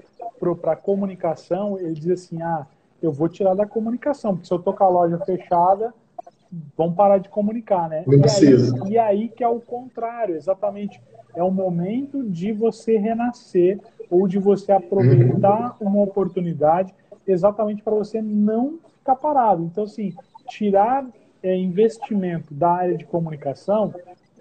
para 0.61 0.73
a 0.73 0.77
comunicação, 0.77 1.79
ele 1.79 1.95
diz 1.95 2.11
assim, 2.11 2.43
ah, 2.43 2.67
eu 3.03 3.13
vou 3.13 3.29
tirar 3.29 3.55
da 3.55 3.67
comunicação, 3.67 4.35
porque 4.35 4.47
se 4.47 4.53
eu 4.53 4.59
tô 4.59 4.73
com 4.73 4.85
a 4.85 4.89
loja 4.89 5.19
fechada, 5.19 5.93
vão 6.77 6.93
parar 6.93 7.19
de 7.19 7.29
comunicar, 7.29 7.89
né? 7.89 8.05
Não 8.07 8.21
precisa. 8.21 8.77
E 8.79 8.83
aí, 8.83 8.93
e 8.93 8.99
aí 8.99 9.29
que 9.29 9.45
é 9.45 9.49
o 9.49 9.61
contrário, 9.61 10.37
exatamente. 10.37 11.01
É 11.35 11.43
o 11.43 11.51
momento 11.51 12.23
de 12.25 12.53
você 12.53 12.97
renascer 12.97 13.79
ou 14.11 14.27
de 14.27 14.39
você 14.39 14.73
aproveitar 14.73 15.77
uhum. 15.81 15.89
uma 15.89 16.03
oportunidade 16.03 16.95
exatamente 17.27 17.83
para 17.83 17.95
você 17.95 18.23
não 18.23 18.79
ficar 18.99 19.17
parado. 19.17 19.63
Então, 19.63 19.85
assim, 19.85 20.15
tirar 20.49 21.07
é, 21.43 21.55
investimento 21.57 22.55
da 22.55 22.71
área 22.71 22.97
de 22.97 23.05
comunicação 23.05 23.95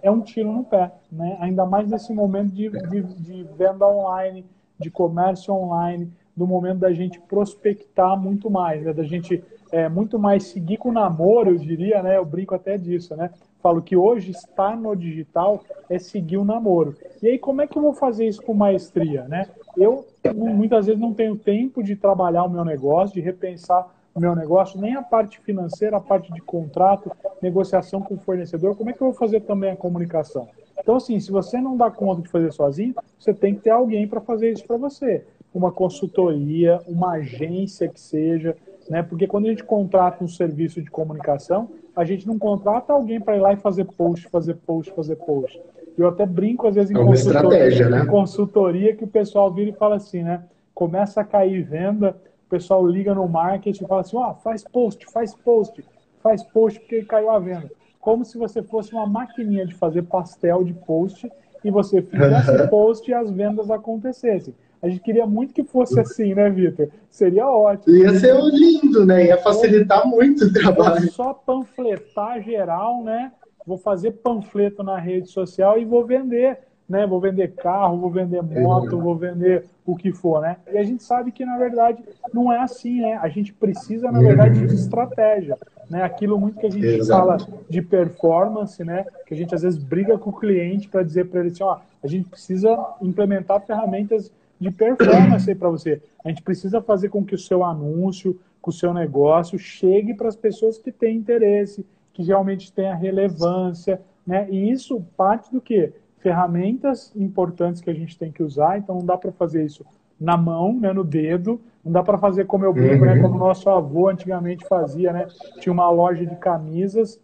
é 0.08 0.12
um 0.12 0.22
tiro 0.22 0.52
no 0.52 0.64
pé, 0.64 0.92
né? 1.12 1.38
Ainda 1.40 1.66
mais 1.66 1.90
nesse 1.90 2.14
momento 2.14 2.52
de, 2.54 2.70
de, 2.70 3.04
de 3.04 3.44
venda 3.58 3.86
online, 3.86 4.46
de 4.80 4.90
comércio 4.90 5.54
online, 5.54 6.12
do 6.36 6.48
momento 6.48 6.80
da 6.80 6.94
gente 6.94 7.20
prospectar 7.20 8.18
muito 8.18 8.50
mais, 8.50 8.84
né? 8.84 8.94
da 8.94 9.04
gente 9.04 9.44
é, 9.72 9.90
muito 9.90 10.18
mais 10.18 10.44
seguir 10.44 10.78
com 10.78 10.90
o 10.90 10.94
namoro, 10.94 11.50
eu 11.50 11.58
diria, 11.58 12.02
né? 12.02 12.18
Eu 12.18 12.26
brinco 12.26 12.56
até 12.56 12.78
disso, 12.78 13.16
né? 13.16 13.32
Falo 13.62 13.82
que 13.82 13.98
hoje 13.98 14.32
estar 14.32 14.78
no 14.78 14.96
digital 14.96 15.62
é 15.90 16.00
seguir 16.00 16.38
o 16.38 16.46
namoro. 16.46 16.96
E 17.22 17.28
aí, 17.28 17.40
como 17.40 17.62
é 17.62 17.68
que 17.68 17.78
eu 17.78 17.82
vou 17.82 17.94
fazer 17.94 18.28
isso 18.28 18.42
com 18.42 18.54
maestria, 18.54 19.24
né? 19.24 19.48
Eu 19.76 20.06
muitas 20.34 20.86
vezes 20.86 21.02
não 21.02 21.14
tenho 21.14 21.36
tempo 21.36 21.84
de 21.84 21.96
trabalhar 21.96 22.44
o 22.44 22.50
meu 22.50 22.64
negócio, 22.64 23.16
de 23.16 23.22
repensar 23.22 23.88
o 24.18 24.20
meu 24.20 24.36
negócio, 24.36 24.82
nem 24.82 24.96
a 24.96 25.02
parte 25.04 25.40
financeira, 25.40 25.98
a 25.98 26.02
parte 26.02 26.34
de 26.34 26.42
contrato, 26.42 27.12
negociação 27.40 28.02
com 28.02 28.16
o 28.16 28.18
fornecedor. 28.18 28.76
Como 28.76 28.90
é 28.90 28.94
que 28.94 29.02
eu 29.02 29.12
vou 29.12 29.16
fazer 29.16 29.42
também 29.42 29.70
a 29.70 29.76
comunicação? 29.76 30.48
Então, 30.80 30.96
assim, 30.96 31.20
se 31.20 31.32
você 31.32 31.62
não 31.62 31.78
dá 31.78 31.92
conta 31.92 32.24
de 32.24 32.28
fazer 32.28 32.52
sozinho, 32.52 32.96
você 33.20 33.32
tem 33.32 33.54
que 33.54 33.62
ter 33.62 33.70
alguém 33.70 34.08
para 34.08 34.20
fazer 34.20 34.52
isso 34.52 34.66
para 34.66 34.76
você. 34.76 35.24
Uma 35.54 35.72
consultoria, 35.72 36.80
uma 36.88 37.12
agência 37.12 37.88
que 37.88 38.00
seja, 38.00 38.56
né? 38.90 39.04
Porque 39.04 39.28
quando 39.28 39.46
a 39.46 39.50
gente 39.50 39.64
contrata 39.64 40.24
um 40.24 40.28
serviço 40.28 40.82
de 40.82 40.90
comunicação, 40.90 41.70
a 41.96 42.04
gente 42.04 42.26
não 42.26 42.40
contrata 42.40 42.94
alguém 42.94 43.22
para 43.22 43.38
ir 43.38 43.40
lá 43.40 43.54
e 43.54 43.58
fazer 43.58 43.86
post, 43.86 44.28
fazer 44.30 44.56
post, 44.56 44.92
fazer 44.94 45.16
post. 45.18 45.62
Eu 45.96 46.08
até 46.08 46.26
brinco 46.26 46.68
às 46.68 46.76
vezes 46.76 46.90
em, 46.90 47.00
é 47.00 47.04
consultoria, 47.04 47.90
né? 47.90 48.02
em 48.02 48.08
consultoria 48.08 48.96
que 48.96 49.04
o 49.04 49.08
pessoal 49.08 49.54
vira 49.54 49.70
e 49.70 49.74
fala 49.74 49.96
assim, 49.96 50.24
né? 50.24 50.44
Começa 50.74 51.22
a 51.22 51.24
cair 51.24 51.64
venda, 51.64 52.16
o 52.48 52.50
pessoal 52.50 52.88
liga 52.88 53.14
no 53.14 53.28
marketing 53.28 53.84
e 53.84 53.88
fala 53.88 54.02
assim, 54.02 54.16
ó, 54.16 54.32
oh, 54.32 54.36
faz 54.36 54.64
post, 54.64 55.06
faz 55.12 55.36
post, 55.36 55.84
faz 56.24 56.42
post 56.44 56.80
porque 56.80 57.04
caiu 57.04 57.30
a 57.30 57.38
venda. 57.38 57.70
Como 58.00 58.24
se 58.24 58.38
você 58.38 58.64
fosse 58.64 58.94
uma 58.94 59.06
maquininha 59.06 59.66
de 59.66 59.76
fazer 59.76 60.04
pastel 60.04 60.64
de 60.64 60.74
post 60.74 61.30
e 61.64 61.70
você 61.70 62.02
fizesse 62.02 62.68
post 62.70 63.12
e 63.12 63.14
as 63.14 63.30
vendas 63.30 63.70
acontecessem. 63.70 64.56
A 64.82 64.88
gente 64.88 65.02
queria 65.02 65.26
muito 65.26 65.54
que 65.54 65.64
fosse 65.64 66.00
assim, 66.00 66.34
né, 66.34 66.50
Vitor? 66.50 66.88
Seria 67.10 67.48
ótimo. 67.48 67.94
Ia 67.96 68.18
ser 68.18 68.40
lindo, 68.40 69.06
né? 69.06 69.26
Ia 69.26 69.38
facilitar 69.38 70.08
muito 70.08 70.46
o 70.46 70.54
trabalho. 70.54 71.12
Só 71.12 71.34
panfletar 71.34 72.42
geral, 72.42 73.04
né? 73.04 73.32
Vou 73.66 73.78
fazer 73.78 74.12
panfleto 74.12 74.84
na 74.84 74.98
rede 74.98 75.30
social 75.30 75.78
e 75.78 75.84
vou 75.84 76.06
vender, 76.06 76.60
né? 76.88 77.06
Vou 77.06 77.20
vender 77.20 77.54
carro, 77.56 77.98
vou 77.98 78.10
vender 78.10 78.42
moto, 78.42 79.00
vou 79.00 79.16
vender 79.16 79.66
o 79.86 79.96
que 79.96 80.12
for, 80.12 80.42
né? 80.42 80.58
E 80.72 80.78
a 80.78 80.84
gente 80.84 81.04
sabe 81.04 81.32
que, 81.32 81.46
na 81.46 81.58
verdade, 81.58 82.04
não 82.34 82.52
é 82.52 82.60
assim, 82.60 83.02
né? 83.02 83.18
A 83.22 83.28
gente 83.28 83.54
precisa, 83.54 84.12
na 84.12 84.20
verdade, 84.20 84.66
de 84.66 84.74
estratégia. 84.74 85.58
Né? 85.90 86.02
Aquilo 86.04 86.40
muito 86.40 86.60
que 86.60 86.66
a 86.66 86.70
gente 86.70 86.86
Exato. 86.86 87.22
fala 87.22 87.38
de 87.70 87.82
performance, 87.82 88.84
né? 88.84 89.06
Que 89.26 89.34
a 89.34 89.38
gente 89.38 89.54
às 89.56 89.62
vezes 89.62 89.82
briga 89.82 90.18
com 90.18 90.30
o 90.30 90.34
cliente 90.34 90.88
para 90.88 91.04
dizer 91.04 91.26
para 91.26 91.40
ele 91.40 91.50
assim, 91.50 91.64
ó, 91.64 91.80
a 92.04 92.08
gente 92.08 92.28
precisa 92.28 92.78
implementar 93.02 93.62
ferramentas 93.62 94.32
de 94.60 94.72
performance 94.72 95.54
para 95.56 95.70
você. 95.70 96.02
A 96.24 96.30
gente 96.30 96.42
precisa 96.42 96.82
fazer 96.82 97.10
com 97.10 97.24
que 97.24 97.36
o 97.36 97.38
seu 97.38 97.64
anúncio, 97.64 98.38
que 98.62 98.70
o 98.70 98.74
seu 98.74 98.94
negócio 98.94 99.58
chegue 99.58 100.14
para 100.14 100.28
as 100.28 100.36
pessoas 100.36 100.78
que 100.78 100.92
têm 100.92 101.16
interesse, 101.16 101.86
que 102.14 102.24
realmente 102.24 102.72
tenha 102.72 102.96
relevância, 102.96 104.02
né? 104.26 104.48
E 104.50 104.70
isso 104.70 105.02
parte 105.16 105.52
do 105.52 105.62
que? 105.62 105.94
Ferramentas 106.20 107.14
importantes 107.16 107.82
que 107.82 107.90
a 107.90 107.94
gente 107.94 108.18
tem 108.18 108.32
que 108.32 108.44
usar, 108.44 108.78
então 108.78 108.96
não 108.96 109.06
dá 109.06 109.18
para 109.18 109.32
fazer 109.32 109.66
isso 109.66 109.86
na 110.20 110.36
mão, 110.36 110.80
né, 110.80 110.92
no 110.92 111.04
dedo, 111.04 111.62
não 111.86 111.92
dá 111.92 112.02
para 112.02 112.18
fazer 112.18 112.46
como 112.46 112.66
eu 112.66 112.74
brinco, 112.74 113.06
né, 113.06 113.12
uhum. 113.12 113.18
né, 113.18 113.22
como 113.22 113.38
nosso 113.38 113.70
avô 113.70 114.10
antigamente 114.10 114.68
fazia, 114.68 115.14
né? 115.14 115.28
Tinha 115.60 115.72
uma 115.72 115.90
loja 115.90 116.26
de 116.26 116.36
camisas 116.36 117.20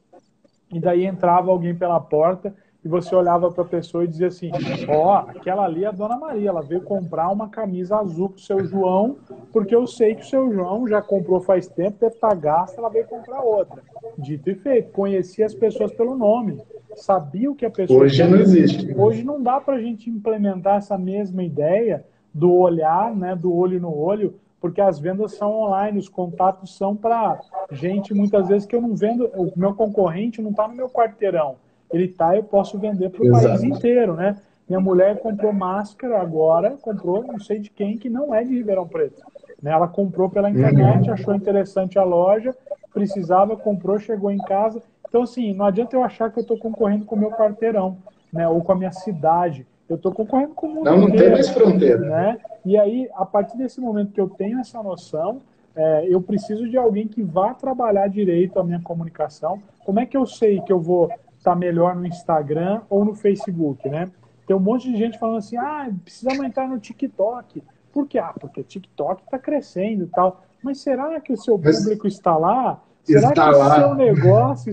e 0.71 0.79
daí 0.79 1.05
entrava 1.05 1.49
alguém 1.51 1.75
pela 1.75 1.99
porta 1.99 2.53
e 2.83 2.87
você 2.87 3.15
olhava 3.15 3.49
para 3.49 3.63
a 3.63 3.67
pessoa 3.67 4.03
e 4.03 4.07
dizia 4.07 4.27
assim: 4.27 4.51
Ó, 4.89 5.07
oh, 5.07 5.29
aquela 5.29 5.63
ali 5.63 5.85
é 5.85 5.87
a 5.87 5.91
Dona 5.91 6.17
Maria, 6.17 6.49
ela 6.49 6.61
veio 6.61 6.81
comprar 6.81 7.29
uma 7.29 7.47
camisa 7.47 7.97
azul 7.97 8.29
para 8.29 8.37
o 8.37 8.41
seu 8.41 8.65
João, 8.65 9.17
porque 9.53 9.73
eu 9.73 9.87
sei 9.87 10.15
que 10.15 10.21
o 10.21 10.25
seu 10.25 10.51
João 10.51 10.87
já 10.87 11.01
comprou 11.01 11.39
faz 11.39 11.67
tempo, 11.67 11.97
deve 11.99 12.15
estar 12.15 12.29
tá 12.29 12.35
gasta, 12.35 12.79
ela 12.79 12.89
veio 12.89 13.05
comprar 13.05 13.41
outra. 13.41 13.81
Dito 14.17 14.49
e 14.49 14.55
feito, 14.55 14.91
conhecia 14.91 15.45
as 15.45 15.53
pessoas 15.53 15.93
pelo 15.93 16.15
nome, 16.15 16.61
sabia 16.95 17.49
o 17.49 17.55
que 17.55 17.65
a 17.65 17.69
pessoa. 17.71 18.03
Hoje 18.03 18.23
não 18.23 18.37
existe. 18.37 18.93
Hoje 18.95 19.23
não 19.23 19.41
dá 19.41 19.61
para 19.61 19.75
a 19.75 19.81
gente 19.81 20.09
implementar 20.09 20.77
essa 20.77 20.97
mesma 20.97 21.43
ideia 21.43 22.05
do 22.33 22.53
olhar, 22.53 23.15
né, 23.15 23.35
do 23.35 23.55
olho 23.55 23.79
no 23.79 23.95
olho, 23.95 24.35
porque 24.59 24.81
as 24.81 24.99
vendas 24.99 25.35
são 25.35 25.51
online, 25.53 25.99
os 25.99 26.09
contatos 26.09 26.75
são 26.75 26.95
para 26.95 27.39
gente 27.71 28.13
muitas 28.13 28.47
vezes 28.47 28.65
que 28.65 28.75
eu 28.75 28.81
não 28.81 28.95
vendo, 28.95 29.29
o 29.35 29.51
meu 29.55 29.73
concorrente 29.73 30.41
não 30.41 30.51
está 30.51 30.67
no 30.67 30.75
meu 30.75 30.89
quarteirão 30.89 31.57
ele 31.93 32.07
tá, 32.07 32.35
eu 32.35 32.43
posso 32.43 32.77
vender 32.79 33.09
para 33.09 33.23
o 33.23 33.31
país 33.31 33.63
inteiro, 33.63 34.15
né? 34.15 34.35
Minha 34.67 34.79
mulher 34.79 35.19
comprou 35.19 35.53
máscara 35.53 36.19
agora, 36.19 36.71
comprou 36.81 37.23
não 37.23 37.39
sei 37.39 37.59
de 37.59 37.69
quem, 37.69 37.97
que 37.97 38.09
não 38.09 38.33
é 38.33 38.43
de 38.43 38.55
Ribeirão 38.55 38.87
Preto. 38.87 39.21
Né? 39.61 39.71
Ela 39.71 39.87
comprou 39.87 40.29
pela 40.29 40.49
internet, 40.49 41.07
uhum. 41.07 41.13
achou 41.13 41.35
interessante 41.35 41.99
a 41.99 42.03
loja, 42.03 42.55
precisava, 42.93 43.55
comprou, 43.55 43.99
chegou 43.99 44.31
em 44.31 44.37
casa. 44.39 44.81
Então, 45.07 45.21
assim, 45.21 45.53
não 45.53 45.65
adianta 45.65 45.95
eu 45.95 46.03
achar 46.03 46.31
que 46.31 46.39
eu 46.39 46.41
estou 46.41 46.57
concorrendo 46.57 47.05
com 47.05 47.15
o 47.15 47.19
meu 47.19 47.29
quarteirão, 47.31 47.97
né? 48.31 48.47
Ou 48.47 48.61
com 48.61 48.71
a 48.71 48.75
minha 48.75 48.91
cidade. 48.91 49.67
Eu 49.87 49.97
estou 49.97 50.11
concorrendo 50.11 50.55
com 50.55 50.65
o 50.65 50.69
mundo 50.69 50.85
Não, 50.85 51.01
não 51.01 51.11
tem 51.11 51.29
mais 51.29 51.49
fronteira. 51.49 51.99
Né? 51.99 52.37
E 52.65 52.77
aí, 52.77 53.09
a 53.13 53.25
partir 53.25 53.57
desse 53.57 53.79
momento 53.79 54.13
que 54.13 54.21
eu 54.21 54.29
tenho 54.29 54.59
essa 54.59 54.81
noção, 54.81 55.41
é, 55.75 56.07
eu 56.07 56.21
preciso 56.21 56.69
de 56.69 56.77
alguém 56.77 57.07
que 57.07 57.21
vá 57.21 57.53
trabalhar 57.53 58.07
direito 58.07 58.59
a 58.59 58.63
minha 58.63 58.79
comunicação. 58.81 59.59
Como 59.85 59.99
é 59.99 60.05
que 60.05 60.15
eu 60.15 60.25
sei 60.25 60.61
que 60.61 60.71
eu 60.71 60.79
vou 60.79 61.11
está 61.43 61.55
melhor 61.55 61.95
no 61.95 62.05
Instagram 62.05 62.81
ou 62.89 63.03
no 63.03 63.13
Facebook, 63.13 63.87
né? 63.89 64.09
Tem 64.47 64.55
um 64.55 64.59
monte 64.59 64.89
de 64.89 64.97
gente 64.97 65.19
falando 65.19 65.37
assim, 65.37 65.57
ah, 65.57 65.89
precisamos 66.03 66.43
entrar 66.43 66.67
no 66.67 66.79
TikTok. 66.79 67.61
Por 67.91 68.07
quê? 68.07 68.17
Ah, 68.17 68.33
porque 68.39 68.61
o 68.61 68.63
TikTok 68.63 69.23
está 69.23 69.37
crescendo 69.37 70.05
e 70.05 70.07
tal. 70.07 70.41
Mas 70.61 70.79
será 70.79 71.19
que 71.19 71.33
o 71.33 71.37
seu 71.37 71.59
público 71.59 72.07
está 72.07 72.37
lá? 72.37 72.81
Será 73.03 73.29
está 73.29 73.51
que 73.51 73.57
lá. 73.57 73.67
o 73.67 73.79
seu 73.79 73.95
negócio 73.95 74.71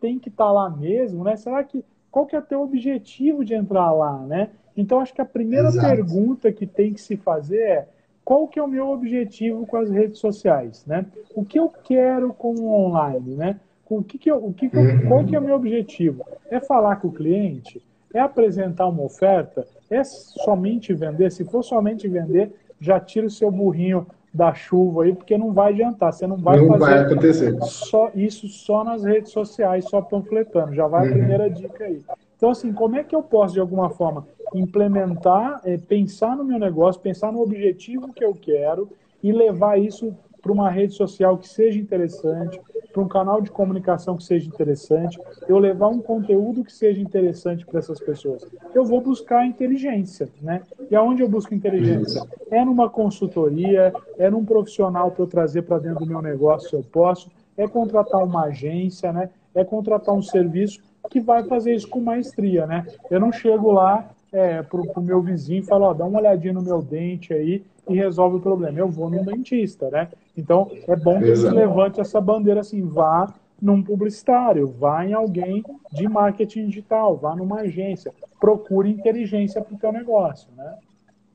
tem 0.00 0.18
que 0.18 0.30
estar 0.30 0.46
tá 0.46 0.50
lá 0.50 0.70
mesmo, 0.70 1.22
né? 1.22 1.36
Será 1.36 1.62
que 1.62 1.84
qual 2.10 2.26
que 2.26 2.34
é 2.34 2.38
o 2.38 2.42
teu 2.42 2.62
objetivo 2.62 3.44
de 3.44 3.54
entrar 3.54 3.92
lá, 3.92 4.18
né? 4.18 4.50
Então 4.76 5.00
acho 5.00 5.14
que 5.14 5.20
a 5.20 5.26
primeira 5.26 5.68
Exato. 5.68 5.86
pergunta 5.86 6.52
que 6.52 6.66
tem 6.66 6.92
que 6.92 7.00
se 7.00 7.16
fazer 7.16 7.60
é 7.60 7.88
qual 8.24 8.48
que 8.48 8.58
é 8.58 8.62
o 8.62 8.68
meu 8.68 8.88
objetivo 8.88 9.66
com 9.66 9.76
as 9.76 9.90
redes 9.90 10.18
sociais, 10.18 10.84
né? 10.86 11.06
O 11.34 11.44
que 11.44 11.58
eu 11.58 11.68
quero 11.68 12.32
com 12.32 12.54
o 12.54 12.72
online, 12.72 13.34
né? 13.34 13.60
O 13.88 14.02
que, 14.02 14.18
que 14.18 14.30
eu, 14.30 14.44
o 14.44 14.52
que, 14.52 14.68
que 14.68 14.76
eu, 14.76 15.08
qual 15.08 15.24
que 15.24 15.36
é 15.36 15.38
o 15.38 15.42
meu 15.42 15.56
objetivo? 15.56 16.24
É 16.50 16.60
falar 16.60 16.96
com 16.96 17.08
o 17.08 17.12
cliente? 17.12 17.82
É 18.14 18.20
apresentar 18.20 18.86
uma 18.86 19.02
oferta? 19.02 19.66
É 19.90 20.02
somente 20.04 20.94
vender? 20.94 21.30
Se 21.30 21.44
for 21.44 21.62
somente 21.62 22.08
vender, 22.08 22.52
já 22.80 22.98
tira 22.98 23.26
o 23.26 23.30
seu 23.30 23.50
burrinho 23.50 24.06
da 24.32 24.54
chuva 24.54 25.04
aí, 25.04 25.14
porque 25.14 25.36
não 25.36 25.52
vai 25.52 25.72
adiantar. 25.72 26.12
Você 26.12 26.26
não 26.26 26.36
vai 26.36 26.58
não 26.58 26.68
fazer 26.68 26.80
vai 26.80 26.98
acontecer. 27.00 27.62
Só, 27.62 28.10
isso 28.14 28.48
só 28.48 28.82
nas 28.82 29.04
redes 29.04 29.30
sociais, 29.30 29.84
só 29.84 30.00
panfletando. 30.00 30.74
Já 30.74 30.86
vai 30.86 31.02
a 31.02 31.04
uhum. 31.10 31.18
primeira 31.18 31.50
dica 31.50 31.84
aí. 31.84 32.02
Então, 32.36 32.50
assim, 32.50 32.72
como 32.72 32.96
é 32.96 33.04
que 33.04 33.14
eu 33.14 33.22
posso, 33.22 33.54
de 33.54 33.60
alguma 33.60 33.90
forma, 33.90 34.26
implementar, 34.54 35.60
é, 35.64 35.76
pensar 35.76 36.36
no 36.36 36.44
meu 36.44 36.58
negócio, 36.58 37.00
pensar 37.00 37.30
no 37.30 37.40
objetivo 37.40 38.12
que 38.12 38.24
eu 38.24 38.34
quero 38.34 38.88
e 39.22 39.30
levar 39.30 39.78
isso 39.78 40.14
para 40.40 40.50
uma 40.50 40.68
rede 40.68 40.94
social 40.94 41.38
que 41.38 41.48
seja 41.48 41.78
interessante, 41.78 42.60
para 42.92 43.02
um 43.02 43.08
canal 43.08 43.40
de 43.40 43.50
comunicação 43.50 44.16
que 44.16 44.24
seja 44.24 44.46
interessante, 44.46 45.18
eu 45.48 45.58
levar 45.58 45.88
um 45.88 46.00
conteúdo 46.00 46.62
que 46.62 46.72
seja 46.72 47.00
interessante 47.00 47.64
para 47.64 47.78
essas 47.78 47.98
pessoas. 47.98 48.46
Eu 48.74 48.84
vou 48.84 49.00
buscar 49.00 49.46
inteligência, 49.46 50.28
né? 50.40 50.62
E 50.90 50.94
aonde 50.94 51.22
eu 51.22 51.28
busco 51.28 51.54
inteligência? 51.54 52.22
É 52.50 52.64
numa 52.64 52.90
consultoria, 52.90 53.92
é 54.18 54.30
num 54.30 54.44
profissional 54.44 55.10
para 55.10 55.22
eu 55.22 55.26
trazer 55.26 55.62
para 55.62 55.78
dentro 55.78 56.00
do 56.00 56.06
meu 56.06 56.20
negócio 56.20 56.68
se 56.68 56.76
eu 56.76 56.82
posso, 56.82 57.30
é 57.56 57.66
contratar 57.66 58.22
uma 58.22 58.44
agência, 58.44 59.12
né? 59.12 59.30
É 59.54 59.64
contratar 59.64 60.14
um 60.14 60.22
serviço 60.22 60.80
que 61.10 61.20
vai 61.20 61.44
fazer 61.44 61.74
isso 61.74 61.88
com 61.88 62.00
maestria, 62.00 62.66
né? 62.66 62.86
Eu 63.10 63.20
não 63.20 63.32
chego 63.32 63.72
lá 63.72 64.08
é, 64.32 64.62
para 64.62 64.80
o 64.80 65.02
meu 65.02 65.20
vizinho 65.20 65.60
e 65.60 65.66
falo, 65.66 65.86
ó, 65.86 65.94
dá 65.94 66.04
uma 66.04 66.18
olhadinha 66.18 66.52
no 66.52 66.62
meu 66.62 66.80
dente 66.80 67.34
aí 67.34 67.62
e 67.88 67.94
resolve 67.94 68.36
o 68.36 68.40
problema. 68.40 68.78
Eu 68.78 68.88
vou 68.88 69.10
num 69.10 69.24
dentista, 69.24 69.90
né? 69.90 70.08
Então, 70.36 70.70
é 70.88 70.96
bom 70.96 71.18
que 71.18 71.26
Exato. 71.26 71.54
você 71.54 71.60
levante 71.60 72.00
essa 72.00 72.20
bandeira 72.20 72.60
assim, 72.60 72.82
vá 72.82 73.32
num 73.60 73.82
publicitário, 73.82 74.66
vá 74.66 75.06
em 75.06 75.12
alguém 75.12 75.62
de 75.92 76.08
marketing 76.08 76.66
digital, 76.66 77.16
vá 77.16 77.36
numa 77.36 77.60
agência, 77.60 78.12
procure 78.40 78.90
inteligência 78.90 79.60
para 79.60 79.74
o 79.74 79.78
teu 79.78 79.92
negócio, 79.92 80.48
né? 80.56 80.74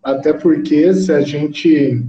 Até 0.03 0.33
porque 0.33 0.93
se 0.93 1.11
a 1.11 1.21
gente 1.21 2.03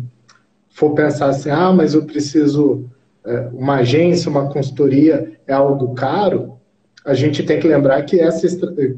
for 0.70 0.94
pensar 0.94 1.28
assim, 1.28 1.50
ah, 1.50 1.72
mas 1.72 1.94
eu 1.94 2.04
preciso, 2.04 2.88
é, 3.24 3.48
uma 3.52 3.76
agência, 3.76 4.30
uma 4.30 4.50
consultoria 4.50 5.38
é 5.46 5.52
algo 5.52 5.94
caro, 5.94 6.58
a 7.04 7.14
gente 7.14 7.42
tem 7.42 7.60
que 7.60 7.66
lembrar 7.66 8.02
que, 8.02 8.20
essa, 8.20 8.46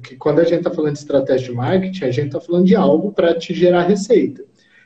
que 0.02 0.16
quando 0.16 0.40
a 0.40 0.44
gente 0.44 0.58
está 0.58 0.70
falando 0.70 0.94
de 0.94 0.98
estratégia 0.98 1.48
de 1.48 1.54
marketing, 1.54 2.04
a 2.04 2.10
gente 2.10 2.26
está 2.26 2.40
falando 2.40 2.64
de 2.64 2.74
algo 2.74 3.12
para 3.12 3.38
te 3.38 3.54
gerar 3.54 3.82
receita. 3.82 4.42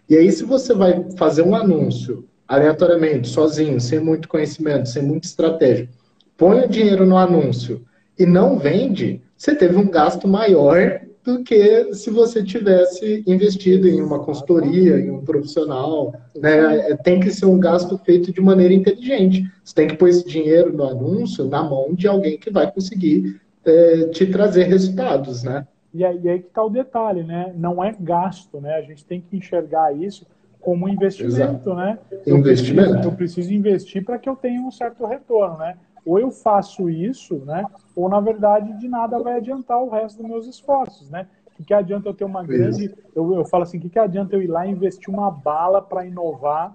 E 0.09 0.17
aí, 0.17 0.31
se 0.31 0.45
você 0.45 0.75
vai 0.75 1.07
fazer 1.17 1.43
um 1.43 1.55
anúncio 1.55 2.29
aleatoriamente, 2.47 3.29
sozinho, 3.29 3.81
sem 3.81 4.01
muito 4.01 4.29
conhecimento, 4.29 4.89
sem 4.89 5.03
muita 5.03 5.27
estratégia, 5.27 5.89
põe 6.37 6.65
o 6.65 6.69
dinheiro 6.69 7.07
no 7.07 7.17
anúncio 7.17 7.85
e 8.19 8.27
não 8.27 8.59
vende, 8.59 9.23
você 9.37 9.55
teve 9.55 9.77
um 9.77 9.89
gasto 9.89 10.29
maior 10.29 11.01
do 11.25 11.43
que 11.43 11.93
se 11.95 12.11
você 12.11 12.45
tivesse 12.45 13.25
investido 13.27 13.89
em 13.89 14.01
uma 14.03 14.23
consultoria, 14.23 15.01
em 15.01 15.11
um 15.11 15.25
profissional. 15.25 16.15
Né? 16.37 16.91
É, 16.91 16.97
tem 16.97 17.19
que 17.19 17.31
ser 17.31 17.47
um 17.47 17.59
gasto 17.59 17.97
feito 17.99 18.31
de 18.31 18.41
maneira 18.43 18.75
inteligente. 18.75 19.51
Você 19.65 19.75
tem 19.75 19.89
que 19.89 19.97
pôr 19.97 20.09
esse 20.09 20.27
dinheiro 20.27 20.71
no 20.71 20.85
anúncio 20.85 21.47
na 21.47 21.63
mão 21.63 21.95
de 21.95 22.07
alguém 22.07 22.39
que 22.39 22.51
vai 22.51 22.71
conseguir 22.71 23.41
é, 23.65 24.09
te 24.09 24.27
trazer 24.27 24.65
resultados, 24.65 25.43
né? 25.43 25.67
E 25.95 26.05
aí, 26.05 26.21
e 26.23 26.29
aí 26.29 26.41
que 26.41 26.49
está 26.49 26.63
o 26.63 26.69
detalhe, 26.69 27.23
né? 27.23 27.55
Não 27.57 27.83
é 27.83 27.97
gasto, 27.99 28.61
né? 28.61 28.75
A 28.75 28.83
gente 28.83 29.05
tem 29.05 29.21
que 29.21 29.37
enxergar 29.37 29.97
isso 29.97 30.27
como 30.65 30.89
investimento, 30.89 31.37
Exato. 31.37 31.75
né? 31.75 31.99
Eu 32.27 32.39
investimento. 32.39 32.89
Preciso, 32.89 33.09
eu 33.09 33.13
preciso 33.13 33.53
investir 33.53 34.03
para 34.03 34.19
que 34.19 34.27
eu 34.27 34.35
tenha 34.35 34.63
um 34.63 34.71
certo 34.71 35.05
retorno, 35.05 35.59
né? 35.59 35.77
Ou 36.07 36.19
eu 36.19 36.31
faço 36.31 36.89
isso, 36.89 37.37
né? 37.45 37.67
Ou 37.95 38.09
na 38.09 38.19
verdade 38.19 38.73
de 38.79 38.89
nada 38.89 39.19
vai 39.19 39.37
adiantar 39.37 39.83
o 39.83 39.91
resto 39.91 40.23
dos 40.23 40.31
meus 40.31 40.47
esforços, 40.47 41.11
né? 41.11 41.27
O 41.47 41.51
que, 41.51 41.65
que 41.65 41.75
adianta 41.75 42.09
eu 42.09 42.15
ter 42.15 42.25
uma 42.25 42.43
grande. 42.43 42.95
Eu, 43.15 43.35
eu 43.35 43.45
falo 43.45 43.63
assim, 43.63 43.77
o 43.77 43.81
que, 43.81 43.91
que 43.91 43.99
adianta 43.99 44.35
eu 44.35 44.43
ir 44.43 44.47
lá 44.47 44.67
investir 44.67 45.13
uma 45.13 45.31
bala 45.31 45.83
para 45.83 46.07
inovar, 46.07 46.75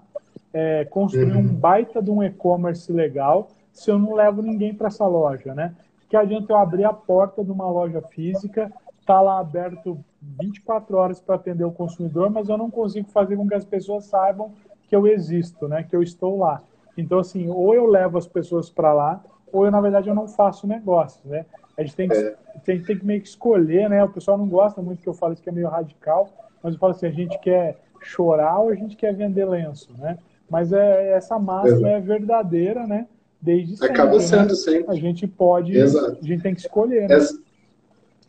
é, 0.54 0.86
construir 0.86 1.32
uhum. 1.32 1.40
um 1.40 1.48
baita 1.48 2.00
de 2.00 2.12
um 2.12 2.24
e-commerce 2.24 2.92
legal, 2.92 3.50
se 3.74 3.90
eu 3.90 3.98
não 3.98 4.14
levo 4.14 4.44
ninguém 4.44 4.72
para 4.72 4.88
essa 4.88 5.08
loja, 5.08 5.56
né? 5.56 5.74
O 6.06 6.10
que 6.10 6.16
adianta 6.16 6.54
eu 6.54 6.58
abrir 6.58 6.86
a 6.86 6.94
porta 6.94 7.44
de 7.44 7.52
uma 7.52 7.70
loja 7.70 8.02
física, 8.04 8.72
tá 9.04 9.20
lá 9.20 9.40
aberto 9.40 9.98
24 10.22 10.98
horas 10.98 11.20
para 11.20 11.36
atender 11.36 11.64
o 11.64 11.72
consumidor, 11.72 12.30
mas 12.30 12.50
eu 12.50 12.58
não 12.58 12.70
consigo 12.70 13.10
fazer 13.10 13.38
com 13.38 13.48
que 13.48 13.56
as 13.56 13.66
pessoas 13.66 14.06
saibam 14.06 14.52
que 14.88 14.96
eu 14.96 15.08
existo, 15.08 15.68
né? 15.68 15.84
Que 15.84 15.96
eu 15.96 16.04
estou 16.04 16.38
lá. 16.38 16.62
Então, 16.98 17.20
assim, 17.20 17.48
ou 17.48 17.74
eu 17.74 17.86
levo 17.86 18.18
as 18.18 18.28
pessoas 18.28 18.70
para 18.70 18.92
lá, 18.92 19.24
ou 19.52 19.66
eu, 19.66 19.72
na 19.72 19.80
verdade, 19.80 20.10
eu 20.10 20.16
não 20.16 20.28
faço 20.28 20.68
negócio, 20.68 21.22
né? 21.26 21.46
A 21.78 21.82
gente 21.82 21.96
tem 21.96 22.10
que, 22.10 22.16
é. 22.16 22.36
tem, 22.66 22.82
tem 22.82 22.98
que 22.98 23.06
meio 23.06 23.22
que 23.22 23.28
escolher, 23.28 23.90
né? 23.90 24.04
O 24.04 24.10
pessoal 24.10 24.38
não 24.38 24.48
gosta 24.48 24.82
muito 24.82 25.02
que 25.02 25.08
eu 25.08 25.14
falo 25.14 25.34
isso 25.34 25.42
que 25.42 25.50
é 25.50 25.54
meio 25.54 25.70
radical, 25.70 26.30
mas 26.62 26.74
eu 26.74 26.80
falo 26.80 26.92
assim, 26.92 27.06
a 27.08 27.12
gente 27.12 27.40
quer 27.40 27.78
chorar 28.02 28.60
ou 28.60 28.70
a 28.70 28.76
gente 28.76 28.96
quer 28.96 29.14
vender 29.14 29.46
lenço, 29.46 29.90
né? 29.98 30.18
Mas 30.50 30.74
é, 30.74 31.12
essa 31.12 31.38
máxima 31.40 31.90
é, 31.90 31.94
é 31.94 32.00
verdadeira, 32.02 32.86
né? 32.86 33.08
Desde 33.42 33.78
sempre. 33.78 33.94
Acaba 33.94 34.14
né? 34.14 34.20
sendo 34.20 34.50
né? 34.50 34.56
sempre. 34.56 34.92
A 34.92 34.96
gente 34.96 35.28
pode, 35.28 35.78
Exato. 35.78 36.18
a 36.22 36.26
gente 36.26 36.42
tem 36.42 36.54
que 36.54 36.62
escolher, 36.62 37.08
né? 37.08 37.16
Essa, 37.16 37.40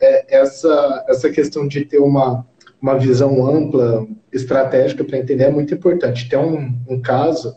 é, 0.00 0.36
essa, 0.36 1.04
essa 1.08 1.30
questão 1.30 1.68
de 1.68 1.84
ter 1.84 1.98
uma, 1.98 2.46
uma 2.80 2.98
visão 2.98 3.46
ampla, 3.46 4.06
estratégica 4.32 5.04
para 5.04 5.18
entender 5.18 5.44
é 5.44 5.50
muito 5.50 5.74
importante. 5.74 6.28
Tem 6.28 6.38
um, 6.38 6.74
um 6.88 7.00
caso 7.00 7.56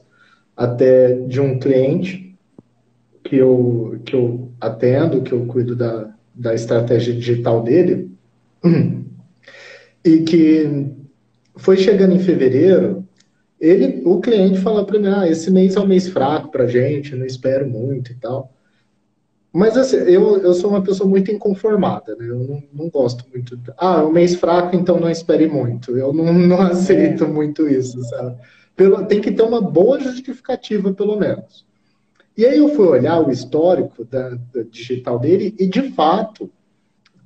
até 0.55 1.13
de 1.13 1.39
um 1.39 1.59
cliente 1.59 2.35
que 3.23 3.37
eu, 3.37 3.99
que 4.05 4.15
eu 4.15 4.51
atendo, 4.59 5.21
que 5.21 5.31
eu 5.31 5.45
cuido 5.45 5.75
da, 5.75 6.13
da 6.33 6.53
estratégia 6.53 7.13
digital 7.13 7.63
dele, 7.63 8.11
e 10.03 10.19
que 10.19 10.91
foi 11.55 11.77
chegando 11.77 12.15
em 12.15 12.19
fevereiro, 12.19 13.07
ele, 13.59 14.01
o 14.05 14.19
cliente 14.19 14.59
fala 14.59 14.85
para 14.85 14.99
mim, 14.99 15.07
ah, 15.07 15.29
esse 15.29 15.49
mês 15.49 15.75
é 15.75 15.79
um 15.79 15.87
mês 15.87 16.09
fraco 16.09 16.51
para 16.51 16.67
gente, 16.67 17.15
não 17.15 17.25
espero 17.25 17.67
muito 17.67 18.11
e 18.11 18.15
tal. 18.15 18.52
Mas 19.53 19.77
assim, 19.77 19.97
eu, 19.97 20.37
eu 20.41 20.51
sou 20.55 20.71
uma 20.71 20.81
pessoa 20.81 21.07
muito 21.07 21.29
inconformada, 21.31 22.15
né? 22.15 22.27
Eu 22.27 22.39
não, 22.39 22.63
não 22.73 22.89
gosto 22.89 23.23
muito. 23.31 23.55
Ah, 23.77 23.99
é 23.99 24.03
um 24.03 24.11
mês 24.11 24.33
fraco, 24.33 24.75
então 24.75 24.99
não 24.99 25.07
espere 25.07 25.47
muito. 25.47 25.95
Eu 25.95 26.11
não, 26.11 26.33
não 26.33 26.59
aceito 26.59 27.25
é. 27.25 27.27
muito 27.27 27.67
isso, 27.69 28.01
sabe? 28.05 28.35
Pelo, 28.75 29.05
tem 29.05 29.21
que 29.21 29.31
ter 29.31 29.43
uma 29.43 29.61
boa 29.61 29.99
justificativa, 29.99 30.91
pelo 30.91 31.15
menos. 31.15 31.63
E 32.35 32.47
aí 32.47 32.57
eu 32.57 32.69
fui 32.69 32.87
olhar 32.87 33.19
o 33.19 33.29
histórico 33.29 34.03
da, 34.03 34.29
da 34.29 34.63
digital 34.71 35.19
dele 35.19 35.53
e, 35.59 35.67
de 35.67 35.91
fato, 35.91 36.49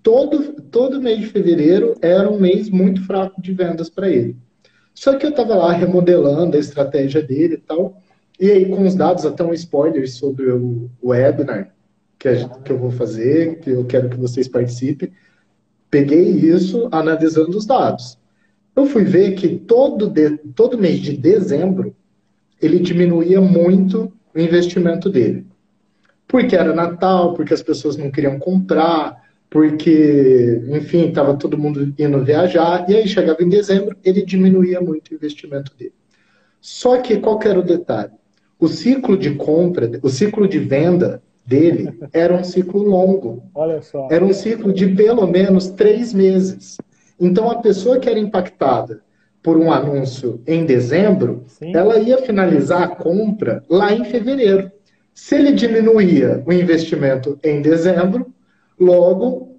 todo, 0.03 0.61
todo 0.63 1.01
mês 1.01 1.19
de 1.19 1.27
fevereiro 1.27 1.95
era 2.01 2.29
um 2.29 2.37
mês 2.37 2.69
muito 2.69 3.05
fraco 3.05 3.41
de 3.41 3.53
vendas 3.53 3.89
para 3.89 4.09
ele. 4.09 4.35
Só 4.93 5.15
que 5.15 5.25
eu 5.25 5.29
estava 5.29 5.55
lá 5.55 5.71
remodelando 5.71 6.57
a 6.57 6.59
estratégia 6.59 7.23
dele 7.23 7.53
e 7.53 7.57
tal, 7.57 8.01
e 8.37 8.51
aí 8.51 8.65
com 8.65 8.85
os 8.85 8.95
dados, 8.95 9.25
até 9.25 9.45
um 9.45 9.53
spoiler 9.53 10.11
sobre 10.11 10.51
o, 10.51 10.89
o 11.01 11.09
webinar 11.11 11.76
que, 12.35 12.43
a, 12.43 12.49
que 12.49 12.71
eu 12.71 12.77
vou 12.77 12.91
fazer, 12.91 13.59
que 13.59 13.69
eu 13.69 13.85
quero 13.85 14.09
que 14.09 14.17
vocês 14.17 14.47
participem, 14.47 15.11
peguei 15.89 16.29
isso 16.29 16.89
analisando 16.91 17.57
os 17.57 17.65
dados 17.65 18.17
eu 18.77 18.85
fui 18.85 19.03
ver 19.03 19.33
que 19.33 19.49
todo, 19.57 20.07
de, 20.07 20.37
todo 20.55 20.77
mês 20.77 20.99
de 20.99 21.17
dezembro 21.17 21.95
ele 22.61 22.79
diminuía 22.79 23.41
muito 23.41 24.13
o 24.35 24.39
investimento 24.39 25.09
dele. 25.09 25.47
Porque 26.27 26.55
era 26.55 26.75
Natal, 26.75 27.33
porque 27.33 27.55
as 27.55 27.63
pessoas 27.63 27.97
não 27.97 28.11
queriam 28.11 28.37
comprar, 28.37 29.17
porque, 29.49 30.61
enfim, 30.69 31.07
estava 31.07 31.35
todo 31.35 31.57
mundo 31.57 31.91
indo 31.97 32.23
viajar, 32.23 32.87
e 32.87 32.95
aí 32.95 33.07
chegava 33.07 33.41
em 33.41 33.49
dezembro, 33.49 33.97
ele 34.03 34.23
diminuía 34.23 34.79
muito 34.79 35.11
o 35.11 35.15
investimento 35.15 35.75
dele. 35.75 35.93
Só 36.61 36.97
que 37.01 37.17
qual 37.17 37.39
era 37.43 37.59
o 37.59 37.63
detalhe? 37.63 38.11
O 38.59 38.67
ciclo 38.67 39.17
de 39.17 39.33
compra, 39.35 39.89
o 40.03 40.09
ciclo 40.09 40.47
de 40.47 40.59
venda 40.59 41.23
dele 41.47 41.97
era 42.11 42.33
um 42.35 42.43
ciclo 42.43 42.83
longo. 42.83 43.41
Olha 43.55 43.81
só. 43.81 44.09
Era 44.11 44.23
um 44.23 44.33
ciclo 44.33 44.73
de 44.73 44.89
pelo 44.89 45.25
menos 45.25 45.69
três 45.69 46.13
meses. 46.13 46.77
Então, 47.17 47.49
a 47.49 47.61
pessoa 47.61 47.99
que 47.99 48.09
era 48.09 48.19
impactada 48.19 49.01
por 49.41 49.57
um 49.57 49.71
anúncio 49.71 50.41
em 50.45 50.65
dezembro, 50.65 51.45
Sim. 51.47 51.73
ela 51.73 51.97
ia 51.97 52.17
finalizar 52.17 52.83
a 52.83 52.87
compra 52.87 53.63
lá 53.69 53.93
em 53.93 54.03
fevereiro. 54.03 54.69
Se 55.13 55.35
ele 55.35 55.53
diminuía 55.53 56.43
o 56.45 56.51
investimento 56.51 57.39
em 57.41 57.61
dezembro, 57.61 58.27
logo 58.77 59.55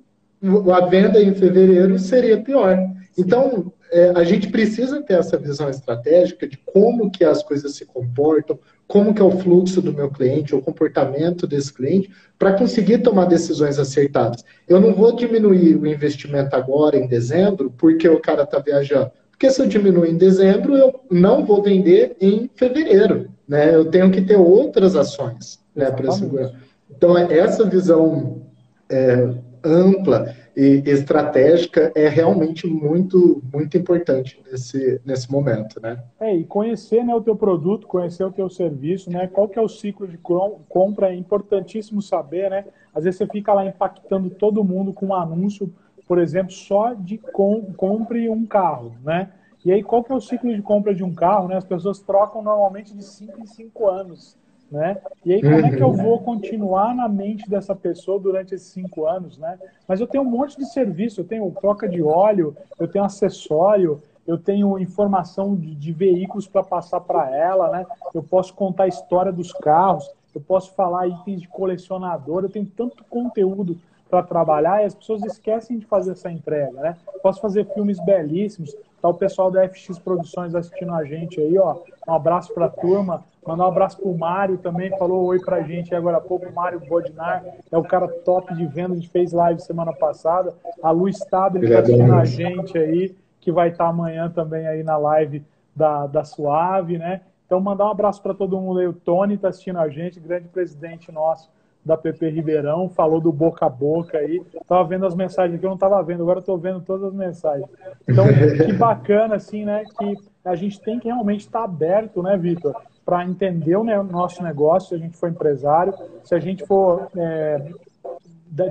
a 0.73 0.87
venda 0.87 1.21
em 1.21 1.35
fevereiro 1.35 1.99
seria 1.99 2.41
pior. 2.41 2.79
Então, 3.17 3.73
é, 3.91 4.13
a 4.15 4.25
gente 4.25 4.49
precisa 4.49 5.03
ter 5.03 5.15
essa 5.15 5.37
visão 5.37 5.69
estratégica 5.69 6.47
de 6.47 6.57
como 6.59 7.11
que 7.11 7.25
as 7.25 7.43
coisas 7.43 7.75
se 7.75 7.85
comportam, 7.85 8.59
como 8.87 9.15
que 9.15 9.21
é 9.21 9.25
o 9.25 9.39
fluxo 9.39 9.83
do 9.83 9.93
meu 9.93 10.11
cliente, 10.11 10.55
o 10.55 10.63
comportamento 10.63 11.47
desse 11.47 11.73
cliente, 11.73 12.11
para 12.39 12.55
conseguir 12.55 12.99
tomar 12.99 13.27
decisões 13.27 13.79
acertadas. 13.79 14.45
Eu 14.67 14.81
não 14.81 14.95
vou 14.95 15.15
diminuir 15.15 15.77
o 15.77 15.87
investimento 15.87 16.57
agora 16.57 16.97
em 16.97 17.07
dezembro 17.07 17.73
porque 17.77 18.09
o 18.09 18.21
cara 18.21 18.43
está 18.43 18.59
viajando. 18.59 19.11
Porque 19.31 19.51
se 19.51 19.63
eu 19.63 19.67
diminuir 19.67 20.11
em 20.11 20.17
dezembro, 20.17 20.77
eu 20.77 21.01
não 21.11 21.45
vou 21.45 21.63
vender 21.63 22.17
em 22.21 22.51
fevereiro. 22.55 23.31
Né? 23.47 23.75
Eu 23.75 23.85
tenho 23.85 24.11
que 24.11 24.23
ter 24.23 24.37
outras 24.37 24.97
ações 24.97 25.61
né, 25.75 25.91
para 25.91 26.11
segurar. 26.11 26.51
Então, 26.91 27.17
é 27.17 27.39
essa 27.39 27.65
visão 27.65 28.43
é, 28.91 29.29
ampla 29.63 30.35
e 30.59 30.83
estratégica 30.91 31.93
é 31.95 32.09
realmente 32.09 32.67
muito, 32.67 33.41
muito 33.53 33.79
importante 33.79 34.43
nesse, 34.51 35.01
nesse 35.05 35.31
momento, 35.31 35.81
né? 35.81 36.03
É, 36.19 36.35
e 36.35 36.43
conhecer 36.43 37.05
né, 37.05 37.15
o 37.15 37.21
teu 37.21 37.37
produto, 37.37 37.87
conhecer 37.87 38.25
o 38.25 38.33
teu 38.33 38.51
serviço, 38.51 39.09
né? 39.09 39.29
Qual 39.29 39.49
que 39.49 39.57
é 39.57 39.63
o 39.63 39.69
ciclo 39.69 40.09
de 40.09 40.19
compra, 40.19 41.11
é 41.11 41.15
importantíssimo 41.15 42.03
saber, 42.03 42.51
né? 42.51 42.65
Às 42.93 43.05
vezes 43.05 43.19
você 43.19 43.27
fica 43.29 43.55
lá 43.55 43.65
impactando 43.65 44.31
todo 44.31 44.65
mundo 44.65 44.93
com 44.93 45.07
um 45.07 45.15
anúncio, 45.15 45.73
por 46.09 46.19
exemplo, 46.19 46.51
só 46.51 46.93
de 46.93 47.19
com, 47.19 47.73
compre 47.77 48.29
um 48.29 48.45
carro, 48.45 48.97
né? 49.05 49.31
E 49.65 49.71
aí, 49.71 49.81
qual 49.81 50.03
que 50.03 50.11
é 50.11 50.15
o 50.17 50.21
ciclo 50.21 50.53
de 50.53 50.61
compra 50.61 50.93
de 50.93 51.05
um 51.05 51.15
carro? 51.15 51.47
Né? 51.47 51.57
As 51.57 51.65
pessoas 51.65 52.01
trocam 52.01 52.43
normalmente 52.43 52.97
de 52.97 53.05
5 53.05 53.41
em 53.41 53.47
5 53.47 53.89
anos. 53.89 54.37
Né? 54.71 54.99
E 55.25 55.33
aí, 55.33 55.41
como 55.41 55.55
é 55.55 55.71
que 55.71 55.83
eu 55.83 55.93
vou 55.93 56.21
continuar 56.21 56.95
na 56.95 57.09
mente 57.09 57.49
dessa 57.49 57.75
pessoa 57.75 58.21
durante 58.21 58.55
esses 58.55 58.69
cinco 58.69 59.07
anos? 59.07 59.39
Né? 59.39 59.59
Mas 59.87 60.01
eu 60.01 60.07
tenho 60.07 60.23
um 60.23 60.31
monte 60.31 60.59
de 60.59 60.67
serviço, 60.67 61.21
eu 61.21 61.25
tenho 61.25 61.51
troca 61.59 61.89
de 61.89 62.03
óleo, 62.03 62.55
eu 62.79 62.87
tenho 62.87 63.05
acessório, 63.05 64.03
eu 64.27 64.37
tenho 64.37 64.79
informação 64.79 65.57
de, 65.57 65.75
de 65.75 65.93
veículos 65.93 66.47
para 66.47 66.63
passar 66.63 67.01
para 67.01 67.35
ela, 67.35 67.71
né? 67.71 67.87
eu 68.15 68.23
posso 68.23 68.53
contar 68.53 68.85
a 68.85 68.89
história 68.89 69.33
dos 69.33 69.55
carros, 69.55 70.11
eu 70.35 70.41
posso 70.41 70.75
falar 70.75 71.09
itens 71.09 71.41
de 71.41 71.49
colecionador, 71.49 72.43
eu 72.43 72.51
tenho 72.51 72.67
tanto 72.67 73.03
conteúdo 73.05 73.79
para 74.11 74.23
trabalhar 74.23 74.83
e 74.83 74.87
as 74.87 74.95
pessoas 74.95 75.25
esquecem 75.25 75.79
de 75.79 75.87
fazer 75.87 76.13
essa 76.13 76.31
entrega. 76.31 76.73
Né? 76.73 76.97
Posso 77.23 77.41
fazer 77.41 77.67
filmes 77.73 77.99
belíssimos, 78.05 78.75
Tá 79.01 79.09
o 79.09 79.15
pessoal 79.15 79.51
da 79.51 79.69
FX 79.69 79.99
Produções 79.99 80.55
assistindo 80.55 80.93
a 80.93 81.05
gente 81.05 81.41
aí, 81.41 81.57
ó. 81.59 81.77
Um 82.09 82.13
abraço 82.13 82.53
para 82.53 82.67
a 82.67 82.71
turma. 82.71 83.25
Mandar 83.47 83.65
um 83.65 83.69
abraço 83.69 83.99
pro 83.99 84.17
Mário 84.17 84.59
também, 84.59 84.91
falou 84.99 85.25
oi 85.27 85.39
pra 85.39 85.63
gente 85.63 85.95
agora 85.95 86.19
há 86.19 86.21
pouco. 86.21 86.47
O 86.47 86.55
Mário 86.55 86.81
Bodinar 86.81 87.45
é 87.71 87.79
o 87.79 87.83
cara 87.83 88.09
top 88.09 88.55
de 88.55 88.67
venda, 88.67 88.93
a 88.93 88.97
gente 88.97 89.09
fez 89.09 89.33
live 89.33 89.61
semana 89.61 89.93
passada. 89.93 90.55
A 90.83 90.91
Lu 90.91 91.09
Stabile 91.09 91.67
está 91.67 91.81
assistindo 91.81 92.15
a 92.15 92.25
gente 92.25 92.77
aí, 92.77 93.17
que 93.41 93.53
vai 93.53 93.69
estar 93.69 93.85
tá 93.85 93.91
amanhã 93.91 94.29
também 94.29 94.67
aí 94.67 94.83
na 94.83 94.97
live 94.97 95.45
da, 95.75 96.07
da 96.07 96.25
Suave, 96.25 96.99
né? 96.99 97.23
Então, 97.47 97.61
mandar 97.61 97.87
um 97.87 97.91
abraço 97.91 98.21
para 98.21 98.35
todo 98.35 98.61
mundo 98.61 98.81
aí. 98.81 98.87
O 98.87 98.93
Tony 98.93 99.35
está 99.35 99.49
assistindo 99.49 99.79
a 99.79 99.89
gente, 99.89 100.21
grande 100.21 100.49
presidente 100.49 101.11
nosso 101.11 101.49
da 101.89 101.97
PP 101.97 102.29
Ribeirão, 102.29 102.91
falou 102.91 103.19
do 103.19 103.33
boca 103.33 103.65
a 103.65 103.69
boca 103.71 104.19
aí. 104.19 104.43
Tava 104.67 104.87
vendo 104.87 105.07
as 105.07 105.15
mensagens 105.15 105.57
aqui, 105.57 105.65
eu 105.65 105.71
não 105.71 105.77
estava 105.77 106.03
vendo, 106.03 106.23
agora 106.23 106.41
estou 106.41 106.59
vendo 106.59 106.83
todas 106.83 107.05
as 107.05 107.15
mensagens. 107.15 107.67
Então, 108.07 108.27
que 108.67 108.73
bacana, 108.75 109.37
assim, 109.37 109.65
né? 109.65 109.85
Que 109.99 110.15
a 110.45 110.55
gente 110.55 110.79
tem 110.83 110.99
que 110.99 111.09
realmente 111.09 111.41
estar 111.41 111.61
tá 111.61 111.65
aberto, 111.65 112.23
né, 112.23 112.37
Vitor? 112.37 112.77
Para 113.07 113.25
entender 113.25 113.75
o 113.75 113.83
nosso 114.05 114.43
negócio, 114.43 114.91
se 114.91 114.95
a 114.97 114.99
gente 114.99 115.17
for 115.17 115.31
empresário, 115.31 115.95
se 116.23 116.35
a 116.35 116.39
gente 116.39 116.67
for 116.67 117.09
é, 117.17 117.73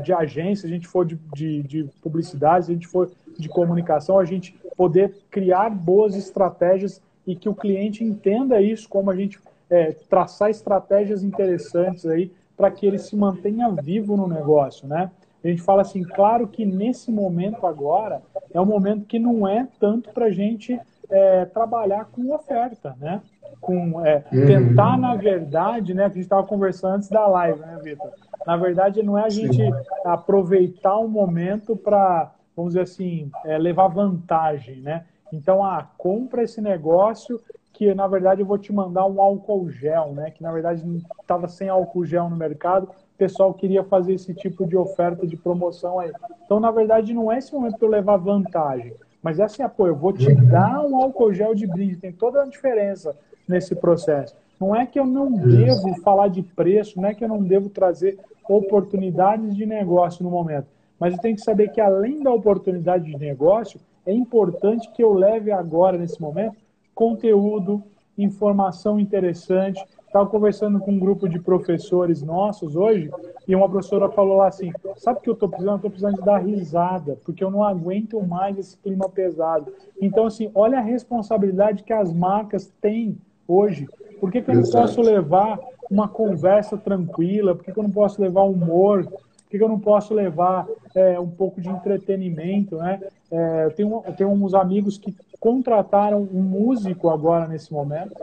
de 0.04 0.14
agência, 0.14 0.62
se 0.62 0.68
a 0.68 0.70
gente 0.70 0.88
for 0.88 1.04
de, 1.04 1.16
de, 1.34 1.64
de 1.64 1.84
publicidade, 2.04 2.66
se 2.66 2.72
a 2.72 2.76
gente 2.76 2.88
for 2.88 3.10
de 3.36 3.50
comunicação, 3.50 4.20
a 4.20 4.26
gente 4.26 4.56
poder 4.78 5.18
criar 5.32 5.72
boas 5.72 6.16
estratégias 6.16 7.02
e 7.26 7.36
que 7.36 7.50
o 7.50 7.56
cliente 7.56 8.04
entenda 8.04 8.62
isso, 8.62 8.88
como 8.88 9.10
a 9.10 9.16
gente 9.16 9.40
é, 9.72 9.92
traçar 10.08 10.52
estratégias 10.52 11.24
interessantes 11.24 12.06
aí 12.06 12.32
para 12.58 12.72
que 12.72 12.86
ele 12.86 12.98
se 12.98 13.16
mantenha 13.16 13.70
vivo 13.70 14.18
no 14.18 14.28
negócio, 14.28 14.88
né? 14.88 15.12
A 15.44 15.48
gente 15.48 15.62
fala 15.62 15.84
assim, 15.84 16.04
claro 16.04 16.48
que 16.48 16.66
nesse 16.66 17.12
momento 17.12 17.66
agora 17.66 18.22
é 18.52 18.60
um 18.60 18.66
momento 18.66 19.06
que 19.06 19.20
não 19.20 19.48
é 19.48 19.68
tanto 19.80 20.10
para 20.10 20.26
a 20.26 20.32
gente 20.32 20.78
é, 21.10 21.46
trabalhar 21.46 22.06
com 22.06 22.34
oferta, 22.34 22.96
né? 23.00 23.22
Com 23.62 24.06
é, 24.06 24.24
uhum. 24.34 24.46
tentar, 24.46 24.98
na 24.98 25.16
verdade, 25.16 25.94
né? 25.94 26.06
Que 26.06 26.12
a 26.12 26.16
gente 26.16 26.24
estava 26.24 26.46
conversando 26.46 26.96
antes 26.96 27.10
da 27.10 27.26
live, 27.28 27.60
né, 27.60 27.80
Vitor? 27.82 28.12
Na 28.46 28.58
verdade, 28.58 29.04
não 29.04 29.18
é 29.18 29.24
a 29.24 29.30
gente 29.30 29.58
Sim. 29.58 29.72
aproveitar 30.04 30.98
o 30.98 31.08
momento 31.08 31.76
para, 31.76 32.32
vamos 32.56 32.74
dizer 32.74 32.84
assim, 32.84 33.32
é, 33.46 33.58
levar 33.58 33.88
vantagem, 33.88 34.82
né? 34.82 35.06
Então, 35.32 35.64
ah, 35.64 35.88
compra 35.98 36.44
esse 36.44 36.62
negócio 36.62 37.40
que 37.78 37.94
na 37.94 38.08
verdade 38.08 38.42
eu 38.42 38.46
vou 38.48 38.58
te 38.58 38.74
mandar 38.74 39.06
um 39.06 39.22
álcool 39.22 39.70
gel, 39.70 40.12
né? 40.12 40.32
Que 40.32 40.42
na 40.42 40.52
verdade 40.52 40.84
estava 41.22 41.48
sem 41.48 41.70
álcool 41.70 42.04
gel 42.04 42.28
no 42.28 42.36
mercado, 42.36 42.86
o 42.86 43.18
pessoal 43.18 43.54
queria 43.54 43.84
fazer 43.84 44.16
esse 44.16 44.34
tipo 44.34 44.66
de 44.66 44.76
oferta 44.76 45.28
de 45.28 45.38
promoção 45.38 46.00
aí. 46.00 46.12
Então, 46.44 46.60
na 46.60 46.72
verdade, 46.72 47.14
não 47.14 47.32
é 47.32 47.38
esse 47.38 47.54
momento 47.54 47.78
para 47.78 47.88
eu 47.88 47.92
levar 47.92 48.18
vantagem, 48.18 48.96
mas 49.22 49.38
é 49.38 49.44
assim, 49.44 49.62
pô, 49.70 49.86
eu 49.86 49.96
vou 49.96 50.12
te 50.12 50.34
dar 50.34 50.84
um 50.84 50.96
álcool 50.96 51.32
gel 51.32 51.54
de 51.54 51.68
brinde, 51.68 51.98
tem 51.98 52.12
toda 52.12 52.42
a 52.42 52.46
diferença 52.48 53.16
nesse 53.48 53.76
processo. 53.76 54.36
Não 54.60 54.76
é 54.76 54.88
que 54.88 55.00
eu 55.00 55.06
não 55.06 55.32
devo 55.32 56.02
falar 56.02 56.30
de 56.30 56.42
preço, 56.42 57.00
não 57.00 57.10
é 57.10 57.14
que 57.14 57.24
eu 57.24 57.28
não 57.28 57.44
devo 57.44 57.70
trazer 57.70 58.18
oportunidades 58.50 59.56
de 59.56 59.68
negócio 59.68 60.24
no 60.24 60.32
momento, 60.32 60.66
mas 61.00 61.14
eu 61.14 61.20
tenho 61.20 61.36
que 61.36 61.42
saber 61.44 61.70
que 61.70 61.80
além 61.80 62.24
da 62.24 62.34
oportunidade 62.34 63.06
de 63.06 63.16
negócio, 63.20 63.80
é 64.04 64.12
importante 64.12 64.90
que 64.94 65.04
eu 65.04 65.14
leve 65.14 65.52
agora, 65.52 65.96
nesse 65.96 66.20
momento, 66.20 66.56
conteúdo, 66.98 67.84
informação 68.18 69.00
interessante. 69.00 69.86
Estava 70.08 70.26
conversando 70.28 70.80
com 70.80 70.92
um 70.92 71.00
grupo 71.00 71.30
de 71.30 71.40
professores 71.40 72.24
nossos 72.24 72.76
hoje 72.76 73.12
e 73.48 73.56
uma 73.56 73.70
professora 73.70 74.10
falou 74.10 74.42
assim: 74.42 74.72
Sabe 74.96 75.20
o 75.20 75.22
que 75.22 75.30
eu 75.30 75.36
estou 75.36 75.48
precisando? 75.48 75.76
Estou 75.76 75.92
precisando 75.92 76.16
de 76.16 76.26
dar 76.26 76.40
risada, 76.40 77.20
porque 77.24 77.44
eu 77.44 77.52
não 77.52 77.64
aguento 77.64 78.20
mais 78.24 78.58
esse 78.58 78.76
clima 78.78 79.08
pesado. 79.08 79.72
Então, 80.02 80.26
assim, 80.26 80.50
olha 80.56 80.80
a 80.80 80.82
responsabilidade 80.82 81.84
que 81.84 81.94
as 81.94 82.12
marcas 82.12 82.74
têm 82.82 83.16
hoje. 83.48 83.88
Por 84.20 84.32
que, 84.32 84.42
que 84.42 84.50
eu 84.50 84.56
não 84.56 84.64
posso 84.64 85.00
levar 85.00 85.60
uma 85.92 86.08
conversa 86.08 86.76
tranquila? 86.78 87.54
Por 87.54 87.64
que, 87.64 87.72
que 87.72 87.78
eu 87.78 87.84
não 87.84 87.92
posso 87.92 88.20
levar 88.20 88.42
humor? 88.42 89.06
Por 89.06 89.52
que, 89.52 89.58
que 89.60 89.64
eu 89.64 89.70
não 89.70 89.80
posso 89.80 90.16
levar 90.16 90.68
é, 90.96 91.20
um 91.20 91.30
pouco 91.30 91.62
de 91.62 91.70
entretenimento? 91.70 92.78
Né? 92.78 93.00
É, 93.30 93.66
eu, 93.66 93.72
tenho, 93.72 94.04
eu 94.06 94.14
tenho 94.14 94.30
uns 94.32 94.54
amigos 94.54 94.98
que 94.98 95.16
contrataram 95.40 96.22
um 96.22 96.42
músico 96.42 97.10
agora 97.10 97.48
nesse 97.48 97.72
momento, 97.72 98.16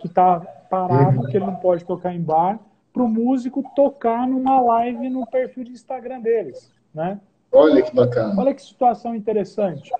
que 0.00 0.06
está 0.06 0.40
parado, 0.70 1.20
uhum. 1.20 1.26
que 1.26 1.36
ele 1.36 1.46
não 1.46 1.56
pode 1.56 1.84
tocar 1.84 2.14
em 2.14 2.20
bar, 2.20 2.58
para 2.92 3.02
o 3.02 3.08
músico 3.08 3.64
tocar 3.74 4.26
numa 4.26 4.60
live 4.60 5.08
no 5.08 5.26
perfil 5.26 5.64
de 5.64 5.72
Instagram 5.72 6.20
deles, 6.20 6.70
né? 6.94 7.18
Olha 7.50 7.82
que 7.82 7.94
bacana. 7.94 8.34
Olha 8.38 8.54
que 8.54 8.62
situação 8.62 9.14
interessante. 9.14 9.90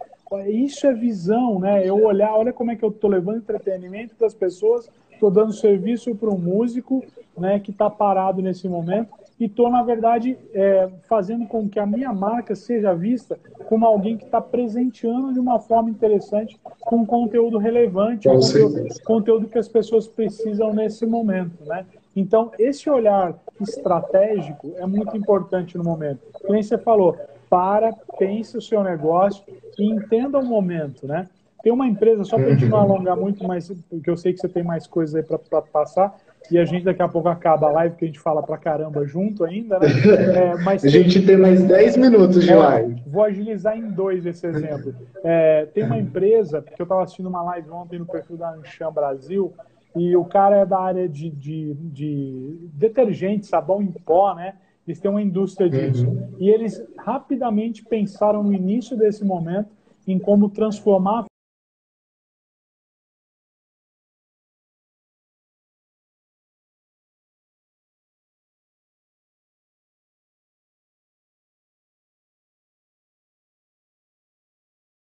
Isso 0.47 0.87
é 0.87 0.95
visão, 0.95 1.59
né? 1.59 1.87
Eu 1.87 2.03
olhar, 2.05 2.35
olha 2.35 2.53
como 2.53 2.70
é 2.70 2.77
que 2.77 2.83
eu 2.83 2.89
estou 2.89 3.11
levando 3.11 3.39
entretenimento 3.39 4.14
das 4.18 4.33
pessoas, 4.33 4.91
estou 5.11 5.31
dando 5.31 5.53
serviço 5.53 6.14
para 6.14 6.31
um 6.31 6.39
músico, 6.39 7.05
né, 7.37 7.61
que 7.61 7.70
está 7.70 7.89
parado 7.89 8.43
nesse 8.43 8.68
momento 8.68 9.22
e 9.39 9.47
estou, 9.47 9.70
na 9.70 9.83
verdade, 9.83 10.39
é, 10.53 10.89
fazendo 11.09 11.47
com 11.47 11.68
que 11.68 11.78
a 11.78 11.87
minha 11.87 12.12
marca 12.12 12.55
seja 12.55 12.95
vista 12.95 13.39
como 13.68 13.87
alguém 13.87 14.16
que 14.16 14.24
está 14.24 14.41
presenteando 14.41 15.33
de 15.33 15.41
uma 15.41 15.59
forma 15.59 15.91
interessante 15.91 16.59
com 16.80 17.05
conteúdo 17.05 17.59
relevante, 17.59 18.28
com 18.28 18.39
conteúdo, 18.39 19.03
conteúdo, 19.05 19.49
que 19.49 19.59
as 19.59 19.68
pessoas 19.68 20.07
precisam 20.07 20.72
nesse 20.72 21.07
momento, 21.07 21.64
né? 21.64 21.87
Então, 22.14 22.53
esse 22.59 22.91
olhar 22.91 23.35
estratégico 23.61 24.72
é 24.76 24.87
muito 24.87 25.16
importante 25.16 25.78
no 25.78 25.85
momento. 25.85 26.20
Como 26.45 26.62
você 26.62 26.76
falou, 26.76 27.16
para, 27.49 27.93
pense 28.18 28.57
o 28.57 28.62
seu 28.62 28.83
negócio 28.83 29.45
e 29.78 29.91
entenda 29.91 30.39
o 30.39 30.45
momento, 30.45 31.07
né? 31.07 31.28
Tem 31.62 31.72
uma 31.72 31.87
empresa, 31.87 32.24
só 32.24 32.37
para 32.37 32.47
a 32.47 32.51
gente 32.55 32.66
não 32.66 32.78
alongar 32.78 33.16
muito, 33.16 33.47
mas 33.47 33.72
porque 33.89 34.11
eu 34.11 34.16
sei 34.16 34.33
que 34.33 34.41
você 34.41 34.49
tem 34.49 34.64
mais 34.64 34.87
coisas 34.87 35.14
aí 35.14 35.22
para 35.22 35.62
passar, 35.62 36.18
e 36.53 36.59
a 36.59 36.64
gente 36.64 36.84
daqui 36.84 37.03
a 37.03 37.09
pouco 37.09 37.28
acaba 37.28 37.68
a 37.68 37.72
live, 37.72 37.96
que 37.96 38.05
a 38.05 38.07
gente 38.07 38.20
fala 38.20 38.42
pra 38.42 38.59
caramba 38.59 39.07
junto 39.07 39.44
ainda, 39.44 39.78
né? 39.78 39.86
É, 40.32 40.55
mas 40.62 40.84
a 40.84 40.88
gente 40.88 41.24
tem 41.24 41.36
mais 41.36 41.62
10 41.64 41.96
minutos 41.96 42.44
de 42.44 42.50
é, 42.50 42.55
live. 42.57 43.03
Vou 43.07 43.24
agilizar 43.24 43.76
em 43.76 43.90
dois 43.90 44.26
esse 44.26 44.46
exemplo. 44.46 44.94
É, 45.24 45.66
tem 45.66 45.84
uma 45.84 45.98
empresa, 45.98 46.62
que 46.62 46.80
eu 46.80 46.84
estava 46.84 47.03
assistindo 47.03 47.28
uma 47.28 47.42
live 47.42 47.70
ontem 47.70 47.98
no 47.98 48.07
perfil 48.07 48.36
da 48.36 48.50
Anshan 48.50 48.92
Brasil, 48.92 49.53
e 49.96 50.16
o 50.16 50.24
cara 50.24 50.57
é 50.57 50.66
da 50.66 50.78
área 50.78 51.09
de, 51.09 51.30
de, 51.30 51.74
de 51.74 52.68
detergente, 52.74 53.46
sabão 53.46 53.82
em 53.82 53.92
pó, 53.92 54.34
né? 54.34 54.55
Eles 54.86 55.00
têm 55.00 55.11
uma 55.11 55.22
indústria 55.22 55.70
disso. 55.70 56.07
Uhum. 56.07 56.34
E 56.38 56.50
eles 56.50 56.82
rapidamente 56.98 57.84
pensaram 57.84 58.42
no 58.42 58.53
início 58.53 58.96
desse 58.96 59.24
momento 59.24 59.70
em 60.07 60.18
como 60.18 60.48
transformar 60.48 61.24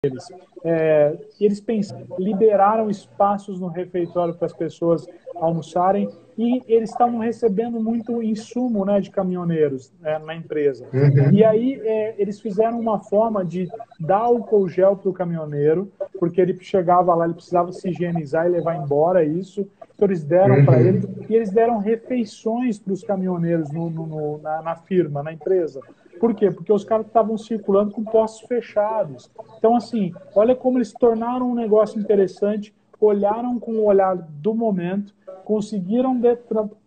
eles. 0.04 0.32
É, 0.64 1.16
eles 1.40 1.60
pensaram, 1.60 2.04
liberaram 2.18 2.90
espaços 2.90 3.60
no 3.60 3.68
refeitório 3.68 4.34
para 4.34 4.46
as 4.46 4.52
pessoas 4.52 5.06
almoçarem 5.36 6.08
e 6.36 6.60
eles 6.66 6.90
estavam 6.90 7.20
recebendo 7.20 7.80
muito 7.80 8.20
insumo 8.20 8.84
né, 8.84 9.00
de 9.00 9.10
caminhoneiros 9.10 9.92
é, 10.02 10.18
na 10.18 10.34
empresa. 10.34 10.86
Uhum. 10.92 11.30
E 11.30 11.44
aí 11.44 11.80
é, 11.84 12.16
eles 12.18 12.40
fizeram 12.40 12.80
uma 12.80 12.98
forma 12.98 13.44
de 13.44 13.68
dar 14.00 14.22
álcool 14.22 14.68
gel 14.68 14.96
para 14.96 15.08
o 15.08 15.12
caminhoneiro, 15.12 15.88
porque 16.18 16.40
ele 16.40 16.58
chegava 16.60 17.14
lá, 17.14 17.24
ele 17.24 17.34
precisava 17.34 17.70
se 17.70 17.88
higienizar 17.88 18.46
e 18.46 18.50
levar 18.50 18.74
embora 18.74 19.22
isso. 19.22 19.64
Então 19.94 20.08
eles 20.08 20.24
deram 20.24 20.56
uhum. 20.56 20.64
para 20.64 20.80
ele 20.80 21.08
e 21.28 21.36
eles 21.36 21.50
deram 21.50 21.78
refeições 21.78 22.76
para 22.76 22.92
os 22.92 23.04
caminhoneiros 23.04 23.70
no, 23.70 23.88
no, 23.88 24.04
no, 24.04 24.38
na, 24.38 24.62
na 24.62 24.74
firma, 24.74 25.22
na 25.22 25.32
empresa 25.32 25.80
Por 26.22 26.34
quê? 26.34 26.52
Porque 26.52 26.72
os 26.72 26.84
caras 26.84 27.04
estavam 27.06 27.36
circulando 27.36 27.90
com 27.90 28.04
postos 28.04 28.46
fechados. 28.46 29.28
Então, 29.58 29.74
assim, 29.74 30.12
olha 30.36 30.54
como 30.54 30.78
eles 30.78 30.92
tornaram 30.92 31.50
um 31.50 31.54
negócio 31.54 32.00
interessante, 32.00 32.72
olharam 33.00 33.58
com 33.58 33.72
o 33.72 33.86
olhar 33.86 34.16
do 34.16 34.54
momento, 34.54 35.12
conseguiram 35.44 36.16
de 36.16 36.38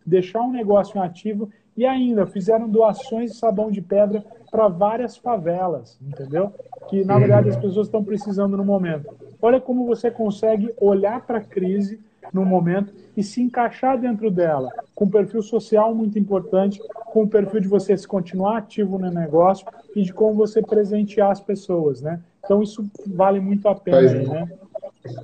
deixar 0.06 0.42
um 0.42 0.54
negócio 0.54 1.02
ativo 1.02 1.50
e 1.76 1.86
ainda 1.86 2.26
fizeram 2.26 2.70
doações 2.70 3.34
de 3.34 3.38
sabão 3.38 3.70
de 3.70 3.82
pedra 3.82 4.24
para 4.50 4.70
várias 4.70 5.18
favelas, 5.18 6.00
entendeu? 6.02 6.54
Que 6.88 7.04
na 7.04 7.20
verdade 7.20 7.50
as 7.50 7.58
pessoas 7.58 7.88
estão 7.88 8.06
precisando 8.06 8.56
no 8.56 8.64
momento. 8.64 9.14
Olha 9.42 9.60
como 9.60 9.86
você 9.86 10.10
consegue 10.10 10.74
olhar 10.80 11.26
para 11.28 11.40
a 11.40 11.44
crise 11.44 12.00
no 12.34 12.45
momento 12.45 12.93
e 13.15 13.23
se 13.23 13.41
encaixar 13.41 13.99
dentro 13.99 14.30
dela, 14.30 14.69
com 14.93 15.05
um 15.05 15.09
perfil 15.09 15.41
social 15.41 15.93
muito 15.93 16.19
importante, 16.19 16.80
com 17.07 17.23
o 17.23 17.28
perfil 17.28 17.61
de 17.61 17.67
você 17.67 17.97
se 17.97 18.07
continuar 18.07 18.57
ativo 18.57 18.97
no 18.97 19.09
negócio 19.09 19.65
e 19.95 20.03
de 20.03 20.13
como 20.13 20.34
você 20.34 20.61
presentear 20.61 21.32
as 21.32 21.39
pessoas, 21.39 22.01
né? 22.01 22.19
Então 22.43 22.61
isso 22.61 22.86
vale 23.07 23.39
muito 23.39 23.67
a 23.67 23.76
pena, 23.76 23.97
faz, 23.97 24.28
né? 24.28 24.51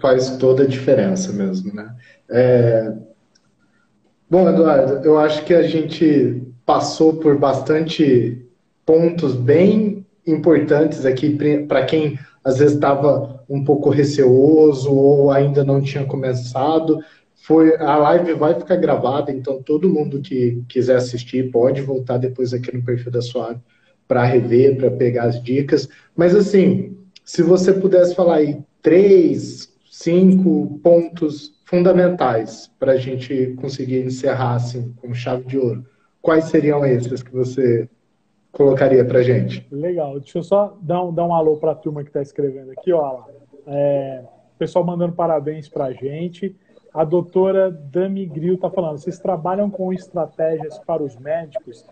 Faz 0.02 0.38
toda 0.38 0.64
a 0.64 0.68
diferença 0.68 1.32
mesmo, 1.32 1.74
né? 1.74 1.96
É... 2.30 2.94
Bom, 4.30 4.50
Eduardo, 4.50 5.06
eu 5.06 5.20
acho 5.20 5.44
que 5.44 5.54
a 5.54 5.64
gente 5.64 6.42
passou 6.66 7.16
por 7.16 7.38
bastante 7.38 8.46
pontos 8.86 9.36
bem 9.36 10.06
importantes 10.26 11.06
aqui 11.06 11.38
para 11.68 11.86
quem 11.86 12.18
às 12.44 12.58
vezes 12.58 12.76
estava 12.76 13.41
um 13.52 13.64
pouco 13.66 13.90
receoso 13.90 14.94
ou 14.94 15.30
ainda 15.30 15.64
não 15.64 15.82
tinha 15.82 16.06
começado. 16.06 17.00
Foi, 17.36 17.76
a 17.76 17.98
live 17.98 18.34
vai 18.34 18.56
ficar 18.56 18.78
gravada, 18.78 19.32
então 19.32 19.62
todo 19.62 19.90
mundo 19.90 20.22
que 20.22 20.64
quiser 20.70 20.96
assistir 20.96 21.52
pode 21.52 21.82
voltar 21.82 22.18
depois 22.18 22.54
aqui 22.54 22.74
no 22.74 22.84
perfil 22.84 23.12
da 23.12 23.22
Suave 23.22 23.60
para 24.08 24.24
rever, 24.24 24.78
para 24.78 24.90
pegar 24.90 25.24
as 25.26 25.44
dicas. 25.44 25.90
Mas 26.16 26.34
assim, 26.34 26.98
se 27.26 27.44
você 27.44 27.74
pudesse 27.74 28.16
falar 28.16 28.36
aí 28.36 28.60
três, 28.82 29.74
cinco 29.90 30.80
pontos 30.82 31.60
fundamentais 31.66 32.72
para 32.80 32.94
a 32.94 32.98
gente 32.98 33.54
conseguir 33.60 34.06
encerrar 34.06 34.56
assim 34.56 34.94
com 35.02 35.14
chave 35.14 35.44
de 35.46 35.58
ouro, 35.58 35.86
quais 36.22 36.46
seriam 36.46 36.86
esses 36.86 37.22
que 37.22 37.32
você 37.32 37.90
colocaria 38.52 39.04
para 39.04 39.24
gente? 39.24 39.66
Legal. 39.72 40.20
Deixa 40.20 40.38
eu 40.38 40.44
só 40.44 40.78
dar 40.82 41.04
um, 41.04 41.14
dar 41.14 41.26
um 41.26 41.34
alô 41.34 41.58
para 41.58 41.72
a 41.72 41.76
turma 41.76 42.04
que 42.04 42.10
está 42.10 42.22
escrevendo 42.22 42.72
aqui. 42.72 42.92
Ó, 42.92 43.24
é, 43.68 44.24
pessoal 44.62 44.86
mandando 44.86 45.14
parabéns 45.14 45.68
para 45.68 45.86
a 45.86 45.92
gente. 45.92 46.56
A 46.94 47.04
doutora 47.04 47.72
Dami 47.72 48.28
Gril 48.28 48.56
está 48.56 48.70
falando, 48.70 49.00
vocês 49.00 49.18
trabalham 49.18 49.72
com 49.72 49.92
estratégias 49.92 50.78
para 50.78 51.02
os 51.02 51.16
médicos? 51.16 51.84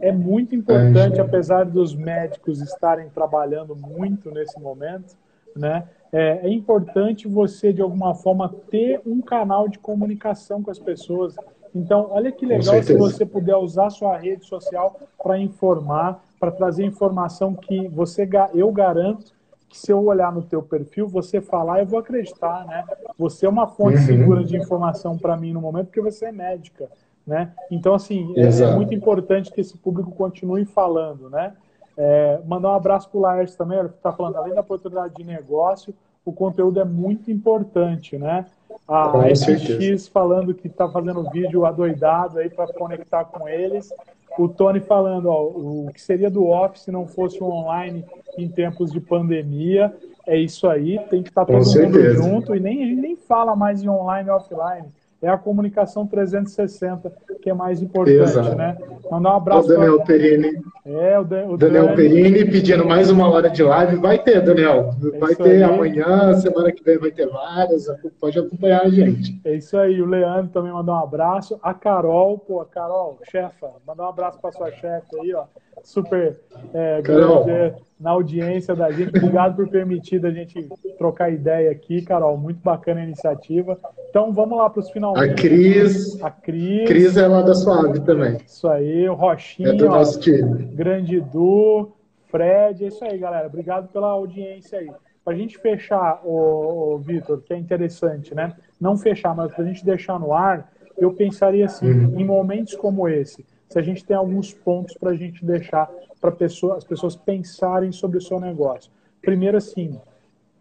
É 0.00 0.12
muito 0.12 0.54
importante, 0.54 1.18
é, 1.18 1.22
apesar 1.22 1.64
dos 1.64 1.94
médicos 1.94 2.60
estarem 2.60 3.08
trabalhando 3.08 3.74
muito 3.74 4.30
nesse 4.30 4.60
momento, 4.60 5.16
né? 5.56 5.84
É, 6.12 6.46
é 6.46 6.50
importante 6.50 7.26
você, 7.26 7.72
de 7.72 7.80
alguma 7.80 8.14
forma, 8.14 8.54
ter 8.70 9.00
um 9.06 9.20
canal 9.20 9.68
de 9.68 9.78
comunicação 9.78 10.62
com 10.62 10.70
as 10.70 10.78
pessoas, 10.78 11.34
então, 11.74 12.08
olha 12.10 12.30
que 12.30 12.44
legal 12.44 12.82
se 12.82 12.94
você 12.94 13.24
puder 13.24 13.56
usar 13.56 13.88
sua 13.90 14.16
rede 14.18 14.44
social 14.44 15.00
para 15.20 15.38
informar, 15.38 16.22
para 16.38 16.50
trazer 16.50 16.84
informação 16.84 17.54
que 17.54 17.88
você, 17.88 18.28
eu 18.54 18.70
garanto 18.70 19.32
que 19.72 19.78
se 19.78 19.90
eu 19.90 20.04
olhar 20.04 20.30
no 20.30 20.42
teu 20.42 20.62
perfil, 20.62 21.08
você 21.08 21.40
falar, 21.40 21.80
eu 21.80 21.86
vou 21.86 21.98
acreditar, 21.98 22.66
né? 22.66 22.84
Você 23.18 23.46
é 23.46 23.48
uma 23.48 23.66
fonte 23.66 23.96
uhum. 23.96 24.04
segura 24.04 24.44
de 24.44 24.54
informação 24.54 25.16
para 25.16 25.34
mim 25.34 25.54
no 25.54 25.62
momento, 25.62 25.86
porque 25.86 26.02
você 26.02 26.26
é 26.26 26.32
médica, 26.32 26.90
né? 27.26 27.54
Então, 27.70 27.94
assim, 27.94 28.34
é, 28.36 28.42
é, 28.42 28.74
muito 28.74 28.92
importante 28.92 29.50
que 29.50 29.62
esse 29.62 29.78
público 29.78 30.10
continue 30.10 30.66
falando, 30.66 31.30
né? 31.30 31.54
É, 31.96 32.38
mandar 32.46 32.68
um 32.68 32.74
abraço 32.74 33.08
para 33.08 33.18
o 33.18 33.22
Laércio 33.22 33.56
também, 33.56 33.78
ele 33.78 33.88
está 33.88 34.12
falando, 34.12 34.36
além 34.36 34.52
da 34.52 34.60
oportunidade 34.60 35.14
de 35.14 35.24
negócio, 35.24 35.94
o 36.22 36.32
conteúdo 36.34 36.78
é 36.78 36.84
muito 36.84 37.30
importante, 37.30 38.18
né? 38.18 38.44
A 38.86 39.10
FX 39.34 40.06
falando 40.08 40.52
que 40.52 40.66
está 40.66 40.86
fazendo 40.86 41.30
vídeo 41.30 41.64
adoidado 41.64 42.38
aí 42.38 42.50
para 42.50 42.70
conectar 42.74 43.24
com 43.24 43.48
eles. 43.48 43.90
O 44.38 44.48
Tony 44.48 44.80
falando 44.80 45.26
ó, 45.26 45.42
o 45.44 45.90
que 45.92 46.00
seria 46.00 46.30
do 46.30 46.46
Office 46.46 46.82
se 46.82 46.90
não 46.90 47.06
fosse 47.06 47.42
online 47.42 48.04
em 48.38 48.48
tempos 48.48 48.90
de 48.92 49.00
pandemia. 49.00 49.94
É 50.26 50.36
isso 50.36 50.68
aí, 50.68 50.98
tem 51.10 51.22
que 51.22 51.30
estar 51.30 51.44
tá 51.44 51.52
todo 51.52 51.64
mundo 51.64 52.14
junto 52.14 52.54
e 52.54 52.60
nem, 52.60 52.94
nem 52.94 53.16
fala 53.16 53.56
mais 53.56 53.82
em 53.82 53.88
online 53.88 54.28
e 54.28 54.32
offline 54.32 55.01
é 55.22 55.28
a 55.28 55.38
comunicação 55.38 56.06
360 56.06 57.12
que 57.40 57.48
é 57.48 57.54
mais 57.54 57.80
importante, 57.80 58.20
Exato. 58.20 58.54
né? 58.56 58.76
Mandar 59.10 59.32
um 59.32 59.36
abraço. 59.36 59.66
O 59.66 59.68
Daniel 59.68 59.96
pra... 59.96 60.06
Perini. 60.06 60.62
É, 60.84 61.18
o, 61.18 61.22
o 61.52 61.56
Daniel 61.56 61.86
Dani... 61.86 61.96
Perini 61.96 62.44
pedindo 62.44 62.84
mais 62.84 63.10
uma 63.10 63.30
hora 63.30 63.48
de 63.48 63.62
live. 63.62 63.96
Vai 63.96 64.18
ter, 64.18 64.40
Daniel. 64.40 64.90
É 65.14 65.18
vai 65.18 65.34
ter 65.34 65.50
aí. 65.50 65.62
amanhã, 65.62 66.34
semana 66.34 66.72
que 66.72 66.82
vem 66.82 66.98
vai 66.98 67.10
ter 67.10 67.28
várias. 67.28 67.86
Pode 68.20 68.38
acompanhar 68.38 68.82
a 68.82 68.88
gente. 68.88 69.40
É 69.44 69.54
isso 69.54 69.76
aí. 69.76 70.00
O 70.02 70.06
Leandro 70.06 70.52
também 70.52 70.72
mandou 70.72 70.94
um 70.94 70.98
abraço. 70.98 71.58
A 71.62 71.72
Carol, 71.72 72.38
pô, 72.38 72.64
Carol, 72.64 73.18
chefa, 73.30 73.70
mandar 73.86 74.04
um 74.04 74.08
abraço 74.08 74.40
para 74.40 74.52
sua 74.52 74.70
chefe 74.72 75.18
aí, 75.20 75.34
ó. 75.34 75.44
Super 75.82 76.38
é, 76.72 77.02
grande 77.02 77.74
na 78.02 78.10
audiência 78.10 78.74
da 78.74 78.90
gente. 78.90 79.16
Obrigado 79.16 79.54
por 79.54 79.68
permitir 79.68 80.24
a 80.26 80.30
gente 80.30 80.68
trocar 80.98 81.32
ideia 81.32 81.70
aqui, 81.70 82.02
Carol. 82.02 82.36
Muito 82.36 82.60
bacana 82.60 83.00
a 83.00 83.04
iniciativa. 83.04 83.78
Então 84.10 84.32
vamos 84.32 84.58
lá 84.58 84.68
para 84.68 84.80
os 84.80 84.90
finalmente. 84.90 85.30
A 85.30 85.34
Cris. 85.34 86.22
A 86.22 86.30
Cris. 86.30 86.88
Cris 86.88 87.16
é 87.16 87.26
lá 87.28 87.42
da 87.42 87.54
Suave 87.54 88.00
também. 88.00 88.38
Isso 88.44 88.68
aí, 88.68 89.08
o 89.08 89.14
Rochinha. 89.14 89.70
É 89.70 89.72
do 89.72 89.86
nosso 89.86 90.18
time. 90.18 90.64
Grande 90.74 91.20
Du, 91.20 91.92
Fred. 92.28 92.84
É 92.84 92.88
isso 92.88 93.04
aí, 93.04 93.16
galera. 93.16 93.46
Obrigado 93.46 93.88
pela 93.88 94.08
audiência 94.08 94.80
aí. 94.80 94.90
Para 95.24 95.34
a 95.34 95.36
gente 95.36 95.56
fechar, 95.58 96.20
o, 96.24 96.94
o 96.94 96.98
Vitor, 96.98 97.40
que 97.42 97.54
é 97.54 97.56
interessante, 97.56 98.34
né? 98.34 98.52
Não 98.80 98.96
fechar, 98.96 99.36
mas 99.36 99.52
para 99.52 99.62
a 99.62 99.66
gente 99.68 99.84
deixar 99.84 100.18
no 100.18 100.34
ar, 100.34 100.72
eu 100.98 101.12
pensaria 101.12 101.66
assim, 101.66 101.88
uhum. 101.88 102.20
em 102.20 102.24
momentos 102.24 102.74
como 102.74 103.08
esse, 103.08 103.44
se 103.72 103.78
a 103.78 103.82
gente 103.82 104.04
tem 104.04 104.14
alguns 104.14 104.52
pontos 104.52 104.94
para 104.98 105.10
a 105.10 105.16
gente 105.16 105.42
deixar 105.44 105.90
para 106.20 106.30
pessoa, 106.30 106.76
as 106.76 106.84
pessoas 106.84 107.16
pensarem 107.16 107.90
sobre 107.90 108.18
o 108.18 108.20
seu 108.20 108.38
negócio. 108.38 108.92
Primeiro, 109.22 109.56
assim, 109.56 109.98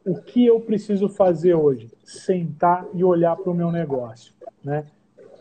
o 0.05 0.15
que 0.15 0.45
eu 0.45 0.61
preciso 0.61 1.09
fazer 1.09 1.53
hoje? 1.53 1.91
Sentar 2.05 2.87
e 2.93 3.03
olhar 3.03 3.35
para 3.35 3.51
o 3.51 3.53
meu 3.53 3.69
negócio. 3.69 4.33
Né? 4.63 4.85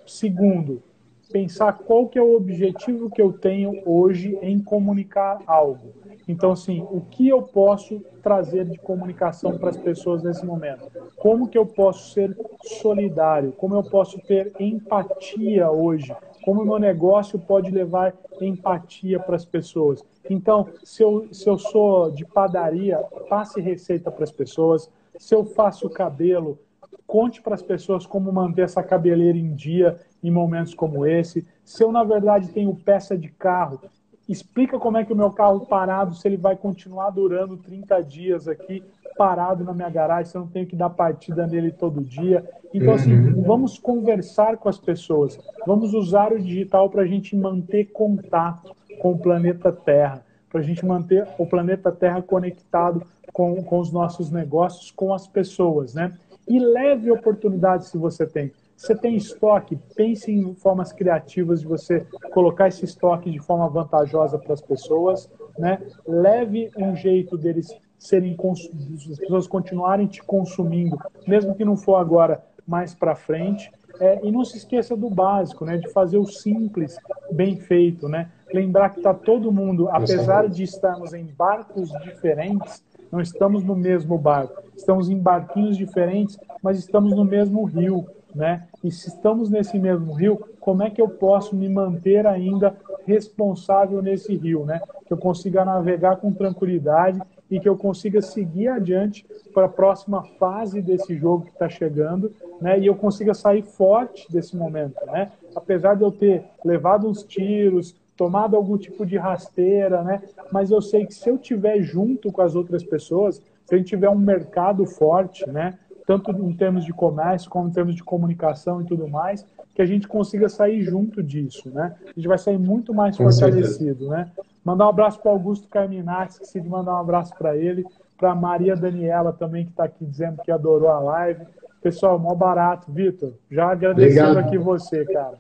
Segundo, 0.05 0.83
pensar 1.31 1.73
qual 1.75 2.09
que 2.09 2.19
é 2.19 2.23
o 2.23 2.35
objetivo 2.35 3.09
que 3.09 3.23
eu 3.23 3.33
tenho 3.33 3.81
hoje 3.87 4.37
em 4.43 4.59
comunicar 4.59 5.41
algo. 5.47 5.93
Então, 6.27 6.51
assim, 6.51 6.85
o 6.91 7.01
que 7.01 7.29
eu 7.29 7.41
posso 7.41 8.01
trazer 8.21 8.65
de 8.65 8.79
comunicação 8.79 9.57
para 9.57 9.71
as 9.71 9.77
pessoas 9.77 10.25
nesse 10.25 10.45
momento? 10.45 10.91
Como 11.17 11.49
que 11.49 11.57
eu 11.57 11.67
posso 11.67 12.13
ser 12.13 12.37
solidário? 12.63 13.53
Como 13.53 13.77
eu 13.77 13.83
posso 13.85 14.19
ter 14.21 14.53
empatia 14.59 15.71
hoje? 15.71 16.13
Como 16.43 16.63
o 16.63 16.65
meu 16.65 16.79
negócio 16.79 17.39
pode 17.39 17.71
levar 17.71 18.15
empatia 18.41 19.21
para 19.21 19.37
as 19.37 19.45
pessoas? 19.45 20.03
Então, 20.29 20.69
se 20.83 21.03
eu, 21.03 21.29
se 21.33 21.49
eu 21.49 21.59
sou 21.59 22.11
de 22.11 22.25
padaria, 22.25 22.99
passe 23.29 23.61
receita 23.61 24.11
para 24.11 24.25
as 24.25 24.33
pessoas. 24.33 24.91
Se 25.19 25.35
eu 25.35 25.45
faço 25.45 25.91
cabelo, 25.91 26.59
conte 27.07 27.43
para 27.43 27.55
as 27.55 27.63
pessoas 27.63 28.07
como 28.07 28.33
manter 28.33 28.63
essa 28.63 28.83
cabeleira 28.83 29.37
em 29.37 29.55
dia 29.55 30.01
em 30.23 30.31
momentos 30.31 30.75
como 30.75 31.05
esse. 31.07 31.47
Se 31.65 31.83
eu, 31.83 31.91
na 31.91 32.05
verdade, 32.05 32.53
tenho 32.53 32.75
peça 32.75 33.17
de 33.17 33.29
carro, 33.29 33.81
explica 34.29 34.79
como 34.79 34.97
é 34.97 35.05
que 35.05 35.13
o 35.13 35.17
meu 35.17 35.33
carro 35.33 35.67
parado, 35.67 36.15
se 36.15 36.29
ele 36.29 36.37
vai 36.37 36.57
continuar 36.57 37.11
durando 37.11 37.57
30 37.57 38.01
dias 38.03 38.47
aqui, 38.47 38.83
parado 39.17 39.65
na 39.65 39.73
minha 39.73 39.91
garagem, 39.91 40.31
se 40.31 40.37
eu 40.37 40.43
não 40.43 40.49
tenho 40.49 40.67
que 40.67 40.77
dar 40.77 40.91
partida 40.91 41.47
nele 41.47 41.71
todo 41.71 42.01
dia. 42.01 42.45
Então, 42.73 42.95
assim, 42.95 43.15
uhum. 43.15 43.43
vamos 43.43 43.79
conversar 43.79 44.57
com 44.57 44.69
as 44.69 44.79
pessoas, 44.79 45.39
vamos 45.67 45.93
usar 45.93 46.33
o 46.33 46.41
digital 46.41 46.89
para 46.89 47.03
a 47.03 47.07
gente 47.07 47.37
manter 47.37 47.87
contato 47.87 48.75
com 49.01 49.13
o 49.13 49.19
planeta 49.19 49.73
Terra, 49.73 50.25
para 50.49 50.61
a 50.61 50.63
gente 50.63 50.85
manter 50.85 51.27
o 51.39 51.47
planeta 51.47 51.91
Terra 51.91 52.23
conectado 52.23 53.03
com, 53.33 53.63
com 53.63 53.79
os 53.79 53.93
nossos 53.93 54.31
negócios, 54.31 54.91
com 54.91 55.13
as 55.15 55.27
pessoas, 55.27 55.95
né? 55.95 56.17
E 56.49 56.59
leve 56.59 57.11
oportunidades 57.11 57.89
se 57.89 57.99
você 57.99 58.27
tem. 58.27 58.53
Você 58.77 58.95
tem 58.95 59.15
estoque, 59.15 59.79
pense 59.95 60.33
em 60.33 60.55
formas 60.55 60.91
criativas 60.91 61.61
de 61.61 61.67
você 61.67 62.07
colocar 62.33 62.67
esse 62.67 62.85
estoque 62.85 63.31
de 63.31 63.39
forma 63.39 63.69
vantajosa 63.69 64.39
para 64.39 64.55
as 64.55 64.63
pessoas, 64.63 65.31
né? 65.59 65.79
Leve 66.07 66.71
um 66.79 66.97
jeito 66.97 67.37
deles 67.37 67.77
serem 68.01 68.35
as 68.51 69.19
pessoas 69.19 69.47
continuarem 69.47 70.07
te 70.07 70.23
consumindo, 70.23 70.99
mesmo 71.29 71.55
que 71.55 71.65
não 71.65 71.77
for 71.77 71.97
agora, 71.97 72.43
mais 72.67 72.95
para 72.95 73.15
frente. 73.15 73.71
É, 74.01 74.19
e 74.27 74.33
não 74.33 74.45
se 74.45 74.57
esqueça 74.57 74.97
do 74.97 75.11
básico, 75.11 75.67
né? 75.67 75.77
De 75.77 75.89
fazer 75.91 76.17
o 76.17 76.25
simples 76.25 76.97
bem 77.31 77.57
feito, 77.57 78.09
né? 78.09 78.31
Lembrar 78.53 78.89
que 78.91 79.01
está 79.01 79.13
todo 79.13 79.53
mundo, 79.53 79.91
apesar 79.91 80.49
de 80.49 80.63
estarmos 80.63 81.13
em 81.13 81.27
barcos 81.27 81.91
diferentes, 82.03 82.83
não 83.13 83.21
estamos 83.21 83.63
no 83.63 83.77
mesmo 83.77 84.17
barco. 84.17 84.63
Estamos 84.75 85.11
em 85.11 85.19
barquinhos 85.19 85.77
diferentes, 85.77 86.39
mas 86.63 86.79
estamos 86.79 87.15
no 87.15 87.25
mesmo 87.25 87.65
rio. 87.65 88.07
né? 88.35 88.69
E 88.83 88.91
se 88.91 89.09
estamos 89.09 89.51
nesse 89.51 89.79
mesmo 89.79 90.13
rio, 90.15 90.43
como 90.61 90.83
é 90.83 90.89
que 90.89 91.03
eu 91.03 91.09
posso 91.09 91.55
me 91.55 91.69
manter 91.69 92.27
ainda 92.27 92.75
responsável 93.05 94.01
nesse 94.01 94.35
rio, 94.35 94.65
né? 94.65 94.81
Que 95.07 95.13
eu 95.13 95.19
consiga 95.19 95.65
navegar 95.65 96.17
com 96.17 96.33
tranquilidade 96.33 97.21
e 97.51 97.59
que 97.59 97.69
eu 97.69 97.77
consiga 97.77 98.23
seguir 98.23 98.69
adiante 98.69 99.27
para 99.53 99.67
a 99.67 99.69
próxima 99.69 100.23
fase 100.39 100.81
desse 100.81 101.17
jogo 101.17 101.47
que 101.47 101.51
está 101.51 101.69
chegando, 101.69 102.33
né? 102.61 102.79
E 102.79 102.87
eu 102.87 102.95
consiga 102.95 103.35
sair 103.35 103.63
forte 103.63 104.31
desse 104.31 104.57
momento, 104.57 105.05
né? 105.07 105.33
Apesar 105.55 105.97
de 105.97 106.03
eu 106.03 106.13
ter 106.13 106.45
levado 106.65 107.09
uns 107.09 107.25
tiros, 107.25 107.95
tomado 108.17 108.55
algum 108.55 108.77
tipo 108.77 109.05
de 109.05 109.17
rasteira, 109.17 110.03
né? 110.05 110.23
Mas 110.53 110.71
eu 110.71 110.81
sei 110.81 111.07
que 111.07 111.15
se 111.15 111.29
eu 111.29 111.37
tiver 111.37 111.81
junto 111.83 112.31
com 112.31 112.43
as 112.43 112.55
outras 112.55 112.85
pessoas, 112.85 113.43
se 113.65 113.75
a 113.75 113.79
gente 113.79 113.89
tiver 113.89 114.11
um 114.11 114.19
mercado 114.19 114.87
forte, 114.87 115.49
né? 115.49 115.79
Tanto 116.07 116.31
em 116.31 116.53
termos 116.53 116.85
de 116.85 116.93
comércio 116.93 117.51
como 117.51 117.69
em 117.69 117.73
termos 117.73 117.95
de 117.95 118.05
comunicação 118.05 118.83
e 118.83 118.85
tudo 118.85 119.09
mais, 119.09 119.45
que 119.75 119.83
a 119.83 119.87
gente 119.87 120.07
consiga 120.07 120.49
sair 120.49 120.83
junto 120.83 121.23
disso, 121.23 121.71
né? 121.71 121.95
A 122.05 122.13
gente 122.13 122.29
vai 122.29 122.39
sair 122.39 122.59
muito 122.59 122.93
mais 122.93 123.17
fortalecido, 123.17 124.09
né? 124.09 124.31
Mandar 124.65 124.87
um 124.87 124.91
abraço 124.91 125.21
para 125.21 125.31
Augusto 125.31 125.69
Carminati, 125.69 126.33
esqueci 126.33 126.61
de 126.61 126.69
mandar 126.69 126.93
um 126.93 127.01
abraço 127.01 127.35
para 127.37 127.57
ele, 127.57 127.85
para 128.19 128.35
Maria 128.35 128.77
Daniela 128.77 129.33
também, 129.33 129.65
que 129.65 129.71
está 129.71 129.85
aqui 129.85 130.05
dizendo 130.05 130.43
que 130.43 130.51
adorou 130.51 130.91
a 130.91 131.01
live. 131.01 131.47
Pessoal, 131.83 132.19
mó 132.19 132.35
barato. 132.35 132.93
Vitor, 132.93 133.33
já 133.51 133.71
agradecendo 133.71 134.33
Obrigado. 134.33 134.47
aqui 134.47 134.59
você, 134.59 135.05
cara. 135.07 135.39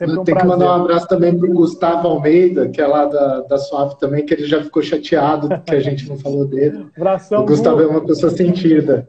Sempre 0.00 0.18
um 0.18 0.24
Tem 0.24 0.34
que 0.34 0.46
mandar 0.46 0.78
um 0.78 0.82
abraço 0.82 1.06
também 1.06 1.38
para 1.38 1.46
o 1.46 1.52
Gustavo 1.52 2.08
Almeida, 2.08 2.70
que 2.70 2.80
é 2.80 2.86
lá 2.86 3.04
da, 3.04 3.42
da 3.42 3.58
Suave 3.58 3.98
também, 3.98 4.24
que 4.24 4.32
ele 4.32 4.46
já 4.46 4.62
ficou 4.62 4.82
chateado 4.82 5.60
que 5.60 5.74
a 5.74 5.80
gente 5.80 6.08
não 6.08 6.18
falou 6.18 6.46
dele. 6.46 6.86
Abração, 6.96 7.42
o 7.42 7.46
Gustavo 7.46 7.82
é 7.82 7.86
uma 7.86 8.02
pessoa 8.06 8.32
sentida. 8.32 9.06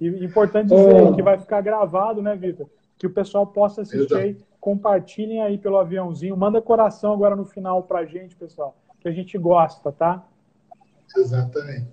E 0.00 0.24
importante 0.24 0.68
dizer 0.74 1.02
oh. 1.02 1.14
que 1.14 1.22
vai 1.22 1.36
ficar 1.36 1.60
gravado, 1.60 2.22
né, 2.22 2.34
Vitor? 2.34 2.66
Que 2.98 3.06
o 3.06 3.10
pessoal 3.10 3.46
possa 3.46 3.82
assistir 3.82 4.14
aí, 4.14 4.38
compartilhem 4.64 5.42
aí 5.42 5.58
pelo 5.58 5.76
aviãozinho, 5.76 6.34
manda 6.34 6.58
coração 6.62 7.12
agora 7.12 7.36
no 7.36 7.44
final 7.44 7.82
pra 7.82 8.06
gente, 8.06 8.34
pessoal, 8.34 8.74
que 8.98 9.06
a 9.06 9.12
gente 9.12 9.36
gosta, 9.36 9.92
tá? 9.92 10.24
Exatamente. 11.14 11.84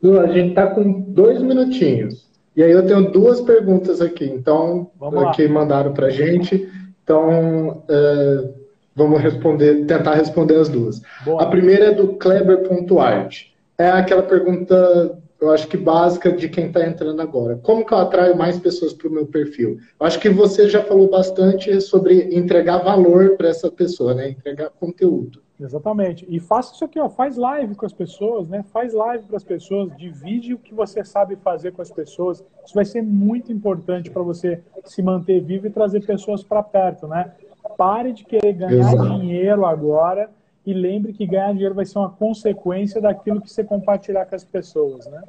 Lu, 0.00 0.20
a 0.20 0.28
gente 0.28 0.54
tá 0.54 0.68
com 0.68 1.00
dois 1.00 1.42
minutinhos. 1.42 2.30
E 2.54 2.62
aí 2.62 2.70
eu 2.70 2.86
tenho 2.86 3.10
duas 3.10 3.40
perguntas 3.40 4.00
aqui, 4.00 4.26
então, 4.26 4.92
que 5.34 5.48
mandaram 5.48 5.92
pra 5.92 6.08
gente. 6.08 6.70
Então, 7.02 7.82
é, 7.88 8.48
vamos 8.94 9.20
responder, 9.20 9.84
tentar 9.86 10.14
responder 10.14 10.54
as 10.54 10.68
duas. 10.68 11.02
Boa. 11.24 11.42
A 11.42 11.46
primeira 11.46 11.86
é 11.86 11.92
do 11.92 12.14
Kleber.art. 12.14 13.46
É 13.76 13.90
aquela 13.90 14.22
pergunta 14.22 15.19
eu 15.40 15.50
acho 15.50 15.66
que 15.68 15.76
básica 15.76 16.30
de 16.30 16.48
quem 16.48 16.66
está 16.66 16.86
entrando 16.86 17.20
agora. 17.22 17.56
Como 17.56 17.84
que 17.84 17.94
eu 17.94 17.98
atraio 17.98 18.36
mais 18.36 18.58
pessoas 18.58 18.92
para 18.92 19.08
o 19.08 19.12
meu 19.12 19.26
perfil? 19.26 19.78
Eu 19.98 20.06
acho 20.06 20.20
que 20.20 20.28
você 20.28 20.68
já 20.68 20.82
falou 20.82 21.08
bastante 21.08 21.80
sobre 21.80 22.36
entregar 22.36 22.78
valor 22.78 23.36
para 23.36 23.48
essa 23.48 23.70
pessoa, 23.70 24.14
né? 24.14 24.30
Entregar 24.30 24.68
conteúdo. 24.70 25.40
Exatamente. 25.58 26.26
E 26.28 26.40
faça 26.40 26.74
isso 26.74 26.84
aqui, 26.84 26.98
ó, 26.98 27.08
faz 27.08 27.36
live 27.36 27.74
com 27.74 27.84
as 27.84 27.92
pessoas, 27.92 28.48
né? 28.48 28.62
Faz 28.72 28.92
live 28.92 29.24
para 29.24 29.36
as 29.36 29.44
pessoas, 29.44 29.94
divide 29.96 30.54
o 30.54 30.58
que 30.58 30.74
você 30.74 31.04
sabe 31.04 31.36
fazer 31.36 31.72
com 31.72 31.82
as 31.82 31.90
pessoas. 31.90 32.44
Isso 32.64 32.74
vai 32.74 32.84
ser 32.84 33.02
muito 33.02 33.52
importante 33.52 34.10
para 34.10 34.22
você 34.22 34.62
se 34.84 35.02
manter 35.02 35.40
vivo 35.40 35.66
e 35.66 35.70
trazer 35.70 36.04
pessoas 36.04 36.42
para 36.42 36.62
perto, 36.62 37.06
né? 37.06 37.32
Pare 37.76 38.12
de 38.12 38.24
querer 38.24 38.52
ganhar 38.54 38.92
Exato. 38.92 39.20
dinheiro 39.20 39.64
agora 39.64 40.30
e 40.66 40.72
lembre 40.72 41.12
que 41.12 41.26
ganhar 41.26 41.52
dinheiro 41.52 41.74
vai 41.74 41.84
ser 41.84 41.98
uma 41.98 42.10
consequência 42.10 43.00
daquilo 43.00 43.40
que 43.40 43.50
você 43.50 43.64
compartilhar 43.64 44.26
com 44.26 44.34
as 44.34 44.44
pessoas, 44.44 45.06
né? 45.06 45.20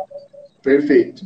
Perfeito. 0.62 1.24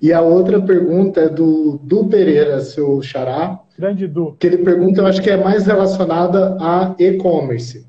E 0.00 0.12
a 0.12 0.20
outra 0.20 0.60
pergunta 0.60 1.20
é 1.20 1.28
do 1.28 1.78
Du 1.84 2.08
Pereira, 2.08 2.60
seu 2.60 3.00
xará. 3.02 3.60
Grande 3.78 4.08
Du. 4.08 4.34
Que 4.38 4.48
ele 4.48 4.58
pergunta, 4.58 5.00
eu 5.00 5.06
acho 5.06 5.22
que 5.22 5.30
é 5.30 5.36
mais 5.36 5.66
relacionada 5.66 6.56
a 6.60 6.94
e-commerce. 6.98 7.86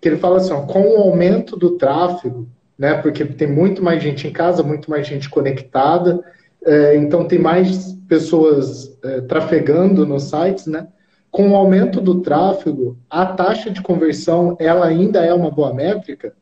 Que 0.00 0.08
ele 0.08 0.18
fala 0.18 0.36
assim, 0.36 0.52
ó, 0.52 0.62
com 0.62 0.82
o 0.82 0.96
aumento 0.98 1.56
do 1.56 1.78
tráfego, 1.78 2.46
né, 2.78 3.00
porque 3.00 3.24
tem 3.24 3.50
muito 3.50 3.82
mais 3.82 4.02
gente 4.02 4.28
em 4.28 4.32
casa, 4.32 4.62
muito 4.62 4.90
mais 4.90 5.06
gente 5.06 5.30
conectada, 5.30 6.22
é, 6.64 6.96
então 6.96 7.24
tem 7.24 7.38
mais 7.38 7.94
pessoas 8.06 8.98
é, 9.02 9.22
trafegando 9.22 10.06
nos 10.06 10.24
sites, 10.24 10.66
né? 10.66 10.88
Com 11.30 11.50
o 11.50 11.56
aumento 11.56 12.00
do 12.00 12.20
tráfego, 12.22 12.96
a 13.10 13.26
taxa 13.26 13.70
de 13.70 13.82
conversão 13.82 14.56
ela 14.58 14.86
ainda 14.86 15.24
é 15.24 15.32
uma 15.32 15.50
boa 15.50 15.72
métrica? 15.72 16.34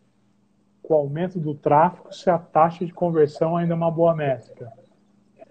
Com 0.82 0.94
o 0.94 0.96
aumento 0.98 1.38
do 1.38 1.54
tráfego, 1.54 2.12
se 2.12 2.30
a 2.30 2.38
taxa 2.38 2.84
de 2.84 2.92
conversão 2.92 3.56
ainda 3.56 3.72
é 3.72 3.76
uma 3.76 3.90
boa 3.90 4.14
métrica. 4.14 4.72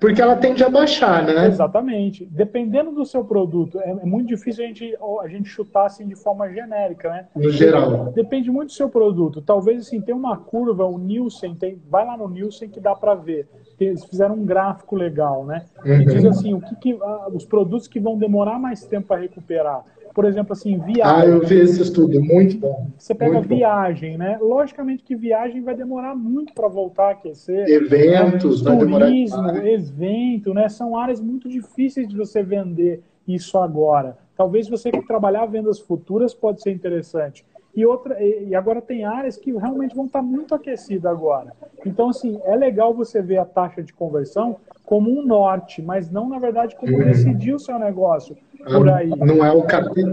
Porque 0.03 0.21
ela 0.21 0.35
tende 0.35 0.61
a 0.61 0.69
baixar, 0.69 1.23
né? 1.23 1.47
Exatamente. 1.47 2.25
Dependendo 2.25 2.91
do 2.91 3.05
seu 3.05 3.23
produto, 3.23 3.79
é, 3.79 3.89
é 3.89 4.05
muito 4.05 4.27
difícil 4.27 4.65
a 4.65 4.67
gente, 4.67 4.97
a 5.21 5.27
gente 5.29 5.47
chutar 5.47 5.85
assim 5.85 6.05
de 6.05 6.13
forma 6.13 6.49
genérica, 6.49 7.09
né? 7.09 7.27
No 7.33 7.49
geral. 7.49 8.11
Depende 8.11 8.51
muito 8.51 8.67
do 8.67 8.73
seu 8.73 8.89
produto. 8.89 9.41
Talvez 9.41 9.87
assim, 9.87 10.01
tem 10.01 10.13
uma 10.13 10.35
curva, 10.35 10.85
o 10.85 10.97
Nielsen, 10.97 11.55
tem, 11.55 11.81
vai 11.89 12.05
lá 12.05 12.17
no 12.17 12.27
Nielsen 12.27 12.69
que 12.69 12.81
dá 12.81 12.93
para 12.93 13.15
ver. 13.15 13.47
Eles 13.85 14.05
fizeram 14.05 14.35
um 14.35 14.45
gráfico 14.45 14.95
legal, 14.95 15.45
né? 15.45 15.65
Uhum. 15.85 16.01
E 16.01 16.05
diz 16.05 16.25
assim, 16.25 16.53
o 16.53 16.61
que, 16.61 16.75
que 16.75 16.97
ah, 17.01 17.29
os 17.33 17.45
produtos 17.45 17.87
que 17.87 17.99
vão 17.99 18.17
demorar 18.17 18.59
mais 18.59 18.83
tempo 18.83 19.07
para 19.07 19.21
recuperar 19.21 19.83
por 20.13 20.25
exemplo, 20.25 20.53
assim, 20.53 20.77
viagem. 20.77 21.03
Ah, 21.03 21.25
eu 21.25 21.41
vi 21.41 21.59
esse 21.59 21.81
estudo, 21.81 22.21
muito 22.21 22.57
bom. 22.57 22.87
Você 22.97 23.15
pega 23.15 23.41
viagem, 23.41 24.11
bom. 24.11 24.19
né? 24.19 24.37
Logicamente 24.39 25.03
que 25.03 25.15
viagem 25.15 25.61
vai 25.61 25.75
demorar 25.75 26.15
muito 26.15 26.53
para 26.53 26.67
voltar 26.67 27.07
a 27.07 27.11
aquecer. 27.11 27.67
Eventos, 27.67 28.61
né? 28.61 28.77
turismo, 28.77 29.49
evento, 29.57 30.53
né? 30.53 30.69
São 30.69 30.95
áreas 30.95 31.19
muito 31.19 31.49
difíceis 31.49 32.07
de 32.07 32.15
você 32.15 32.43
vender 32.43 33.01
isso 33.27 33.57
agora. 33.57 34.17
Talvez 34.35 34.69
você 34.69 34.91
que 34.91 35.01
trabalhar 35.01 35.45
vendas 35.47 35.79
futuras 35.79 36.33
pode 36.33 36.61
ser 36.61 36.71
interessante. 36.71 37.43
E, 37.75 37.85
outra, 37.85 38.21
e 38.21 38.53
agora 38.53 38.81
tem 38.81 39.03
áreas 39.03 39.35
que 39.35 39.51
realmente 39.51 39.95
vão 39.95 40.05
estar 40.05 40.21
muito 40.21 40.53
aquecidas 40.53 41.11
agora. 41.11 41.53
Então, 41.85 42.09
assim, 42.09 42.39
é 42.43 42.55
legal 42.55 42.93
você 42.93 43.21
ver 43.21 43.37
a 43.37 43.45
taxa 43.45 43.81
de 43.81 43.91
conversão 43.91 44.57
como 44.85 45.09
um 45.09 45.25
norte, 45.25 45.81
mas 45.81 46.09
não, 46.09 46.29
na 46.29 46.37
verdade, 46.37 46.75
como 46.75 46.93
uhum. 46.93 47.03
decidir 47.03 47.53
o 47.53 47.59
seu 47.59 47.79
negócio 47.79 48.37
por 48.63 48.89
aí. 48.89 49.09
Não 49.09 49.43
é 49.43 49.51
o, 49.51 49.65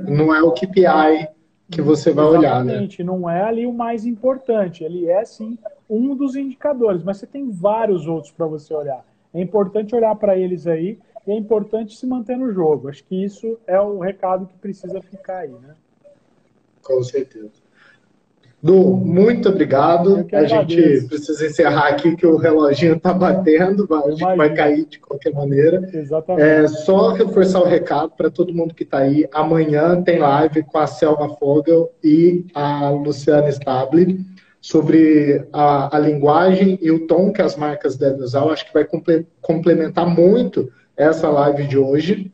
não 0.05 0.35
é 0.35 0.43
o 0.43 0.53
KPI 0.53 1.29
que 1.71 1.83
você 1.83 2.13
vai 2.13 2.25
Exatamente, 2.25 2.39
olhar, 2.39 2.65
né? 2.65 2.73
Exatamente, 2.73 3.05
não 3.05 3.31
é 3.31 3.43
ali 3.43 3.67
o 3.67 3.73
mais 3.73 4.07
importante. 4.07 4.83
Ele 4.83 5.07
é, 5.07 5.25
sim, 5.25 5.59
um 5.89 6.17
dos 6.17 6.37
indicadores, 6.37 7.03
mas 7.05 7.19
você 7.19 7.27
tem 7.27 7.51
vários 7.51 8.07
outros 8.07 8.33
para 8.33 8.47
você 8.47 8.73
olhar. 8.75 9.05
É 9.35 9.41
importante 9.41 9.95
olhar 9.95 10.15
para 10.17 10.37
eles 10.37 10.67
aí 10.67 10.99
e 11.27 11.31
é 11.31 11.37
importante 11.37 11.97
se 11.97 12.07
manter 12.07 12.37
no 12.37 12.51
jogo. 12.53 12.89
Acho 12.89 13.05
que 13.05 13.23
isso 13.23 13.59
é 13.67 13.81
o 13.81 13.99
recado 13.99 14.47
que 14.47 14.57
precisa 14.59 15.01
ficar 15.01 15.39
aí, 15.39 15.51
né? 15.51 15.75
Com 16.83 17.03
certeza. 17.03 17.51
Du, 18.63 18.95
muito 18.95 19.49
obrigado. 19.49 20.27
A 20.33 20.45
gente 20.45 21.07
precisa 21.09 21.47
encerrar 21.47 21.89
aqui 21.89 22.15
que 22.15 22.27
o 22.27 22.37
reloginho 22.37 22.95
está 22.95 23.13
batendo, 23.13 23.89
gente 24.11 24.37
vai 24.37 24.53
cair 24.53 24.85
de 24.85 24.99
qualquer 24.99 25.33
maneira. 25.33 25.89
Exatamente. 25.95 26.47
É 26.47 26.69
só 26.69 27.13
reforçar 27.13 27.61
o 27.61 27.65
recado 27.65 28.13
para 28.15 28.31
todo 28.31 28.53
mundo 28.53 28.75
que 28.75 28.83
está 28.83 28.99
aí. 28.99 29.27
Amanhã 29.33 30.03
tem 30.03 30.19
live 30.19 30.63
com 30.65 30.77
a 30.77 30.87
Selma 30.87 31.37
Fogel 31.37 31.91
e 32.05 32.45
a 32.55 32.91
Luciana 32.91 33.49
Stable 33.49 34.27
sobre 34.61 35.43
a, 35.55 35.97
a 35.97 35.99
linguagem 35.99 36.79
e 36.83 36.91
o 36.91 37.07
tom 37.07 37.33
que 37.33 37.41
as 37.41 37.57
marcas 37.57 37.97
devem 37.97 38.23
usar. 38.23 38.41
Eu 38.41 38.51
acho 38.51 38.67
que 38.67 38.75
vai 38.75 38.87
complementar 39.41 40.07
muito 40.07 40.71
essa 40.95 41.31
live 41.31 41.67
de 41.67 41.79
hoje. 41.79 42.31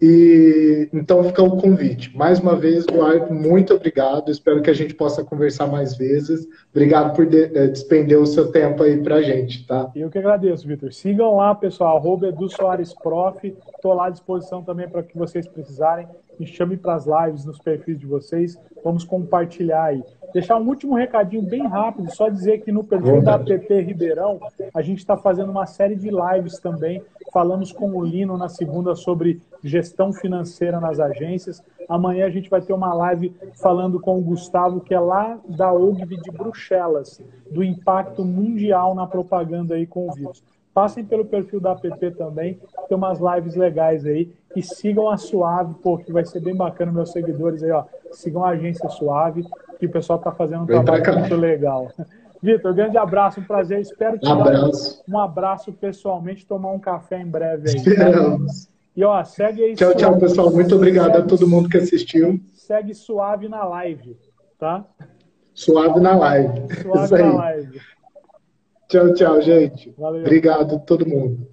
E 0.00 0.88
então 0.92 1.24
fica 1.24 1.42
o 1.42 1.56
convite. 1.56 2.14
Mais 2.16 2.38
uma 2.38 2.54
vez, 2.54 2.84
Eduardo, 2.86 3.32
muito 3.32 3.74
obrigado. 3.74 4.30
Espero 4.30 4.60
que 4.60 4.68
a 4.68 4.74
gente 4.74 4.94
possa 4.94 5.24
conversar 5.24 5.66
mais 5.66 5.96
vezes. 5.96 6.46
Obrigado 6.70 7.14
por 7.14 7.24
de, 7.24 7.44
é, 7.44 7.66
despender 7.66 8.20
o 8.20 8.26
seu 8.26 8.52
tempo 8.52 8.82
aí 8.82 9.02
pra 9.02 9.22
gente, 9.22 9.66
tá? 9.66 9.90
Eu 9.96 10.10
que 10.10 10.18
agradeço, 10.18 10.66
Vitor. 10.66 10.92
Sigam 10.92 11.36
lá, 11.36 11.54
pessoal, 11.54 11.96
arroba 11.96 12.28
Edu 12.28 12.48
Soares 12.50 12.92
Prof. 12.92 13.56
Estou 13.74 13.94
lá 13.94 14.06
à 14.06 14.10
disposição 14.10 14.62
também 14.62 14.88
para 14.88 15.02
que 15.02 15.16
vocês 15.16 15.46
precisarem. 15.48 16.06
Me 16.38 16.46
chame 16.46 16.76
para 16.76 16.94
as 16.94 17.06
lives 17.06 17.46
nos 17.46 17.58
perfis 17.58 17.98
de 17.98 18.06
vocês. 18.06 18.58
Vamos 18.84 19.04
compartilhar 19.04 19.84
aí. 19.84 20.02
Deixar 20.34 20.58
um 20.58 20.68
último 20.68 20.94
recadinho 20.94 21.42
bem 21.42 21.66
rápido, 21.66 22.14
só 22.14 22.28
dizer 22.28 22.58
que 22.58 22.70
no 22.70 22.84
perfil 22.84 23.22
da 23.22 23.36
APP 23.36 23.80
Ribeirão, 23.80 24.38
a 24.74 24.82
gente 24.82 24.98
está 24.98 25.16
fazendo 25.16 25.50
uma 25.50 25.64
série 25.64 25.96
de 25.96 26.10
lives 26.10 26.58
também. 26.58 27.02
Falamos 27.32 27.72
com 27.72 27.90
o 27.96 28.04
Lino 28.04 28.36
na 28.36 28.48
segunda 28.48 28.94
sobre 28.94 29.40
gestão 29.66 30.12
financeira 30.12 30.80
nas 30.80 31.00
agências. 31.00 31.62
Amanhã 31.88 32.26
a 32.26 32.30
gente 32.30 32.48
vai 32.48 32.60
ter 32.60 32.72
uma 32.72 32.92
live 32.94 33.34
falando 33.54 34.00
com 34.00 34.18
o 34.18 34.22
Gustavo, 34.22 34.80
que 34.80 34.94
é 34.94 35.00
lá 35.00 35.38
da 35.48 35.72
OGV 35.72 36.16
de 36.16 36.30
Bruxelas, 36.30 37.20
do 37.50 37.62
impacto 37.62 38.24
mundial 38.24 38.94
na 38.94 39.06
propaganda 39.06 39.74
aí 39.74 39.86
com 39.86 40.08
o 40.08 40.12
vírus. 40.12 40.42
Passem 40.72 41.04
pelo 41.04 41.24
perfil 41.24 41.58
da 41.58 41.72
app 41.72 42.10
também, 42.12 42.60
tem 42.86 42.96
umas 42.96 43.18
lives 43.18 43.54
legais 43.54 44.04
aí. 44.04 44.30
E 44.54 44.62
sigam 44.62 45.08
a 45.08 45.16
Suave, 45.16 45.74
pô, 45.82 45.98
que 45.98 46.12
vai 46.12 46.24
ser 46.24 46.40
bem 46.40 46.54
bacana, 46.54 46.92
meus 46.92 47.12
seguidores 47.12 47.62
aí, 47.62 47.70
ó. 47.70 47.84
Sigam 48.12 48.44
a 48.44 48.50
agência 48.50 48.88
Suave, 48.88 49.44
que 49.78 49.86
o 49.86 49.90
pessoal 49.90 50.18
tá 50.18 50.32
fazendo 50.32 50.62
um 50.62 50.66
trabalho 50.66 51.18
muito 51.18 51.36
legal. 51.36 51.90
Vitor, 52.42 52.74
grande 52.74 52.98
abraço, 52.98 53.40
um 53.40 53.44
prazer. 53.44 53.80
Espero 53.80 54.18
te 54.18 54.28
abraço. 54.28 55.02
dar 55.06 55.14
um, 55.14 55.18
um 55.18 55.20
abraço 55.20 55.72
pessoalmente, 55.72 56.46
tomar 56.46 56.72
um 56.72 56.78
café 56.78 57.20
em 57.20 57.26
breve 57.26 57.70
aí. 57.70 57.76
Esperamos. 57.76 58.68
E 58.96 59.04
ó, 59.04 59.22
segue 59.22 59.62
aí. 59.62 59.74
Tchau, 59.74 59.94
tchau, 59.94 60.18
pessoal. 60.18 60.50
Muito 60.50 60.74
obrigado 60.74 61.12
segue, 61.12 61.24
a 61.24 61.26
todo 61.26 61.46
mundo 61.46 61.68
que 61.68 61.76
assistiu. 61.76 62.40
Segue 62.54 62.94
suave 62.94 63.48
na 63.48 63.62
live, 63.64 64.16
tá? 64.58 64.84
Suave 65.52 66.00
na 66.00 66.16
live. 66.16 66.82
Suave 66.82 67.22
na 67.22 67.34
live. 67.34 67.80
Tchau, 68.88 69.12
tchau, 69.14 69.40
gente. 69.42 69.94
Valeu. 69.98 70.22
Obrigado 70.22 70.76
a 70.76 70.78
todo 70.78 71.06
mundo. 71.06 71.46